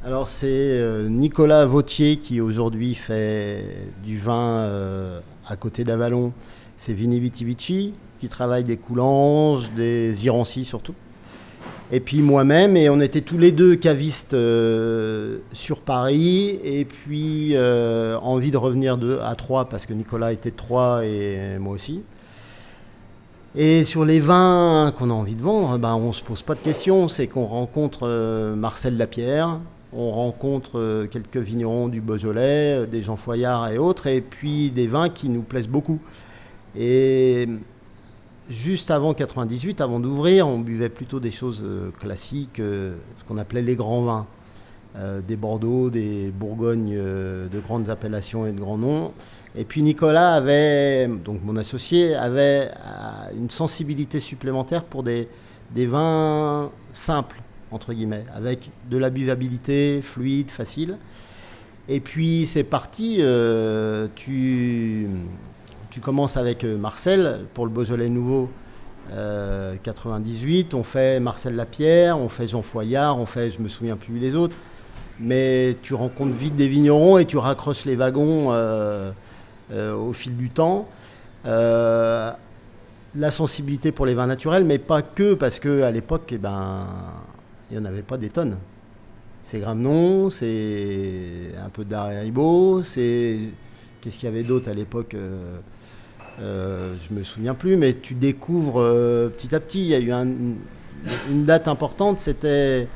Alors 0.04 0.28
c'est 0.28 0.48
euh, 0.50 1.08
Nicolas 1.10 1.68
Vautier 1.68 2.18
qui 2.18 2.42
aujourd'hui 2.42 2.96
fait 2.96 3.94
du 4.04 4.18
vin 4.18 4.62
euh, 4.62 5.20
à 5.48 5.56
côté 5.56 5.84
d'Avalon. 5.84 6.34
C'est 6.76 6.94
Vini 6.94 7.20
Vitivici 7.20 7.94
qui 8.20 8.28
travaille 8.28 8.64
des 8.64 8.78
coulanges, 8.78 9.72
des 9.74 10.26
irancis 10.26 10.68
surtout. 10.68 10.96
Et 11.94 12.00
puis 12.00 12.22
moi-même, 12.22 12.78
et 12.78 12.90
on 12.90 13.02
était 13.02 13.20
tous 13.20 13.38
les 13.38 13.52
deux 13.52 13.76
cavistes 13.76 14.34
euh, 14.34 15.40
sur 15.52 15.82
Paris, 15.82 16.58
et 16.64 16.86
puis 16.86 17.52
euh, 17.56 18.18
envie 18.20 18.50
de 18.50 18.56
revenir 18.56 18.98
de, 18.98 19.18
à 19.22 19.36
Troyes, 19.36 19.68
parce 19.68 19.86
que 19.86 19.92
Nicolas 19.92 20.32
était 20.32 20.52
de 20.52 20.56
Troyes 20.56 21.04
et 21.04 21.60
moi 21.60 21.74
aussi. 21.74 22.02
Et 23.58 23.84
sur 23.84 24.06
les 24.06 24.22
vins 24.22 24.94
qu'on 24.98 25.10
a 25.10 25.14
envie 25.14 25.36
de 25.36 25.42
vendre, 25.42 25.78
ben, 25.78 25.94
on 25.96 26.08
ne 26.08 26.14
se 26.14 26.24
pose 26.24 26.42
pas 26.44 26.56
de 26.56 26.62
questions, 26.62 27.10
c'est 27.10 27.28
qu'on 27.28 27.46
rencontre 27.46 28.08
euh, 28.08 28.56
Marcel 28.56 28.96
Lapierre, 28.96 29.60
on 29.92 30.12
rencontre 30.12 31.06
quelques 31.12 31.36
vignerons 31.36 31.90
du 31.90 32.00
Beaujolais, 32.00 32.88
des 32.88 33.02
Jean 33.02 33.18
Foyard 33.18 33.68
et 33.68 33.78
autres, 33.78 34.08
et 34.08 34.22
puis 34.22 34.72
des 34.72 34.88
vins 34.88 35.10
qui 35.10 35.28
nous 35.28 35.42
plaisent 35.42 35.68
beaucoup. 35.68 36.00
Et 36.78 37.50
juste 38.52 38.92
avant 38.92 39.14
98, 39.14 39.82
avant 39.82 40.00
d'ouvrir, 40.00 40.48
on 40.48 40.60
buvait 40.60 40.90
plutôt 40.90 41.20
des 41.20 41.32
choses 41.32 41.62
euh, 41.64 41.90
classiques, 42.00 42.60
euh, 42.60 42.94
ce 43.20 43.24
qu'on 43.24 43.38
appelait 43.38 43.62
les 43.62 43.76
grands 43.76 44.04
vins. 44.04 44.28
Euh, 44.98 45.22
des 45.26 45.38
Bordeaux, 45.38 45.90
des 45.90 46.34
Bourgognes 46.38 46.94
de 46.94 47.60
grandes 47.66 47.90
appellations 47.90 48.46
et 48.46 48.52
de 48.52 48.60
grands 48.60 48.78
noms. 48.78 49.14
Et 49.56 49.64
puis 49.64 49.82
Nicolas 49.84 50.34
avait, 50.34 51.08
donc 51.08 51.40
mon 51.46 51.56
associé, 51.56 52.14
avait 52.14 52.70
une 53.34 53.50
sensibilité 53.50 54.20
supplémentaire 54.20 54.84
pour 54.84 55.04
des, 55.04 55.30
des 55.74 55.86
vins 55.86 56.72
simples, 56.92 57.42
entre 57.72 57.94
guillemets, 57.94 58.26
avec 58.36 58.70
de 58.90 58.98
la 58.98 59.10
buvabilité 59.10 60.02
fluide, 60.02 60.50
facile. 60.50 60.98
Et 61.88 62.02
puis 62.02 62.46
c'est 62.46 62.66
parti, 62.66 63.22
tu 64.16 65.08
tu 65.92 66.00
commences 66.00 66.38
avec 66.38 66.64
euh, 66.64 66.78
Marcel 66.78 67.42
pour 67.54 67.66
le 67.66 67.72
Beaujolais 67.72 68.10
Nouveau 68.10 68.50
98. 69.84 70.74
Euh, 70.74 70.78
on 70.78 70.84
fait 70.84 71.20
Marcel 71.20 71.56
Lapierre, 71.56 72.18
on 72.18 72.30
fait 72.30 72.48
Jean 72.48 72.62
Foyard, 72.62 73.20
on 73.20 73.26
fait, 73.26 73.52
je 73.52 73.60
me 73.60 73.68
souviens 73.68 73.98
plus 73.98 74.18
les 74.18 74.34
autres. 74.34 74.56
Mais 75.20 75.76
tu 75.84 75.94
rencontres 75.94 76.34
vite 76.34 76.56
des 76.56 76.70
vignerons 76.70 77.18
et 77.18 77.26
tu 77.26 77.38
raccroches 77.38 77.86
les 77.86 77.96
wagons 77.96 78.48
euh, 78.52 79.12
au 79.70 80.14
fil 80.14 80.36
du 80.36 80.50
temps. 80.50 80.88
la 81.44 82.38
sensibilité 83.30 83.92
pour 83.92 84.06
les 84.06 84.14
vins 84.14 84.28
naturels, 84.28 84.64
mais 84.64 84.78
pas 84.78 85.02
que, 85.02 85.34
parce 85.34 85.60
qu'à 85.60 85.92
l'époque, 85.92 86.32
eh 86.32 86.38
ben, 86.38 86.88
il 87.70 87.78
n'y 87.78 87.84
en 87.84 87.86
avait 87.86 88.02
pas 88.02 88.18
des 88.18 88.30
tonnes. 88.30 88.56
C'est 89.44 89.60
Gramnon, 89.60 90.30
c'est 90.30 91.52
un 91.64 91.70
peu 91.70 91.84
d'Aribo, 91.84 92.82
c'est. 92.82 93.40
Qu'est-ce 94.00 94.18
qu'il 94.18 94.30
y 94.30 94.32
avait 94.32 94.44
d'autre 94.44 94.70
à 94.70 94.74
l'époque 94.74 95.16
euh, 96.42 96.96
je 96.98 97.14
me 97.14 97.24
souviens 97.24 97.54
plus, 97.54 97.78
mais 97.78 97.94
tu 97.94 98.16
découvres 98.16 98.82
euh, 98.82 99.30
petit 99.30 99.54
à 99.54 99.60
petit. 99.60 99.82
Il 99.82 99.88
y 99.88 99.96
a 99.96 100.00
eu 100.00 100.12
une 100.12 101.46
date 101.46 101.68
importante, 101.68 102.20
c'était 102.20 102.88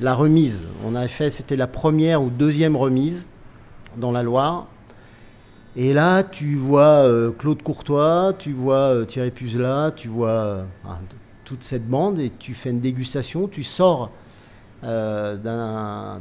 la 0.00 0.14
remise. 0.14 0.64
On 0.84 0.94
a 0.94 1.06
fait, 1.08 1.30
c'était 1.30 1.56
la 1.56 1.66
première 1.66 2.22
ou 2.22 2.30
deuxième 2.30 2.76
remise 2.76 3.26
dans 3.96 4.10
la 4.10 4.22
Loire. 4.22 4.68
Et 5.76 5.92
là, 5.92 6.22
tu 6.22 6.54
vois 6.56 7.04
euh, 7.04 7.30
Claude 7.30 7.62
Courtois, 7.62 8.34
tu 8.38 8.52
vois 8.52 9.04
Thierry 9.06 9.30
Puzela, 9.30 9.92
tu 9.94 10.08
vois 10.08 10.64
toute 11.44 11.64
cette 11.64 11.86
bande 11.86 12.20
et 12.20 12.30
tu 12.30 12.54
fais 12.54 12.70
une 12.70 12.80
dégustation. 12.80 13.48
Tu 13.48 13.64
sors 13.64 14.10
d'un 14.82 16.20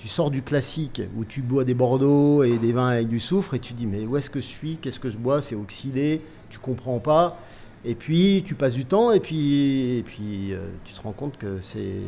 tu 0.00 0.08
sors 0.08 0.30
du 0.30 0.40
classique 0.40 1.02
où 1.14 1.26
tu 1.26 1.42
bois 1.42 1.64
des 1.64 1.74
Bordeaux 1.74 2.42
et 2.42 2.56
des 2.56 2.72
vins 2.72 2.88
avec 2.88 3.08
du 3.08 3.20
soufre 3.20 3.52
et 3.52 3.58
tu 3.58 3.74
dis 3.74 3.84
mais 3.86 4.06
où 4.06 4.16
est-ce 4.16 4.30
que 4.30 4.40
je 4.40 4.46
suis? 4.46 4.78
Qu'est-ce 4.78 4.98
que 4.98 5.10
je 5.10 5.18
bois? 5.18 5.42
C'est 5.42 5.54
oxydé, 5.54 6.22
tu 6.48 6.58
comprends 6.58 6.98
pas. 7.00 7.38
Et 7.84 7.94
puis 7.94 8.42
tu 8.46 8.54
passes 8.54 8.72
du 8.72 8.86
temps 8.86 9.12
et 9.12 9.20
puis, 9.20 10.02
puis 10.06 10.54
euh, 10.54 10.70
tu 10.84 10.94
te 10.94 11.02
rends 11.02 11.12
compte 11.12 11.36
que 11.36 11.58
c'est, 11.60 12.00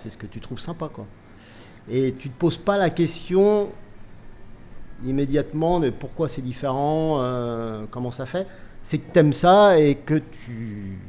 c'est 0.00 0.10
ce 0.10 0.18
que 0.18 0.26
tu 0.26 0.40
trouves 0.40 0.58
sympa. 0.58 0.90
Et 1.88 2.14
tu 2.18 2.30
te 2.30 2.36
poses 2.36 2.58
pas 2.58 2.76
la 2.76 2.90
question 2.90 3.68
immédiatement 5.04 5.78
de 5.78 5.90
pourquoi 5.90 6.28
c'est 6.28 6.42
différent, 6.42 7.20
euh, 7.22 7.84
comment 7.92 8.10
ça 8.10 8.26
fait. 8.26 8.48
C'est 8.82 8.98
que 8.98 9.20
tu 9.20 9.32
ça 9.34 9.78
et 9.78 9.94
que 9.94 10.20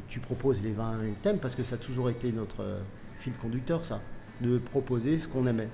tu, 0.08 0.20
proposes 0.20 0.62
les 0.62 0.72
vins 0.72 0.94
que 1.20 1.30
tu 1.30 1.36
parce 1.38 1.56
que 1.56 1.64
ça 1.64 1.74
a 1.74 1.78
toujours 1.78 2.10
été 2.10 2.30
notre 2.30 2.64
fil 3.18 3.36
conducteur, 3.36 3.84
ça, 3.84 4.00
de 4.40 4.58
proposer 4.58 5.18
ce 5.18 5.26
qu'on 5.26 5.46
aimait. 5.48 5.68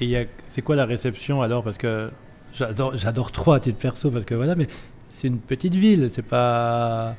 Et 0.00 0.28
c'est 0.48 0.62
quoi 0.62 0.76
la 0.76 0.86
réception 0.86 1.42
alors? 1.42 1.64
Parce 1.64 1.78
que 1.78 2.10
j'adore, 2.52 3.32
Troyes 3.32 3.56
à 3.56 3.60
titre 3.60 3.78
perso, 3.78 4.10
parce 4.10 4.24
que 4.24 4.34
voilà, 4.34 4.54
mais 4.54 4.68
c'est 5.08 5.28
une 5.28 5.38
petite 5.38 5.74
ville, 5.74 6.08
c'est 6.10 6.26
pas. 6.26 7.14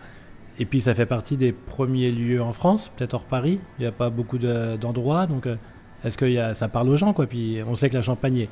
Et 0.57 0.65
puis 0.65 0.81
ça 0.81 0.93
fait 0.93 1.05
partie 1.05 1.37
des 1.37 1.53
premiers 1.53 2.11
lieux 2.11 2.41
en 2.41 2.51
France, 2.51 2.91
peut-être 2.95 3.13
hors 3.13 3.23
Paris. 3.23 3.59
Il 3.77 3.81
n'y 3.81 3.87
a 3.87 3.91
pas 3.91 4.09
beaucoup 4.09 4.37
d'endroits, 4.37 5.25
donc 5.25 5.47
euh, 5.47 5.55
est-ce 6.03 6.17
que 6.17 6.53
ça 6.53 6.67
parle 6.67 6.89
aux 6.89 6.97
gens 6.97 7.13
quoi? 7.13 7.27
Puis 7.27 7.59
on 7.65 7.75
sait 7.75 7.89
que 7.89 7.95
la 7.95 8.01
Champagne, 8.01 8.47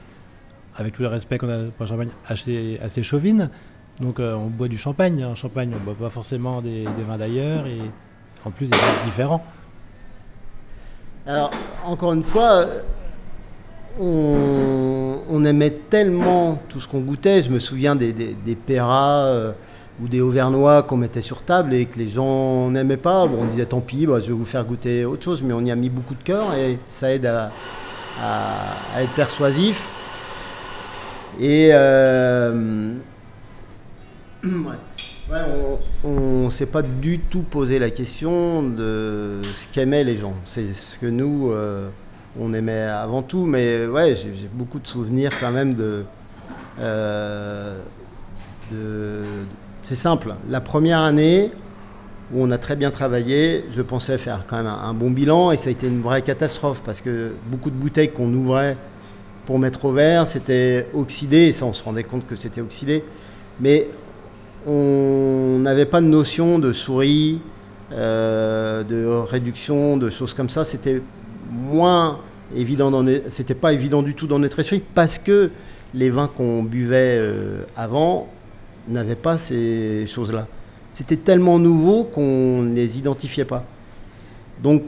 avec 0.77 0.93
tout 0.93 1.01
le 1.01 1.09
respect 1.09 1.37
qu'on 1.37 1.49
a 1.49 1.63
pour 1.65 1.81
la 1.81 1.85
Champagne, 1.85 2.09
assez, 2.27 2.79
assez 2.81 3.03
chauvine. 3.03 3.49
Donc 3.99 4.19
euh, 4.19 4.35
on 4.35 4.47
boit 4.47 4.67
du 4.67 4.77
champagne. 4.77 5.25
En 5.25 5.35
Champagne, 5.35 5.73
on 5.75 5.83
boit 5.83 5.95
pas 5.95 6.09
forcément 6.09 6.61
des, 6.61 6.85
vins 6.85 7.17
d'ailleurs, 7.17 7.65
et 7.67 7.79
en 8.45 8.51
plus 8.51 8.67
des 8.67 8.77
vins 8.77 9.03
différents. 9.05 9.43
Alors 11.25 11.51
encore 11.83 12.13
une 12.13 12.23
fois 12.23 12.65
on, 13.99 15.45
aimait 15.45 15.71
tellement 15.71 16.61
tout 16.69 16.79
ce 16.79 16.87
qu'on 16.87 16.99
goûtait. 16.99 17.41
Je 17.41 17.49
me 17.49 17.59
souviens 17.59 17.95
des, 17.95 18.13
des, 18.13 18.57
euh, 18.69 19.51
ou 20.01 20.07
des 20.07 20.21
Auvernois 20.21 20.83
qu'on 20.83 20.97
mettait 20.97 21.21
sur 21.21 21.41
table 21.41 21.73
et 21.73 21.85
que 21.85 21.97
les 21.97 22.09
gens 22.09 22.69
n'aimaient 22.69 22.97
pas. 22.97 23.25
on 23.25 23.45
disait 23.45 23.65
tant 23.65 23.81
pis, 23.81 24.05
bah, 24.05 24.19
je 24.19 24.27
vais 24.27 24.33
vous 24.33 24.45
faire 24.45 24.65
goûter 24.65 25.05
autre 25.05 25.23
chose, 25.23 25.41
mais 25.43 25.53
on 25.53 25.61
y 25.61 25.71
a 25.71 25.75
mis 25.75 25.89
beaucoup 25.89 26.15
de 26.15 26.23
cœur 26.23 26.53
et 26.55 26.77
ça 26.85 27.11
aide 27.11 27.25
à, 27.25 27.51
être 28.99 29.13
persuasif. 29.13 29.87
Et 31.39 31.69
euh, 31.71 32.95
on 36.03 36.45
ne 36.45 36.49
s'est 36.49 36.65
pas 36.65 36.81
du 36.81 37.19
tout 37.19 37.43
posé 37.43 37.79
la 37.79 37.89
question 37.89 38.63
de 38.63 39.39
ce 39.43 39.73
qu'aimaient 39.73 40.03
les 40.03 40.17
gens. 40.17 40.33
C'est 40.45 40.73
ce 40.73 40.97
que 40.97 41.05
nous. 41.05 41.51
Euh, 41.51 41.89
on 42.39 42.53
aimait 42.53 42.81
avant 42.81 43.21
tout, 43.21 43.45
mais 43.45 43.85
ouais, 43.87 44.15
j'ai 44.15 44.49
beaucoup 44.51 44.79
de 44.79 44.87
souvenirs 44.87 45.31
quand 45.39 45.51
même 45.51 45.73
de. 45.73 46.03
Euh, 46.79 47.77
c'est 49.83 49.95
simple. 49.95 50.35
La 50.49 50.61
première 50.61 50.99
année 50.99 51.51
où 52.33 52.43
on 52.43 52.51
a 52.51 52.57
très 52.57 52.75
bien 52.75 52.91
travaillé, 52.91 53.65
je 53.69 53.81
pensais 53.81 54.17
faire 54.17 54.43
quand 54.47 54.57
même 54.57 54.67
un, 54.67 54.93
bon 54.93 55.09
bilan 55.09 55.51
et 55.51 55.57
ça 55.57 55.69
a 55.69 55.71
été 55.71 55.87
une 55.87 56.01
vraie 56.01 56.21
catastrophe 56.21 56.81
parce 56.85 56.99
que 56.99 57.31
beaucoup 57.45 57.69
de 57.69 57.75
bouteilles 57.75 58.11
qu'on 58.11 58.31
ouvrait 58.33 58.75
pour 59.45 59.59
mettre 59.59 59.85
au 59.85 59.93
verre, 59.93 60.27
c'était 60.27 60.87
oxydé 60.93 61.47
et 61.47 61.53
ça 61.53 61.65
on 61.65 61.71
se 61.71 61.81
rendait 61.81 62.03
compte 62.03 62.27
que 62.27 62.35
c'était 62.35 62.59
oxydé. 62.59 63.03
Mais 63.61 63.87
on 64.65 65.59
n'avait 65.59 65.85
pas 65.85 66.01
de 66.01 66.07
notion 66.07 66.59
de 66.59 66.73
souris, 66.73 67.39
euh, 67.93 68.83
de 68.83 69.05
réduction, 69.05 69.95
de 69.95 70.09
choses 70.09 70.33
comme 70.33 70.49
ça. 70.49 70.65
C'était 70.65 71.01
moins 71.49 72.19
évident 72.55 73.05
c'était 73.29 73.53
pas 73.53 73.73
évident 73.73 74.01
du 74.01 74.13
tout 74.13 74.27
dans 74.27 74.39
notre 74.39 74.59
esprit 74.59 74.81
parce 74.93 75.17
que 75.17 75.51
les 75.93 76.09
vins 76.09 76.27
qu'on 76.27 76.63
buvait 76.63 77.17
euh, 77.19 77.63
avant 77.75 78.29
n'avaient 78.87 79.15
pas 79.15 79.37
ces 79.37 80.05
choses-là. 80.07 80.47
C'était 80.91 81.17
tellement 81.17 81.59
nouveau 81.59 82.03
qu'on 82.03 82.61
ne 82.61 82.73
les 82.73 82.97
identifiait 82.97 83.45
pas. 83.45 83.65
Donc 84.63 84.83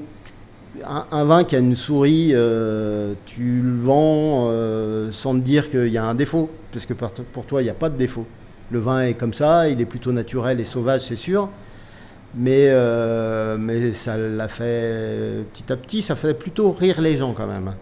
un, 0.85 1.25
vin 1.25 1.43
qui 1.43 1.55
a 1.55 1.59
une 1.59 1.75
souris, 1.75 2.31
euh, 2.33 3.13
tu 3.25 3.61
le 3.61 3.77
vends 3.79 4.47
euh, 4.49 5.11
sans 5.11 5.33
te 5.35 5.39
dire 5.39 5.69
qu'il 5.69 5.87
y 5.87 5.97
a 5.97 6.05
un 6.05 6.15
défaut, 6.15 6.49
parce 6.71 6.85
que 6.85 6.93
pour 6.93 7.45
toi, 7.45 7.61
il 7.61 7.65
n'y 7.65 7.69
a 7.69 7.75
pas 7.75 7.89
de 7.89 7.97
défaut. 7.97 8.25
Le 8.71 8.79
vin 8.79 9.01
est 9.01 9.13
comme 9.13 9.33
ça, 9.33 9.67
il 9.69 9.81
est 9.81 9.85
plutôt 9.85 10.11
naturel 10.11 10.59
et 10.59 10.65
sauvage, 10.65 11.01
c'est 11.01 11.15
sûr. 11.15 11.49
Mais, 12.35 12.67
euh, 12.69 13.57
mais 13.57 13.91
ça 13.93 14.15
l'a 14.15 14.47
fait 14.47 15.43
petit 15.51 15.71
à 15.71 15.75
petit, 15.75 16.01
ça 16.01 16.15
faisait 16.15 16.35
plutôt 16.35 16.71
rire 16.71 17.01
les 17.01 17.17
gens 17.17 17.33
quand 17.33 17.47
même. 17.47 17.73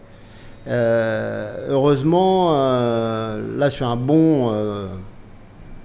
Euh, 0.68 1.68
heureusement, 1.70 2.54
euh, 2.56 3.58
là 3.58 3.70
je 3.70 3.76
suis 3.76 3.84
un 3.84 3.98
bon 3.98 4.54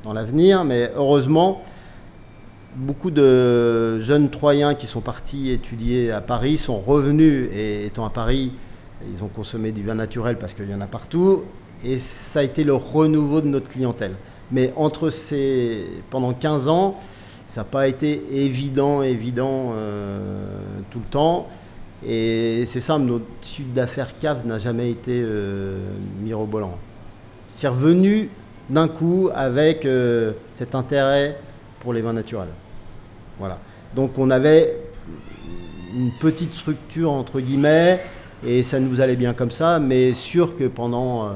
dans 0.04 0.12
l'avenir, 0.12 0.64
mais 0.64 0.92
heureusement, 0.96 1.62
beaucoup 2.76 3.10
de 3.10 4.00
jeunes 4.00 4.30
Troyens 4.30 4.74
qui 4.74 4.86
sont 4.86 5.00
partis 5.00 5.50
étudier 5.50 6.12
à 6.12 6.20
Paris 6.20 6.56
sont 6.56 6.78
revenus 6.78 7.48
et 7.52 7.86
étant 7.86 8.04
à 8.04 8.10
Paris, 8.10 8.52
ils 9.12 9.24
ont 9.24 9.28
consommé 9.28 9.72
du 9.72 9.82
vin 9.82 9.94
naturel 9.94 10.38
parce 10.38 10.54
qu'il 10.54 10.70
y 10.70 10.74
en 10.74 10.80
a 10.80 10.86
partout 10.86 11.42
et 11.84 11.98
ça 11.98 12.40
a 12.40 12.42
été 12.44 12.62
le 12.62 12.74
renouveau 12.74 13.40
de 13.40 13.48
notre 13.48 13.68
clientèle. 13.68 14.14
Mais 14.52 14.72
entre 14.76 15.10
ces, 15.10 15.86
pendant 16.10 16.32
15 16.32 16.68
ans, 16.68 16.96
ça 17.52 17.60
n'a 17.60 17.64
pas 17.66 17.86
été 17.86 18.22
évident, 18.32 19.02
évident 19.02 19.74
euh, 19.74 20.42
tout 20.90 21.00
le 21.00 21.04
temps. 21.04 21.50
Et 22.02 22.64
c'est 22.66 22.80
simple, 22.80 23.04
notre 23.04 23.26
sud 23.42 23.74
d'affaires 23.74 24.18
cave 24.18 24.46
n'a 24.46 24.58
jamais 24.58 24.90
été 24.90 25.20
euh, 25.22 25.76
mirobolant. 26.22 26.78
C'est 27.54 27.68
revenu 27.68 28.30
d'un 28.70 28.88
coup 28.88 29.28
avec 29.34 29.84
euh, 29.84 30.32
cet 30.54 30.74
intérêt 30.74 31.38
pour 31.80 31.92
les 31.92 32.00
vins 32.00 32.14
naturels. 32.14 32.48
Voilà. 33.38 33.58
Donc 33.94 34.16
on 34.16 34.30
avait 34.30 34.74
une 35.94 36.10
petite 36.22 36.54
structure 36.54 37.12
entre 37.12 37.38
guillemets 37.38 38.00
et 38.46 38.62
ça 38.62 38.80
nous 38.80 39.02
allait 39.02 39.14
bien 39.14 39.34
comme 39.34 39.50
ça, 39.50 39.78
mais 39.78 40.14
sûr 40.14 40.56
que 40.56 40.64
pendant 40.68 41.28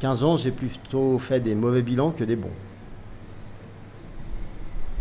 15 0.00 0.24
ans, 0.24 0.36
j'ai 0.36 0.50
plutôt 0.50 1.18
fait 1.18 1.40
des 1.40 1.54
mauvais 1.54 1.80
bilans 1.80 2.10
que 2.10 2.24
des 2.24 2.36
bons. 2.36 2.52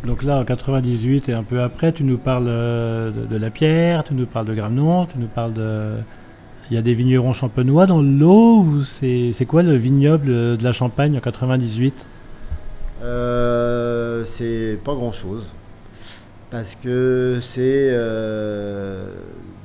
Donc 0.05 0.23
là, 0.23 0.37
en 0.37 0.45
98 0.45 1.29
et 1.29 1.33
un 1.33 1.43
peu 1.43 1.61
après, 1.61 1.91
tu 1.91 2.03
nous 2.03 2.17
parles 2.17 2.45
de, 2.45 3.37
la 3.37 3.49
pierre, 3.49 4.03
tu 4.03 4.13
nous 4.13 4.25
parles 4.25 4.45
de 4.45 4.53
Gramnon, 4.53 5.05
tu 5.05 5.17
nous 5.17 5.27
parles 5.27 5.53
de... 5.53 5.93
Il 6.69 6.75
y 6.75 6.77
a 6.77 6.81
des 6.81 6.93
vignerons 6.93 7.31
champenois 7.31 7.85
dans 7.85 8.01
l'eau 8.01 8.59
ou 8.59 8.83
c'est, 8.83 9.33
quoi 9.47 9.63
le 9.63 9.75
vignoble 9.75 10.27
de 10.27 10.63
la 10.63 10.73
Champagne 10.73 11.17
en 11.17 11.21
98 11.21 12.05
euh, 13.03 14.25
C'est 14.25 14.77
pas 14.83 14.93
grand-chose. 14.93 15.47
Parce 16.49 16.75
que 16.75 17.39
c'est 17.41 17.89
euh, 17.91 19.09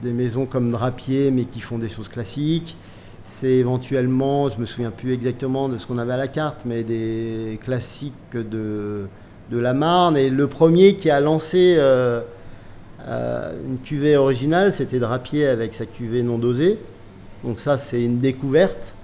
des 0.03 0.13
maisons 0.13 0.47
comme 0.47 0.71
Drapier, 0.71 1.31
mais 1.31 1.45
qui 1.45 1.61
font 1.61 1.79
des 1.79 1.89
choses 1.89 2.09
classiques. 2.09 2.77
C'est 3.25 3.53
éventuellement, 3.53 4.49
je 4.49 4.59
me 4.59 4.67
souviens 4.67 4.91
plus 4.91 5.13
exactement 5.13 5.69
de 5.69 5.79
ce 5.79 5.87
qu'on 5.87 5.99
avait 5.99 6.13
à 6.13 6.17
la 6.17 6.29
carte, 6.29 6.63
mais 6.67 6.83
des 6.83 7.59
classiques 7.63 8.13
de, 8.35 9.07
de 9.53 9.59
la 9.59 9.75
Marne. 9.75 10.17
Et 10.17 10.31
le 10.31 10.47
premier 10.49 10.95
qui 10.95 11.11
a 11.11 11.21
lancé 11.21 11.77
euh, 11.79 12.23
une 13.69 13.79
cuvée 13.85 14.17
originale, 14.17 14.73
c'était 14.73 14.99
Drapier 14.99 15.47
avec 15.47 15.75
sa 15.75 15.87
cuvée 15.87 16.23
non 16.23 16.39
dosée. 16.39 16.79
Donc 17.45 17.61
ça, 17.61 17.79
c'est 17.79 18.03
une 18.03 18.21
découverte. 18.21 18.95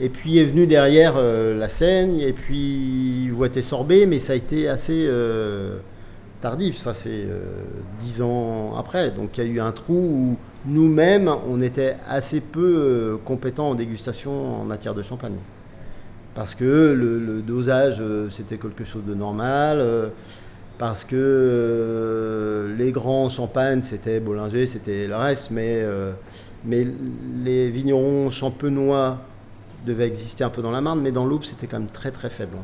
Et 0.00 0.08
puis 0.08 0.38
est 0.38 0.44
venu 0.44 0.66
derrière 0.66 1.14
euh, 1.16 1.58
la 1.58 1.68
Seine, 1.68 2.20
et 2.20 2.32
puis 2.32 3.28
Voité 3.30 3.62
Sorbet, 3.62 4.06
mais 4.06 4.20
ça 4.20 4.34
a 4.34 4.36
été 4.36 4.68
assez 4.68 5.06
euh, 5.08 5.78
tardif, 6.40 6.78
ça 6.78 6.94
c'est 6.94 7.08
euh, 7.10 7.42
dix 7.98 8.22
ans 8.22 8.76
après. 8.76 9.10
Donc 9.10 9.36
il 9.36 9.44
y 9.44 9.46
a 9.48 9.50
eu 9.50 9.60
un 9.60 9.72
trou 9.72 9.94
où 9.94 10.36
nous-mêmes, 10.66 11.28
on 11.48 11.60
était 11.60 11.96
assez 12.08 12.40
peu 12.40 13.18
compétents 13.24 13.70
en 13.70 13.74
dégustation 13.74 14.60
en 14.60 14.64
matière 14.64 14.94
de 14.94 15.02
champagne. 15.02 15.36
Parce 16.38 16.54
que 16.54 16.92
le, 16.92 17.42
dosage, 17.42 18.00
c'était 18.30 18.58
quelque 18.58 18.84
chose 18.84 19.02
de 19.04 19.12
normal, 19.12 19.84
parce 20.78 21.02
que 21.02 22.72
les 22.78 22.92
grands 22.92 23.28
champagnes, 23.28 23.82
c'était 23.82 24.20
Bollinger, 24.20 24.68
c'était 24.68 25.08
le 25.08 25.16
reste, 25.16 25.50
mais 25.50 25.84
mais 26.64 26.86
les 27.44 27.70
vignerons 27.70 28.30
champenois 28.30 29.18
devaient 29.84 30.06
exister 30.06 30.44
un 30.44 30.50
peu 30.50 30.62
dans 30.62 30.70
la 30.70 30.80
Marne, 30.80 31.00
mais 31.00 31.10
dans 31.10 31.26
l'Aube, 31.26 31.42
c'était 31.42 31.66
quand 31.66 31.80
même 31.80 31.88
très 31.88 32.12
très 32.12 32.30
faible. 32.30 32.56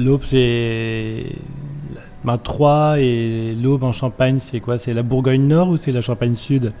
L'Aube, 0.00 0.22
c'est. 0.28 1.36
Ma 2.24 2.36
3 2.36 2.98
et 2.98 3.54
l'Aube 3.54 3.84
en 3.84 3.92
Champagne, 3.92 4.38
c'est 4.40 4.58
quoi? 4.58 4.76
C'est 4.78 4.92
la 4.92 5.04
Bourgogne 5.04 5.46
Nord 5.46 5.68
ou 5.68 5.76
c'est 5.76 5.92
la 5.92 6.00
Champagne 6.00 6.34
Sud? 6.34 6.72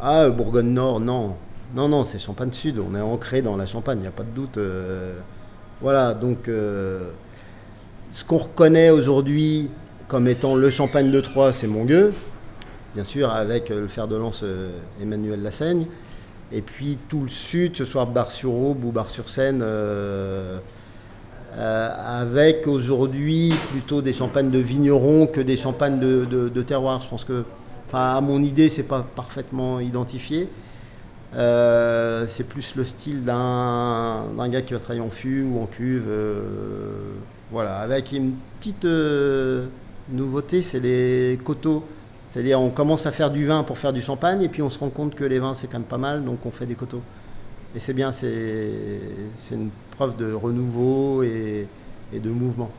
Ah, 0.00 0.30
Bourgogne 0.30 0.72
Nord, 0.72 1.00
non. 1.00 1.34
Non, 1.74 1.88
non, 1.88 2.04
c'est 2.04 2.18
Champagne 2.18 2.52
Sud. 2.52 2.78
On 2.78 2.94
est 2.94 3.00
ancré 3.00 3.42
dans 3.42 3.56
la 3.56 3.66
Champagne, 3.66 3.98
il 3.98 4.02
n'y 4.02 4.06
a 4.06 4.12
pas 4.12 4.22
de 4.22 4.30
doute. 4.30 4.56
Euh. 4.56 5.14
voilà, 5.80 6.14
donc 6.14 6.48
euh, 6.48 7.10
ce 8.12 8.24
qu'on 8.24 8.38
reconnaît 8.38 8.90
aujourd'hui 8.90 9.70
comme 10.08 10.28
étant 10.28 10.54
le 10.54 10.70
champagne 10.70 11.10
de 11.10 11.20
Troyes, 11.20 11.52
c'est 11.52 11.66
Mongueux, 11.66 12.14
bien 12.94 13.02
sûr, 13.02 13.30
avec 13.30 13.70
euh, 13.70 13.80
le 13.80 13.88
fer 13.88 14.06
de 14.06 14.14
lance 14.14 14.44
Emmanuel 15.02 15.42
Lassaigne. 15.42 15.86
Et 16.52 16.62
puis 16.62 16.98
tout 17.08 17.22
le 17.22 17.28
sud, 17.28 17.76
ce 17.76 17.84
soit 17.84 18.04
Bar-sur-Aube 18.04 18.84
ou 18.84 18.92
Bar-sur-Seine, 18.92 19.64
avec 21.58 22.68
aujourd'hui 22.68 23.52
plutôt 23.72 24.00
des 24.00 24.12
champagnes 24.12 24.50
de 24.50 24.60
vignerons 24.60 25.26
que 25.26 25.40
des 25.40 25.56
champagnes 25.56 25.98
de, 25.98 26.62
terroir. 26.62 27.00
Je 27.02 27.08
pense 27.08 27.24
que, 27.24 27.42
à 27.92 28.20
mon 28.20 28.40
idée, 28.44 28.68
c'est 28.68 28.84
pas 28.84 29.04
parfaitement 29.16 29.80
identifié. 29.80 30.48
C'est 31.32 32.48
plus 32.48 32.74
le 32.76 32.84
style 32.84 33.24
d'un 33.24 34.48
gars 34.48 34.62
qui 34.62 34.72
va 34.72 34.80
travailler 34.80 35.04
en 35.04 35.10
fût 35.10 35.42
ou 35.42 35.60
en 35.60 35.66
cuve. 35.66 36.08
voilà, 37.50 37.78
avec 37.78 38.12
une 38.12 38.34
petite 38.58 38.86
nouveauté, 40.10 40.62
c'est 40.62 40.80
les 40.80 41.38
coteaux. 41.42 41.84
C'est-à-dire, 42.28 42.60
on 42.60 42.70
commence 42.70 43.06
à 43.06 43.12
faire 43.12 43.30
du 43.30 43.46
vin 43.46 43.62
pour 43.62 43.78
faire 43.78 43.92
du 43.92 44.00
champagne, 44.00 44.42
et 44.42 44.48
puis 44.48 44.62
on 44.62 44.70
se 44.70 44.78
rend 44.78 44.90
compte 44.90 45.14
que 45.14 45.24
les 45.24 45.38
vins, 45.38 45.54
c'est 45.54 45.68
quand 45.68 45.78
même 45.78 45.86
pas 45.86 45.98
mal, 45.98 46.24
donc 46.24 46.44
on 46.44 46.50
fait 46.50 46.66
des 46.66 46.74
coteaux. 46.74 47.02
Et 47.74 47.78
c'est 47.78 47.92
bien, 47.92 48.12
c'est 48.12 48.30
une 49.50 49.70
preuve 49.92 50.16
de 50.16 50.32
renouveau 50.32 51.22
et, 51.22 51.68
de 52.12 52.30
mouvement. 52.30 52.70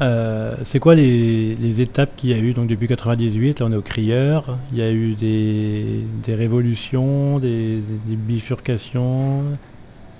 Euh, 0.00 0.54
c'est 0.64 0.78
quoi 0.78 0.94
les, 0.94 1.80
étapes 1.80 2.10
qu'il 2.16 2.30
y 2.30 2.34
a 2.34 2.38
eu 2.38 2.52
donc 2.52 2.68
depuis 2.68 2.86
98 2.86 3.60
Là, 3.60 3.66
on 3.66 3.72
est 3.72 3.76
au 3.76 3.82
crieur. 3.82 4.58
Il 4.72 4.78
y 4.78 4.82
a 4.82 4.90
eu 4.90 5.14
des, 5.14 6.34
révolutions, 6.34 7.38
des, 7.38 7.82
bifurcations. 8.06 9.42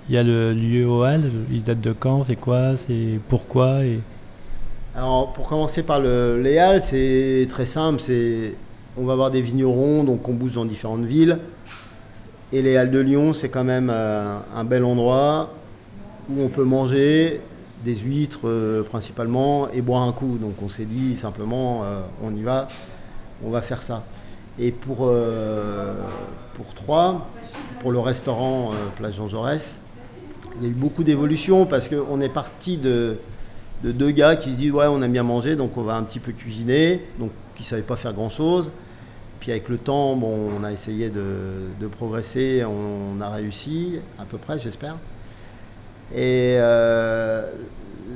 Il 0.09 0.15
y 0.15 0.17
a 0.17 0.23
le 0.23 0.85
hall. 0.85 1.31
Il 1.51 1.63
date 1.63 1.81
de 1.81 1.93
quand? 1.93 2.23
C'est 2.23 2.35
quoi? 2.35 2.75
C'est 2.75 3.19
pourquoi? 3.29 3.79
Alors, 4.95 5.31
pour 5.33 5.47
commencer 5.47 5.83
par 5.83 5.99
le 5.99 6.41
Léal, 6.41 6.81
c'est 6.81 7.47
très 7.49 7.65
simple. 7.65 8.01
On 8.97 9.05
va 9.05 9.13
avoir 9.13 9.31
des 9.31 9.41
vignerons, 9.41 10.03
donc 10.03 10.27
on 10.27 10.33
bouge 10.33 10.55
dans 10.55 10.65
différentes 10.65 11.05
villes. 11.05 11.39
Et 12.51 12.61
les 12.61 12.75
Halles 12.75 12.91
de 12.91 12.99
Lyon, 12.99 13.33
c'est 13.33 13.49
quand 13.49 13.63
même 13.63 13.91
euh, 13.93 14.39
un 14.55 14.63
bel 14.63 14.83
endroit 14.83 15.53
où 16.29 16.41
on 16.41 16.49
peut 16.49 16.63
manger 16.63 17.41
des 17.83 17.95
huîtres 17.95 18.47
euh, 18.47 18.83
principalement 18.83 19.69
et 19.69 19.81
boire 19.81 20.03
un 20.03 20.11
coup. 20.11 20.37
Donc 20.37 20.61
on 20.63 20.69
s'est 20.69 20.85
dit 20.85 21.15
simplement, 21.15 21.83
euh, 21.83 22.01
on 22.23 22.35
y 22.35 22.41
va, 22.41 22.67
on 23.43 23.49
va 23.49 23.61
faire 23.61 23.83
ça. 23.83 24.03
Et 24.57 24.71
pour, 24.71 25.09
Troyes, 26.75 27.25
pour 27.79 27.93
le 27.93 27.99
restaurant 27.99 28.71
Place 28.97 29.15
Jean 29.15 29.27
Jaurès, 29.27 29.79
il 30.57 30.63
y 30.63 30.65
a 30.67 30.69
eu 30.69 30.73
beaucoup 30.73 31.05
d'évolutions 31.05 31.65
parce 31.65 31.87
qu'on 31.87 32.19
est 32.19 32.27
parti 32.27 32.75
de, 32.75 33.17
de 33.83 33.91
deux 33.91 34.11
gars 34.11 34.35
qui 34.35 34.51
se 34.51 34.57
disent 34.57 34.71
ouais 34.71 34.87
on 34.87 35.01
aime 35.01 35.11
bien 35.11 35.23
manger 35.23 35.55
donc 35.55 35.77
on 35.77 35.83
va 35.83 35.95
un 35.95 36.03
petit 36.03 36.19
peu 36.19 36.31
cuisiner 36.31 37.01
donc 37.17 37.31
qui 37.55 37.63
savaient 37.63 37.81
pas 37.81 37.95
faire 37.95 38.13
grand 38.13 38.29
chose 38.29 38.71
puis 39.39 39.51
avec 39.51 39.69
le 39.69 39.77
temps 39.77 40.15
bon 40.15 40.49
on 40.59 40.63
a 40.63 40.71
essayé 40.71 41.09
de, 41.09 41.87
progresser 41.87 42.63
on, 42.65 43.21
a 43.21 43.29
réussi 43.29 43.99
à 44.17 44.25
peu 44.25 44.37
près 44.37 44.59
j'espère 44.59 44.97
et 46.13 46.57
euh, 46.57 47.47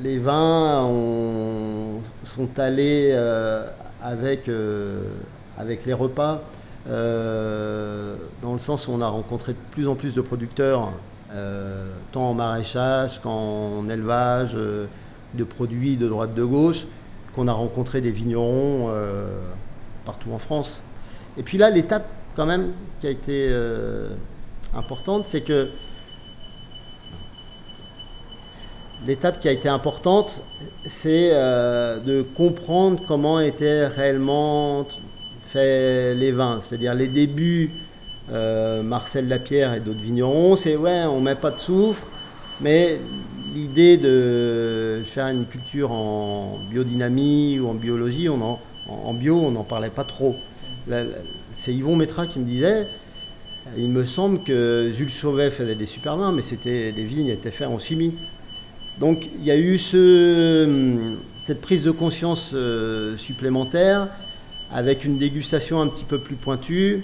les 0.01 0.17
vins 0.17 0.89
sont 2.23 2.49
allés 2.57 3.11
euh, 3.13 3.67
avec 4.01 4.49
euh, 4.49 5.03
avec 5.57 5.85
les 5.85 5.93
repas 5.93 6.41
dans 6.87 8.51
le 8.51 8.57
sens 8.57 8.87
où 8.87 8.91
on 8.91 9.01
a 9.01 9.07
rencontré 9.07 9.53
de 9.53 9.57
plus 9.71 9.87
en 9.87 9.95
plus 9.95 10.15
de 10.15 10.21
producteurs 10.21 10.91
tant 12.11 12.29
en 12.29 12.33
maraîchage 12.33 13.21
qu'en 13.21 13.87
élevage 13.89 14.53
de 14.53 15.43
produits 15.43 15.95
de 15.95 16.07
droite 16.09 16.33
de 16.33 16.43
gauche, 16.43 16.85
qu'on 17.33 17.47
a 17.47 17.53
rencontré 17.53 18.01
des 18.01 18.11
vignerons 18.11 18.91
partout 20.05 20.31
en 20.33 20.39
France. 20.39 20.83
Et 21.37 21.43
puis 21.43 21.57
là, 21.57 21.69
l'étape 21.69 22.05
quand 22.35 22.45
même 22.45 22.73
qui 22.99 23.07
a 23.07 23.11
été 23.11 23.49
importante, 24.75 25.25
c'est 25.25 25.41
que 25.41 25.69
l'étape 29.05 29.39
qui 29.39 29.47
a 29.47 29.51
été 29.51 29.69
importante, 29.69 30.41
c'est 30.85 31.29
euh, 31.33 31.99
de 31.99 32.21
comprendre 32.21 33.01
comment 33.07 33.39
étaient 33.39 33.87
réellement 33.87 34.87
faits 35.47 36.17
les 36.17 36.31
vins, 36.31 36.59
c'est-à-dire 36.61 36.93
les 36.93 37.07
débuts. 37.07 37.71
Marcel 38.83 39.27
Lapierre 39.27 39.73
et 39.73 39.79
d'autres 39.79 39.99
vignerons, 39.99 40.55
c'est 40.55 40.75
ouais, 40.75 41.03
on 41.05 41.19
met 41.19 41.35
pas 41.35 41.51
de 41.51 41.59
soufre, 41.59 42.07
mais 42.61 42.97
l'idée 43.53 43.97
de 43.97 45.01
faire 45.05 45.27
une 45.27 45.45
culture 45.45 45.91
en 45.91 46.59
biodynamie 46.69 47.59
ou 47.59 47.67
en 47.69 47.73
biologie, 47.73 48.29
en, 48.29 49.13
bio, 49.13 49.39
on 49.39 49.51
n'en 49.51 49.63
parlait 49.63 49.89
pas 49.89 50.03
trop. 50.03 50.35
C'est 51.53 51.73
Yvon 51.73 51.95
Métra 51.95 52.27
qui 52.27 52.39
me 52.39 52.45
disait, 52.45 52.87
il 53.77 53.89
me 53.89 54.05
semble 54.05 54.43
que 54.43 54.89
Jules 54.91 55.09
Chauvet 55.09 55.51
faisait 55.51 55.75
des 55.75 55.85
super 55.85 56.17
vins, 56.17 56.31
mais 56.31 56.41
c'était 56.41 56.91
les 56.91 57.05
vignes 57.05 57.29
étaient 57.29 57.51
faites 57.51 57.67
en 57.67 57.77
chimie. 57.77 58.13
Donc 58.99 59.27
il 59.35 59.43
y 59.43 59.51
a 59.51 59.57
eu 59.57 59.77
cette 59.77 61.61
prise 61.61 61.81
de 61.81 61.91
conscience 61.91 62.51
euh, 62.53 63.17
supplémentaire 63.17 64.07
avec 64.71 65.05
une 65.05 65.17
dégustation 65.17 65.81
un 65.81 65.87
petit 65.87 66.05
peu 66.05 66.19
plus 66.19 66.35
pointue. 66.35 67.03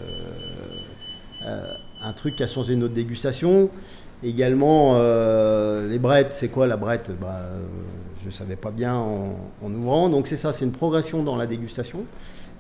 un 1.43 2.13
truc 2.13 2.37
qui 2.37 2.43
a 2.43 2.47
changé 2.47 2.77
notre 2.77 2.95
dégustation. 2.95 3.71
Également, 4.23 4.95
euh, 4.97 5.89
les 5.89 5.99
brettes, 5.99 6.33
c'est 6.33 6.49
quoi 6.49 6.67
la 6.67 6.77
brette 6.77 7.13
bah, 7.21 7.41
Je 8.21 8.27
ne 8.27 8.33
savais 8.33 8.57
pas 8.57 8.71
bien 8.71 8.95
en, 8.95 9.73
ouvrant. 9.73 10.09
Donc 10.09 10.27
c'est 10.27 10.37
ça, 10.37 10.53
c'est 10.53 10.65
une 10.65 10.73
progression 10.73 11.23
dans 11.23 11.37
la 11.37 11.47
dégustation. 11.47 12.05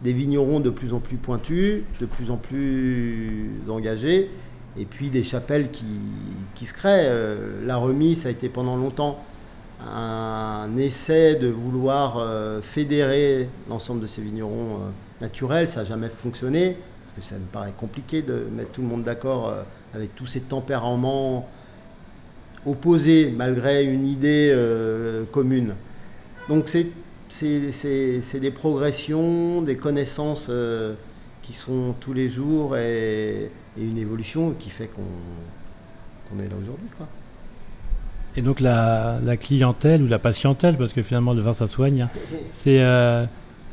Des 0.02 0.12
vignerons 0.12 0.60
de 0.60 0.70
plus 0.70 0.94
en 0.94 1.00
plus 1.00 1.16
pointus, 1.16 1.82
de 2.00 2.06
plus 2.06 2.30
en 2.30 2.36
plus 2.36 3.50
engagés, 3.68 4.30
et 4.78 4.84
puis 4.84 5.10
des 5.10 5.24
chapelles 5.24 5.70
qui, 5.72 5.86
qui 6.54 6.66
se 6.66 6.74
créent. 6.74 7.08
Euh, 7.08 7.66
la 7.66 7.76
remise 7.76 8.24
a 8.26 8.30
été 8.30 8.48
pendant 8.48 8.76
longtemps 8.76 9.18
un 9.84 10.76
essai 10.76 11.36
de 11.36 11.48
vouloir 11.48 12.18
euh, 12.18 12.60
fédérer 12.62 13.48
l'ensemble 13.68 14.00
de 14.00 14.06
ces 14.06 14.22
vignerons 14.22 14.74
euh, 14.74 14.90
naturels. 15.20 15.68
Ça 15.68 15.80
n'a 15.80 15.86
jamais 15.86 16.08
fonctionné, 16.08 16.76
parce 17.16 17.26
que 17.26 17.34
ça 17.34 17.38
me 17.38 17.46
paraît 17.46 17.74
compliqué 17.76 18.22
de 18.22 18.46
mettre 18.52 18.70
tout 18.70 18.82
le 18.82 18.88
monde 18.88 19.02
d'accord 19.02 19.52
avec 19.94 20.14
tous 20.14 20.26
ces 20.26 20.40
tempéraments 20.40 21.48
opposés 22.66 23.32
malgré 23.36 23.84
une 23.84 24.06
idée 24.06 24.54
commune. 25.30 25.74
Donc 26.48 26.68
c'est 26.68 28.40
des 28.40 28.50
progressions, 28.50 29.62
des 29.62 29.76
connaissances 29.76 30.50
qui 31.42 31.54
sont 31.54 31.94
tous 31.98 32.12
les 32.12 32.28
jours 32.28 32.76
et, 32.76 33.50
une 33.78 33.98
évolution 33.98 34.54
qui 34.58 34.70
fait 34.70 34.88
qu'on 34.88 36.38
est 36.40 36.48
là 36.48 36.56
aujourd'hui. 36.60 36.88
Et 38.36 38.42
donc 38.42 38.60
la, 38.60 39.18
clientèle 39.40 40.02
ou 40.02 40.06
la 40.06 40.18
patientèle, 40.18 40.76
parce 40.76 40.92
que 40.92 41.02
finalement 41.02 41.32
le 41.32 41.40
vin 41.40 41.54
ça 41.54 41.68
soigne, 41.68 42.02
hein, 42.02 42.10
c'est 42.52 42.82
euh, 42.82 43.24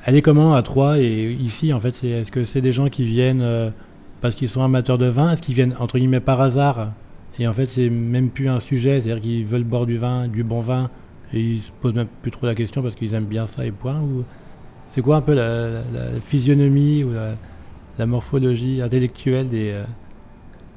elle 0.06 0.16
est 0.16 0.22
comment 0.22 0.56
à 0.56 0.64
Troyes 0.64 1.00
et 1.00 1.32
ici 1.34 1.74
en 1.74 1.80
fait 1.80 2.04
Est-ce 2.04 2.32
que 2.32 2.46
c'est 2.46 2.62
des 2.62 2.72
gens 2.72 2.90
qui 2.90 3.04
viennent 3.04 3.42
euh, 3.42 3.70
parce 4.22 4.36
qu'ils 4.36 4.50
sont 4.50 4.64
amateurs 4.64 4.98
de 4.98 5.08
vin 5.08 5.32
Est-ce 5.32 5.42
qu'ils 5.42 5.56
viennent 5.56 5.76
entre 5.80 5.98
guillemets 5.98 6.20
par 6.20 6.42
hasard 6.42 6.92
Et 7.40 7.48
en 7.48 7.54
fait 7.54 7.68
c'est 7.68 7.90
même 7.90 8.30
plus 8.30 8.50
un 8.50 8.60
sujet, 8.60 9.02
c'est-à-dire 9.02 9.22
qu'ils 9.22 9.46
veulent 9.46 9.64
boire 9.64 9.86
du 9.86 9.98
vin, 9.98 10.28
du 10.28 10.44
bon 10.44 10.62
vin, 10.62 10.90
et 11.34 11.40
ils 11.40 11.62
se 11.62 11.72
posent 11.82 11.94
même 11.94 12.08
plus 12.22 12.32
trop 12.32 12.46
la 12.46 12.56
question 12.56 12.82
parce 12.82 12.96
qu'ils 12.96 13.14
aiment 13.14 13.26
bien 13.26 13.46
ça 13.46 13.66
et 13.66 13.72
point 13.72 14.00
ou 14.00 14.24
c'est 14.88 15.02
quoi 15.02 15.18
un 15.18 15.22
peu 15.22 15.34
la, 15.34 15.82
physionomie 16.22 17.04
ou 17.04 17.12
la, 17.98 18.06
morphologie 18.06 18.82
intellectuelle 18.82 19.50
des, 19.50 19.72
euh, 19.72 19.84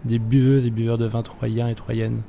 des 0.04 0.16
et 0.16 0.70
buveurs 0.70 0.98
de 0.98 1.06
vin 1.06 1.22
troyens 1.22 1.68
et 1.68 1.74
troyennes? 1.74 2.22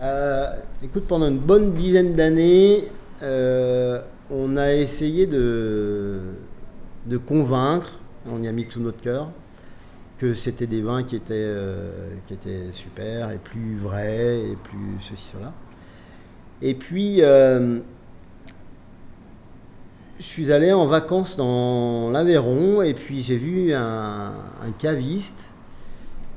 Euh, 0.00 0.50
Écoute, 0.82 1.04
pendant 1.08 1.28
une 1.28 1.38
bonne 1.38 1.72
dizaine 1.72 2.14
d'années, 2.14 2.84
euh, 3.22 4.00
on 4.30 4.56
a 4.56 4.72
essayé 4.74 5.26
de 5.26 6.20
convaincre, 7.26 7.98
on 8.30 8.42
y 8.42 8.48
a 8.48 8.52
mis 8.52 8.66
tout 8.66 8.80
notre 8.80 9.00
cœur, 9.00 9.30
que 10.18 10.34
c'était 10.34 10.66
des 10.66 10.82
vins 10.82 11.04
qui 11.04 11.16
étaient, 11.16 11.34
euh, 11.34 12.10
qui 12.26 12.34
étaient 12.34 12.72
super 12.72 13.30
et 13.30 13.38
plus 13.38 13.76
vrais 13.76 14.40
et 14.40 14.56
plus 14.56 14.98
ceci, 15.00 15.30
cela. 15.32 15.52
Et 16.60 16.74
puis, 16.74 17.22
je 20.18 20.24
suis 20.24 20.52
allé 20.52 20.72
en 20.72 20.86
vacances 20.86 21.36
dans 21.36 22.10
l'Aveyron 22.10 22.82
et 22.82 22.92
puis 22.92 23.22
j'ai 23.22 23.36
vu 23.36 23.72
un, 23.72 24.32
caviste 24.78 25.48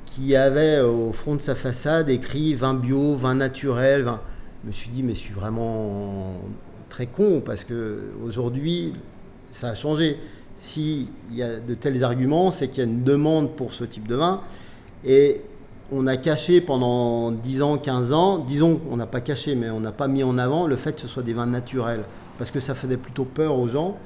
qui 0.05 0.35
avait 0.35 0.79
au 0.81 1.11
front 1.11 1.35
de 1.35 1.41
sa 1.41 1.55
façade 1.55 2.09
écrit 2.09 2.53
vin 2.53 2.75
bio, 2.75 3.15
vin 3.15 3.35
naturel. 3.35 4.05
Je 4.63 4.67
me 4.67 4.71
suis 4.71 4.89
dit, 4.89 5.01
mais 5.01 5.15
je 5.15 5.19
suis 5.19 5.33
vraiment 5.33 6.35
très 6.89 7.07
con 7.07 7.41
parce 7.43 7.63
que 7.63 8.03
aujourd'hui, 8.23 8.93
ça 9.51 9.69
a 9.69 9.75
changé. 9.75 10.19
S'il 10.61 11.07
y 11.33 11.41
a 11.41 11.59
de 11.59 11.73
tels 11.73 12.03
arguments, 12.03 12.51
c'est 12.51 12.67
qu'il 12.67 12.77
y 12.77 12.81
a 12.81 12.89
une 12.89 13.03
demande 13.03 13.55
pour 13.55 13.73
ce 13.73 13.83
type 13.83 14.07
de 14.07 14.13
vin. 14.13 14.41
Et 15.03 15.41
on 15.91 16.05
a 16.05 16.17
caché 16.17 16.61
pendant 16.61 17.31
10 17.31 17.63
ans, 17.63 17.77
15 17.79 18.13
ans, 18.13 18.37
disons, 18.37 18.79
on 18.91 18.95
n'a 18.95 19.07
pas 19.07 19.21
caché, 19.21 19.55
mais 19.55 19.71
on 19.71 19.79
n'a 19.79 19.91
pas 19.91 20.07
mis 20.07 20.23
en 20.23 20.37
avant 20.37 20.67
le 20.67 20.75
fait 20.75 20.93
que 20.93 21.01
ce 21.01 21.07
soit 21.07 21.23
des 21.23 21.33
vins 21.33 21.47
naturels. 21.47 22.03
Parce 22.37 22.51
que 22.51 22.59
ça 22.59 22.75
faisait 22.75 22.97
plutôt 22.97 23.25
peur 23.25 23.57
aux 23.57 23.67
gens, 23.67 23.97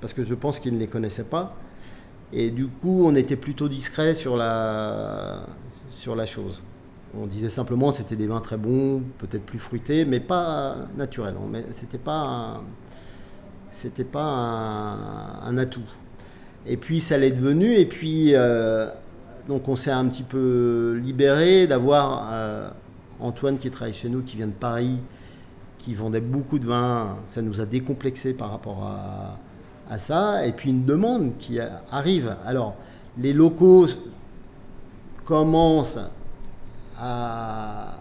parce 0.00 0.14
que 0.14 0.24
je 0.24 0.34
pense 0.34 0.58
qu'ils 0.58 0.72
ne 0.72 0.78
les 0.78 0.86
connaissaient 0.86 1.24
pas. 1.24 1.54
Et 2.32 2.50
du 2.50 2.68
coup, 2.68 3.04
on 3.04 3.14
était 3.14 3.36
plutôt 3.36 3.68
discret 3.68 4.14
sur 4.14 4.34
la, 4.34 5.44
chose. 6.24 6.62
On 7.18 7.26
disait 7.26 7.50
simplement 7.50 7.92
c'était 7.92 8.16
des 8.16 8.26
vins 8.26 8.40
très 8.40 8.56
bons, 8.56 9.02
peut-être 9.18 9.44
plus 9.44 9.58
fruités, 9.58 10.06
mais 10.06 10.20
pas 10.20 10.74
naturels. 10.96 11.34
C'était 11.72 11.98
pas 11.98 12.62
c'était 13.78 14.04
pas 14.04 14.96
un, 15.44 15.56
atout. 15.56 15.80
Et 16.66 16.76
puis 16.76 17.00
ça 17.00 17.16
l'est 17.16 17.30
devenu. 17.30 17.72
Et 17.74 17.86
puis 17.86 18.30
euh, 18.34 18.88
donc 19.46 19.68
on 19.68 19.76
s'est 19.76 19.92
un 19.92 20.06
petit 20.06 20.24
peu 20.24 21.00
libéré 21.02 21.66
d'avoir 21.66 22.28
euh, 22.32 22.68
Antoine 23.20 23.58
qui 23.58 23.70
travaille 23.70 23.94
chez 23.94 24.08
nous, 24.08 24.22
qui 24.22 24.36
vient 24.36 24.48
de 24.48 24.52
Paris, 24.52 24.98
qui 25.78 25.94
vendait 25.94 26.20
beaucoup 26.20 26.58
de 26.58 26.66
vins. 26.66 27.16
Ça 27.26 27.40
nous 27.40 27.60
a 27.60 27.66
décomplexé 27.66 28.32
par 28.32 28.50
rapport 28.50 28.84
à, 28.84 29.38
à 29.88 29.98
ça, 29.98 30.44
et 30.44 30.52
puis 30.52 30.70
une 30.70 30.84
demande 30.84 31.38
qui 31.38 31.58
arrive. 31.90 32.36
Alors, 32.44 32.74
les 33.16 33.32
locaux 33.32 33.86
commencent 35.24 36.00
à, 36.98 37.94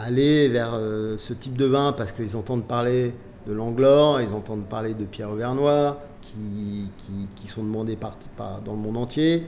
aller 0.00 0.48
vers 0.48 0.72
euh, 0.74 1.16
ce 1.18 1.32
type 1.32 1.56
de 1.56 1.66
vin 1.66 1.92
parce 1.92 2.12
qu'ils 2.12 2.36
entendent 2.36 2.66
parler 2.66 3.12
de 3.46 3.52
l'Anglore, 3.52 4.20
ils 4.20 4.32
entendent 4.34 4.66
parler 4.68 4.94
de 4.94 5.04
Pierre 5.04 5.30
Auvernois, 5.30 6.00
qui, 6.20 6.90
qui, 7.36 7.48
sont 7.48 7.62
demandés 7.62 7.96
par, 7.96 8.18
dans 8.60 8.72
le 8.72 8.78
monde 8.78 8.98
entier. 8.98 9.46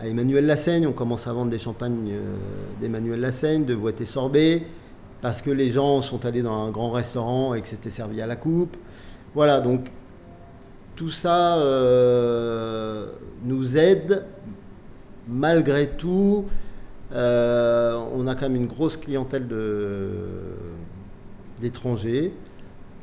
À 0.00 0.08
Emmanuel 0.08 0.46
Lassaigne, 0.46 0.86
on 0.86 0.92
commence 0.92 1.26
à 1.26 1.32
vendre 1.32 1.50
des 1.50 1.58
champagnes 1.58 2.10
euh, 2.10 2.36
d'Emmanuel 2.80 3.20
Lassaigne, 3.20 3.64
de 3.64 3.74
Voité 3.74 4.06
Sorbet, 4.06 4.62
parce 5.20 5.42
que 5.42 5.50
les 5.50 5.70
gens 5.70 6.02
sont 6.02 6.24
allés 6.24 6.42
dans 6.42 6.64
un 6.66 6.70
grand 6.70 6.90
restaurant 6.90 7.54
et 7.54 7.62
que 7.62 7.68
c'était 7.68 7.90
servi 7.90 8.20
à 8.20 8.26
la 8.26 8.36
coupe. 8.36 8.76
Voilà, 9.34 9.60
donc 9.60 9.92
tout 10.96 11.10
ça 11.10 11.58
euh, 11.58 13.06
nous 13.44 13.76
aide 13.78 14.24
malgré 15.28 15.88
tout. 15.90 16.46
Euh, 17.12 17.98
on 18.14 18.26
a 18.26 18.34
quand 18.34 18.42
même 18.42 18.56
une 18.56 18.66
grosse 18.66 18.96
clientèle 18.96 19.46
d'étrangers 21.60 22.32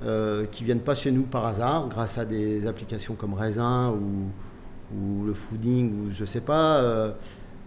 euh, 0.04 0.46
qui 0.52 0.64
viennent 0.64 0.80
pas 0.80 0.96
chez 0.96 1.12
nous 1.12 1.24
par 1.24 1.46
hasard 1.46 1.88
grâce 1.90 2.18
à 2.18 2.26
des 2.26 2.68
applications 2.68 3.16
comme 3.16 3.34
Raisin 3.34 3.92
ou, 3.92 5.26
le 5.26 5.34
Fooding 5.34 5.92
ou 5.92 6.12
je 6.12 6.26
sais 6.26 6.42
pas. 6.42 7.14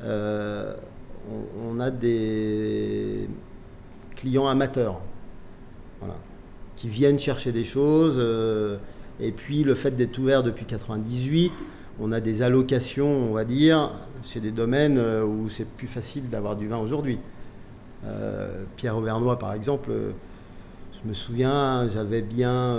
on, 0.01 1.81
a 1.81 1.91
des 1.91 3.29
clients 4.19 4.47
amateurs. 4.47 5.01
Qui 6.77 6.89
viennent 6.89 7.19
chercher 7.19 7.51
des 7.51 7.65
choses. 7.65 8.15
Euh, 8.19 8.77
et 9.21 9.33
puis 9.33 9.65
le 9.65 9.75
fait 9.75 9.91
d'être 9.91 10.17
ouvert 10.19 10.45
depuis 10.45 10.65
98, 10.65 11.53
on 12.01 12.13
a 12.13 12.21
des 12.21 12.43
allocations, 12.43 13.09
on 13.09 13.33
va 13.33 13.45
dire, 13.45 13.91
chez 14.23 14.41
des 14.41 14.51
domaines 14.51 14.99
euh, 14.99 15.25
où 15.25 15.49
c'est 15.49 15.67
plus 15.67 15.87
facile 15.87 16.29
d'avoir 16.29 16.57
du 16.57 16.69
vin 16.69 16.79
aujourd'hui. 16.79 17.19
Euh, 18.05 18.65
Pierre 18.77 18.97
Auvernois, 18.97 19.39
par 19.39 19.53
exemple, 19.53 19.91
je 20.93 21.09
me 21.09 21.15
souviens, 21.15 21.89
j'avais 21.89 22.23
bien, 22.23 22.79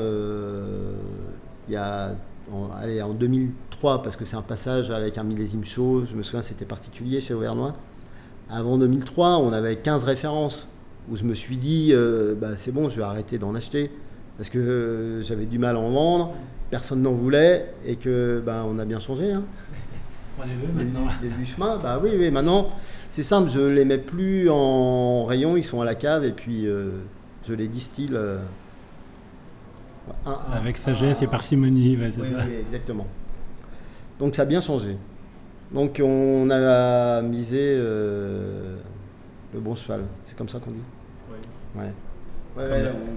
y 1.70 1.76
a, 1.76 2.16
en, 2.54 2.70
allez, 2.82 3.02
en 3.02 3.14
2003, 3.14 4.02
parce 4.02 4.16
que 4.16 4.26
c'est 4.26 4.36
un 4.36 4.42
passage 4.42 4.92
avec 4.92 5.18
un 5.18 5.24
millésime 5.24 5.64
chaud, 5.64 6.06
je 6.06 6.16
me 6.16 6.24
souviens, 6.24 6.42
c'était 6.42 6.66
particulier 6.66 7.22
chez 7.22 7.34
Auvernois. 7.34 7.76
Avant 8.50 8.78
2003, 8.78 9.38
on 9.38 9.54
avait 9.54 9.76
15 9.76 10.04
références 10.06 10.68
où 11.10 11.16
je 11.16 11.24
me 11.24 11.34
suis 11.34 11.58
dit, 11.58 11.92
euh, 11.94 12.36
bah, 12.36 12.56
c'est 12.56 12.72
bon, 12.72 12.90
je 12.90 12.98
vais 12.98 13.04
arrêter 13.04 13.38
d'en 13.38 13.56
acheter, 13.56 13.92
parce 14.38 14.50
que 14.50 14.60
euh, 14.60 15.24
j'avais 15.24 15.46
du 15.46 15.60
mal 15.60 15.76
à 15.76 15.80
en 15.80 15.92
vendre, 15.92 16.34
personne 16.70 17.02
n'en 17.02 17.14
voulait, 17.14 17.74
et 17.86 17.96
que 17.96 18.42
bah, 18.46 18.66
on 18.68 18.80
a 18.80 18.86
bien 18.86 19.00
changé. 19.00 19.32
Hein. 19.32 19.44
Veut 20.40 20.84
maintenant. 20.84 21.08
Début 21.22 21.46
chemin, 21.46 21.78
bah 21.78 22.00
oui, 22.02 22.12
oui, 22.18 22.32
maintenant, 22.32 22.70
c'est 23.10 23.24
simple, 23.24 23.50
je 23.50 23.60
les 23.60 23.86
mets 23.86 23.98
plus 23.98 24.50
en 24.50 25.26
rayon, 25.26 25.58
ils 25.58 25.64
sont 25.64 25.82
à 25.82 25.86
la 25.86 25.96
cave, 25.96 26.24
et 26.24 26.32
puis 26.32 26.66
euh, 26.66 26.92
je 27.44 27.54
les 27.54 27.68
distille. 27.68 28.18
Avec 30.54 30.78
sagesse 30.78 31.22
et 31.22 31.28
parcimonie, 31.28 31.98
c'est 31.98 32.12
ça. 32.12 32.22
Oui, 32.48 32.56
exactement. 32.62 33.06
Donc 34.20 34.36
ça 34.36 34.42
a 34.42 34.46
bien 34.46 34.62
changé. 34.62 34.98
Donc 35.72 36.02
on 36.04 36.50
a 36.50 37.22
misé 37.22 37.78
le 37.78 38.80
bon 39.54 39.76
cheval, 39.76 40.02
c'est 40.26 40.38
comme 40.38 40.50
ça 40.50 40.60
qu'on 40.60 40.72
dit? 40.72 40.80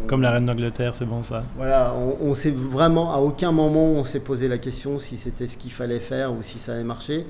Comme, 0.06 0.22
la, 0.22 0.30
reine 0.30 0.46
d'Angleterre, 0.46 0.94
c'est 0.94 1.06
bon 1.06 1.22
ça. 1.22 1.44
Voilà, 1.56 1.94
on, 1.94 2.30
on 2.30 2.34
s'est 2.34 2.50
vraiment, 2.50 3.12
à 3.12 3.18
aucun 3.18 3.52
moment 3.52 3.84
on 3.84 4.04
s'est 4.04 4.20
posé 4.20 4.48
la 4.48 4.58
question 4.58 4.98
si 4.98 5.16
c'était 5.16 5.48
ce 5.48 5.56
qu'il 5.56 5.72
fallait 5.72 6.00
faire 6.00 6.32
ou 6.32 6.42
si 6.42 6.58
ça 6.58 6.72
allait 6.72 6.84
marcher, 6.84 7.26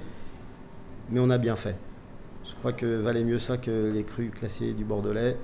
mais 1.11 1.21
on 1.21 1.31
a 1.31 1.39
bien 1.39 1.57
fait. 1.57 1.77
Je 2.45 2.55
crois 2.55 2.73
que 2.73 3.01
valait 3.01 3.25
mieux 3.25 3.39
ça 3.39 3.57
que 3.57 3.91
les 3.93 4.05
crus 4.05 4.31
classés 4.31 4.73
du 4.73 4.85
Bordelais. 4.85 5.37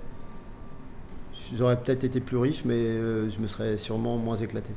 J'aurais 1.56 1.76
peut-être 1.76 2.04
été 2.04 2.20
plus 2.20 2.36
riche, 2.36 2.64
mais 2.64 2.74
euh, 2.74 3.30
je 3.30 3.40
me 3.40 3.46
serais 3.46 3.76
sûrement 3.76 4.16
moins 4.18 4.36
éclaté. 4.36 4.72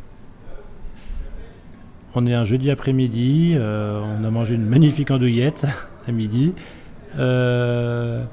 On 2.15 2.25
est 2.25 2.33
un 2.33 2.43
jeudi 2.43 2.71
après-midi, 2.71 3.55
euh, 3.55 4.01
on 4.01 4.23
a 4.23 4.29
mangé 4.29 4.55
une 4.55 4.65
magnifique 4.65 5.11
andouillette 5.11 5.65
à 6.07 6.11
midi. 6.11 6.53
Euh, 7.17 8.23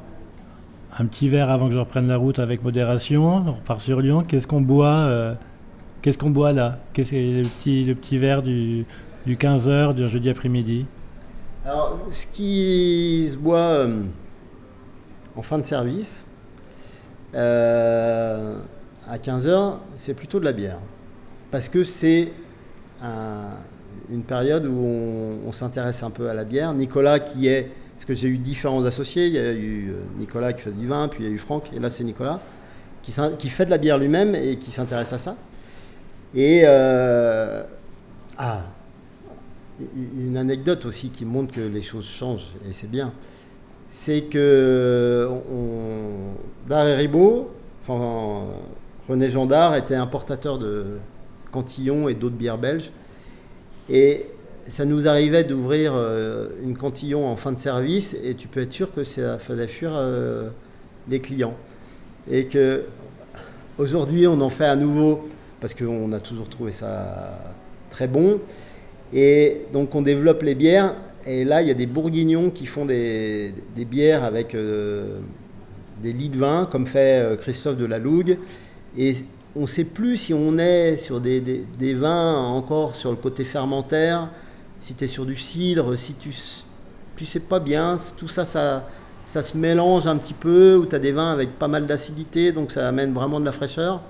un 0.99 1.07
petit 1.07 1.29
verre 1.29 1.51
avant 1.51 1.67
que 1.69 1.75
je 1.75 1.79
reprenne 1.79 2.09
la 2.09 2.17
route 2.17 2.39
avec 2.39 2.63
modération. 2.63 3.25
On 3.47 3.53
repart 3.53 3.81
sur 3.81 4.01
Lyon. 4.01 4.25
Qu'est-ce 4.27 4.47
qu'on 4.47 4.61
boit 4.61 4.97
euh, 4.97 5.35
Qu'est-ce 6.03 6.19
qu'on 6.19 6.31
boit 6.31 6.53
là? 6.53 6.79
Qu'est-ce 6.93 7.13
que 7.13 7.17
le 7.17 7.43
petit, 7.49 7.85
le 7.85 7.95
petit 7.95 8.19
verre 8.19 8.43
du, 8.43 8.85
du 9.27 9.37
15h 9.37 9.95
du 9.95 10.09
jeudi 10.09 10.29
après-midi? 10.31 10.87
Alors, 11.65 11.99
ce 12.11 12.27
qui 12.27 13.29
se 13.31 13.37
boit 13.37 13.59
euh, 13.59 14.03
en 15.37 15.43
fin 15.43 15.59
de 15.59 15.67
service, 15.67 16.25
euh, 17.35 18.57
à 19.09 19.19
15h, 19.19 19.75
c'est 19.99 20.15
plutôt 20.15 20.41
de 20.41 20.45
la 20.45 20.53
bière. 20.53 20.79
Parce 21.51 21.69
que 21.69 21.85
c'est 21.85 22.33
un- 23.03 23.55
une 24.11 24.23
période 24.23 24.67
où 24.67 25.39
on 25.47 25.53
s'intéresse 25.53 26.03
un 26.03 26.11
peu 26.11 26.29
à 26.31 26.35
la 26.35 26.45
bière. 26.45 26.73
Nicolas 26.75 27.19
qui 27.19 27.49
est... 27.49 27.71
Parce 27.99 28.05
que 28.05 28.15
j'ai 28.15 28.29
eu 28.29 28.39
différents 28.39 28.85
associés. 28.85 29.27
Il 29.27 29.33
y 29.33 29.39
a 29.39 29.51
eu 29.53 29.91
euh, 29.91 29.95
Nicolas 30.21 30.53
qui 30.53 30.63
fait 30.63 30.71
du 30.71 30.87
vin, 30.87 31.09
puis 31.09 31.25
il 31.25 31.29
y 31.29 31.33
a 31.33 31.35
eu 31.35 31.39
Franck, 31.39 31.65
et 31.75 31.81
là 31.81 31.91
c'est 31.91 32.05
Nicolas, 32.05 32.41
qui, 33.03 33.49
fait 33.49 33.65
de 33.65 33.71
la 33.71 33.79
bière 33.79 33.99
lui-même 33.99 34.37
et 34.37 34.57
qui 34.57 34.71
s'intéresse 34.71 35.13
à 35.13 35.19
ça. 35.19 35.37
Et... 36.35 36.63
euh, 36.65 37.65
ah, 38.39 38.63
une 39.95 40.37
anecdote 40.37 40.87
aussi 40.87 41.11
qui 41.11 41.25
montre 41.25 41.53
que 41.53 41.61
les 41.61 41.83
choses 41.83 42.07
changent, 42.07 42.53
et 42.69 42.73
c'est 42.73 42.91
bien. 42.91 43.13
C'est 43.89 44.23
que 44.23 45.29
on, 45.29 46.69
Dard 46.69 46.87
et 46.87 46.97
Ribot, 46.97 47.51
enfin, 47.83 48.45
René 49.09 49.31
Gendard 49.31 49.75
était 49.77 49.95
importateur 49.95 50.59
de 50.59 50.99
Cantillon 51.51 52.09
et 52.09 52.15
d'autres 52.15 52.37
bières 52.37 52.59
belges. 52.59 52.93
Et 53.89 54.27
ça 54.69 54.85
nous 54.85 55.09
arrivait 55.09 55.45
d'ouvrir 55.45 55.93
euh, 55.95 56.49
une 56.63 56.77
Cantillon 56.77 57.27
en 57.27 57.37
fin 57.37 57.53
de 57.53 57.59
service, 57.59 58.17
et 58.23 58.35
tu 58.35 58.49
peux 58.49 58.61
être 58.61 58.73
sûr 58.73 58.93
que 58.93 59.05
ça 59.05 59.39
faisait 59.39 59.69
fuir 59.69 59.93
euh, 59.95 60.49
les 61.09 61.21
clients. 61.21 61.55
Et 62.31 62.45
que 62.45 62.85
aujourd'hui, 63.79 64.27
on 64.27 64.41
en 64.41 64.51
fait 64.51 64.67
à 64.67 64.77
nouveau, 64.77 65.29
parce 65.61 65.75
qu'on 65.75 66.13
a 66.13 66.21
toujours 66.21 66.49
trouvé 66.49 66.73
ça 66.73 67.39
très 67.91 68.07
bon. 68.07 68.41
Et 69.13 69.63
donc 69.73 69.95
on 69.95 70.03
développe 70.03 70.43
les 70.43 70.55
bières. 70.55 70.97
Et 71.27 71.45
là, 71.45 71.63
il 71.63 71.69
y 71.69 71.71
a 71.71 71.75
des 71.75 71.87
bourguignons 71.87 72.51
qui 72.51 72.67
font 72.67 72.85
des, 72.87 73.53
bières 73.77 74.25
avec 74.25 74.55
euh, 74.55 75.19
des 76.03 76.13
lits 76.13 76.29
de 76.29 76.39
vin, 76.39 76.67
comme 76.71 76.87
fait 76.87 77.23
euh, 77.23 77.37
Christophe 77.37 77.77
de 77.77 77.85
la 77.85 77.99
Lougue. 77.99 78.39
Et 78.97 79.15
on 79.57 79.63
ne 79.63 79.67
sait 79.67 79.85
plus 79.85 80.17
si 80.17 80.35
on 80.35 80.59
est 80.59 80.97
sur 80.97 81.21
des 81.21 81.95
vins 81.95 82.35
encore 82.35 82.97
sur 82.97 83.11
le 83.11 83.17
côté 83.17 83.45
fermentaire, 83.45 84.31
si 84.81 84.95
tu 84.95 85.05
es 85.05 85.09
sur 85.09 85.27
du 85.27 85.37
cidre, 85.37 85.97
si 85.97 86.15
tu 86.15 86.35
tu 87.19 87.27
sais 87.27 87.41
pas 87.41 87.59
bien. 87.59 87.97
Tout 88.17 88.29
ça, 88.29 88.45
ça, 88.45 88.87
ça 89.25 89.43
se 89.43 89.57
mélange 89.57 90.07
un 90.07 90.17
petit 90.17 90.35
peu, 90.35 90.77
ou 90.77 90.87
tu 90.87 90.95
as 90.95 91.01
des 91.01 91.13
vins 91.13 91.33
avec 91.33 91.59
pas 91.59 91.69
mal 91.69 91.87
d'acidité, 91.87 92.53
donc 92.53 92.71
ça 92.71 92.89
amène 92.89 93.13
vraiment 93.13 93.41
de 93.41 93.45
la 93.45 93.53
fraîcheur. 93.53 94.01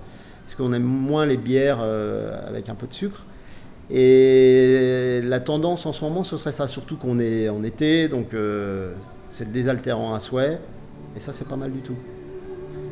Parce 0.44 0.54
qu'on 0.54 0.72
aime 0.72 0.82
moins 0.82 1.26
les 1.26 1.36
bières 1.36 1.78
euh, 1.80 2.46
avec 2.46 2.68
un 2.68 2.74
peu 2.74 2.86
de 2.86 2.92
sucre. 2.92 3.24
Et 3.90 5.22
la 5.24 5.40
tendance 5.40 5.86
en 5.86 5.92
ce 5.92 6.04
moment, 6.04 6.22
ce 6.22 6.36
serait 6.36 6.52
ça, 6.52 6.66
surtout 6.66 6.96
qu'on 6.96 7.18
est 7.18 7.48
en 7.48 7.64
été, 7.64 8.08
donc 8.08 8.34
euh, 8.34 8.92
c'est 9.32 9.46
le 9.46 9.50
désaltérant 9.50 10.12
à 10.12 10.20
souhait, 10.20 10.58
et 11.16 11.20
ça, 11.20 11.32
c'est 11.32 11.48
pas 11.48 11.56
mal 11.56 11.72
du 11.72 11.80
tout. 11.80 11.96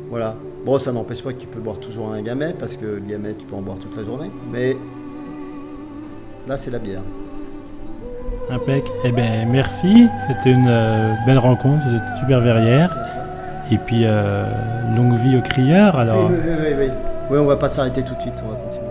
Voilà. 0.09 0.35
Bon, 0.65 0.79
ça 0.79 0.91
n'empêche 0.91 1.21
pas 1.21 1.33
que 1.33 1.39
tu 1.39 1.47
peux 1.47 1.59
boire 1.59 1.79
toujours 1.79 2.11
un 2.11 2.21
gamay, 2.23 2.55
parce 2.57 2.75
que 2.75 2.85
le 2.85 3.01
gamay, 3.07 3.35
tu 3.37 3.45
peux 3.45 3.55
en 3.55 3.61
boire 3.61 3.77
toute 3.77 3.95
la 3.95 4.03
journée, 4.03 4.31
mais 4.51 4.75
là, 6.47 6.57
c'est 6.57 6.71
la 6.71 6.79
bière. 6.79 7.03
Impec. 8.49 8.85
Eh 9.03 9.11
bien, 9.11 9.45
merci. 9.45 10.07
C'était 10.27 10.51
une 10.51 10.67
euh, 10.69 11.13
belle 11.25 11.37
rencontre. 11.39 11.85
Êtes 11.87 12.19
super 12.19 12.39
verrière. 12.41 12.95
Et 13.71 13.77
puis, 13.77 14.03
euh, 14.05 14.43
longue 14.95 15.15
vie 15.15 15.35
aux 15.37 15.41
crieurs. 15.41 15.97
Alors, 15.97 16.29
Oui, 16.29 16.37
oui, 16.45 16.53
oui, 16.59 16.73
oui. 16.79 16.91
Oui, 17.29 17.37
on 17.39 17.45
va 17.45 17.57
pas 17.57 17.67
s'arrêter 17.67 18.03
tout 18.03 18.15
de 18.15 18.21
suite, 18.21 18.41
on 18.45 18.51
va 18.51 18.55
continuer. 18.57 18.86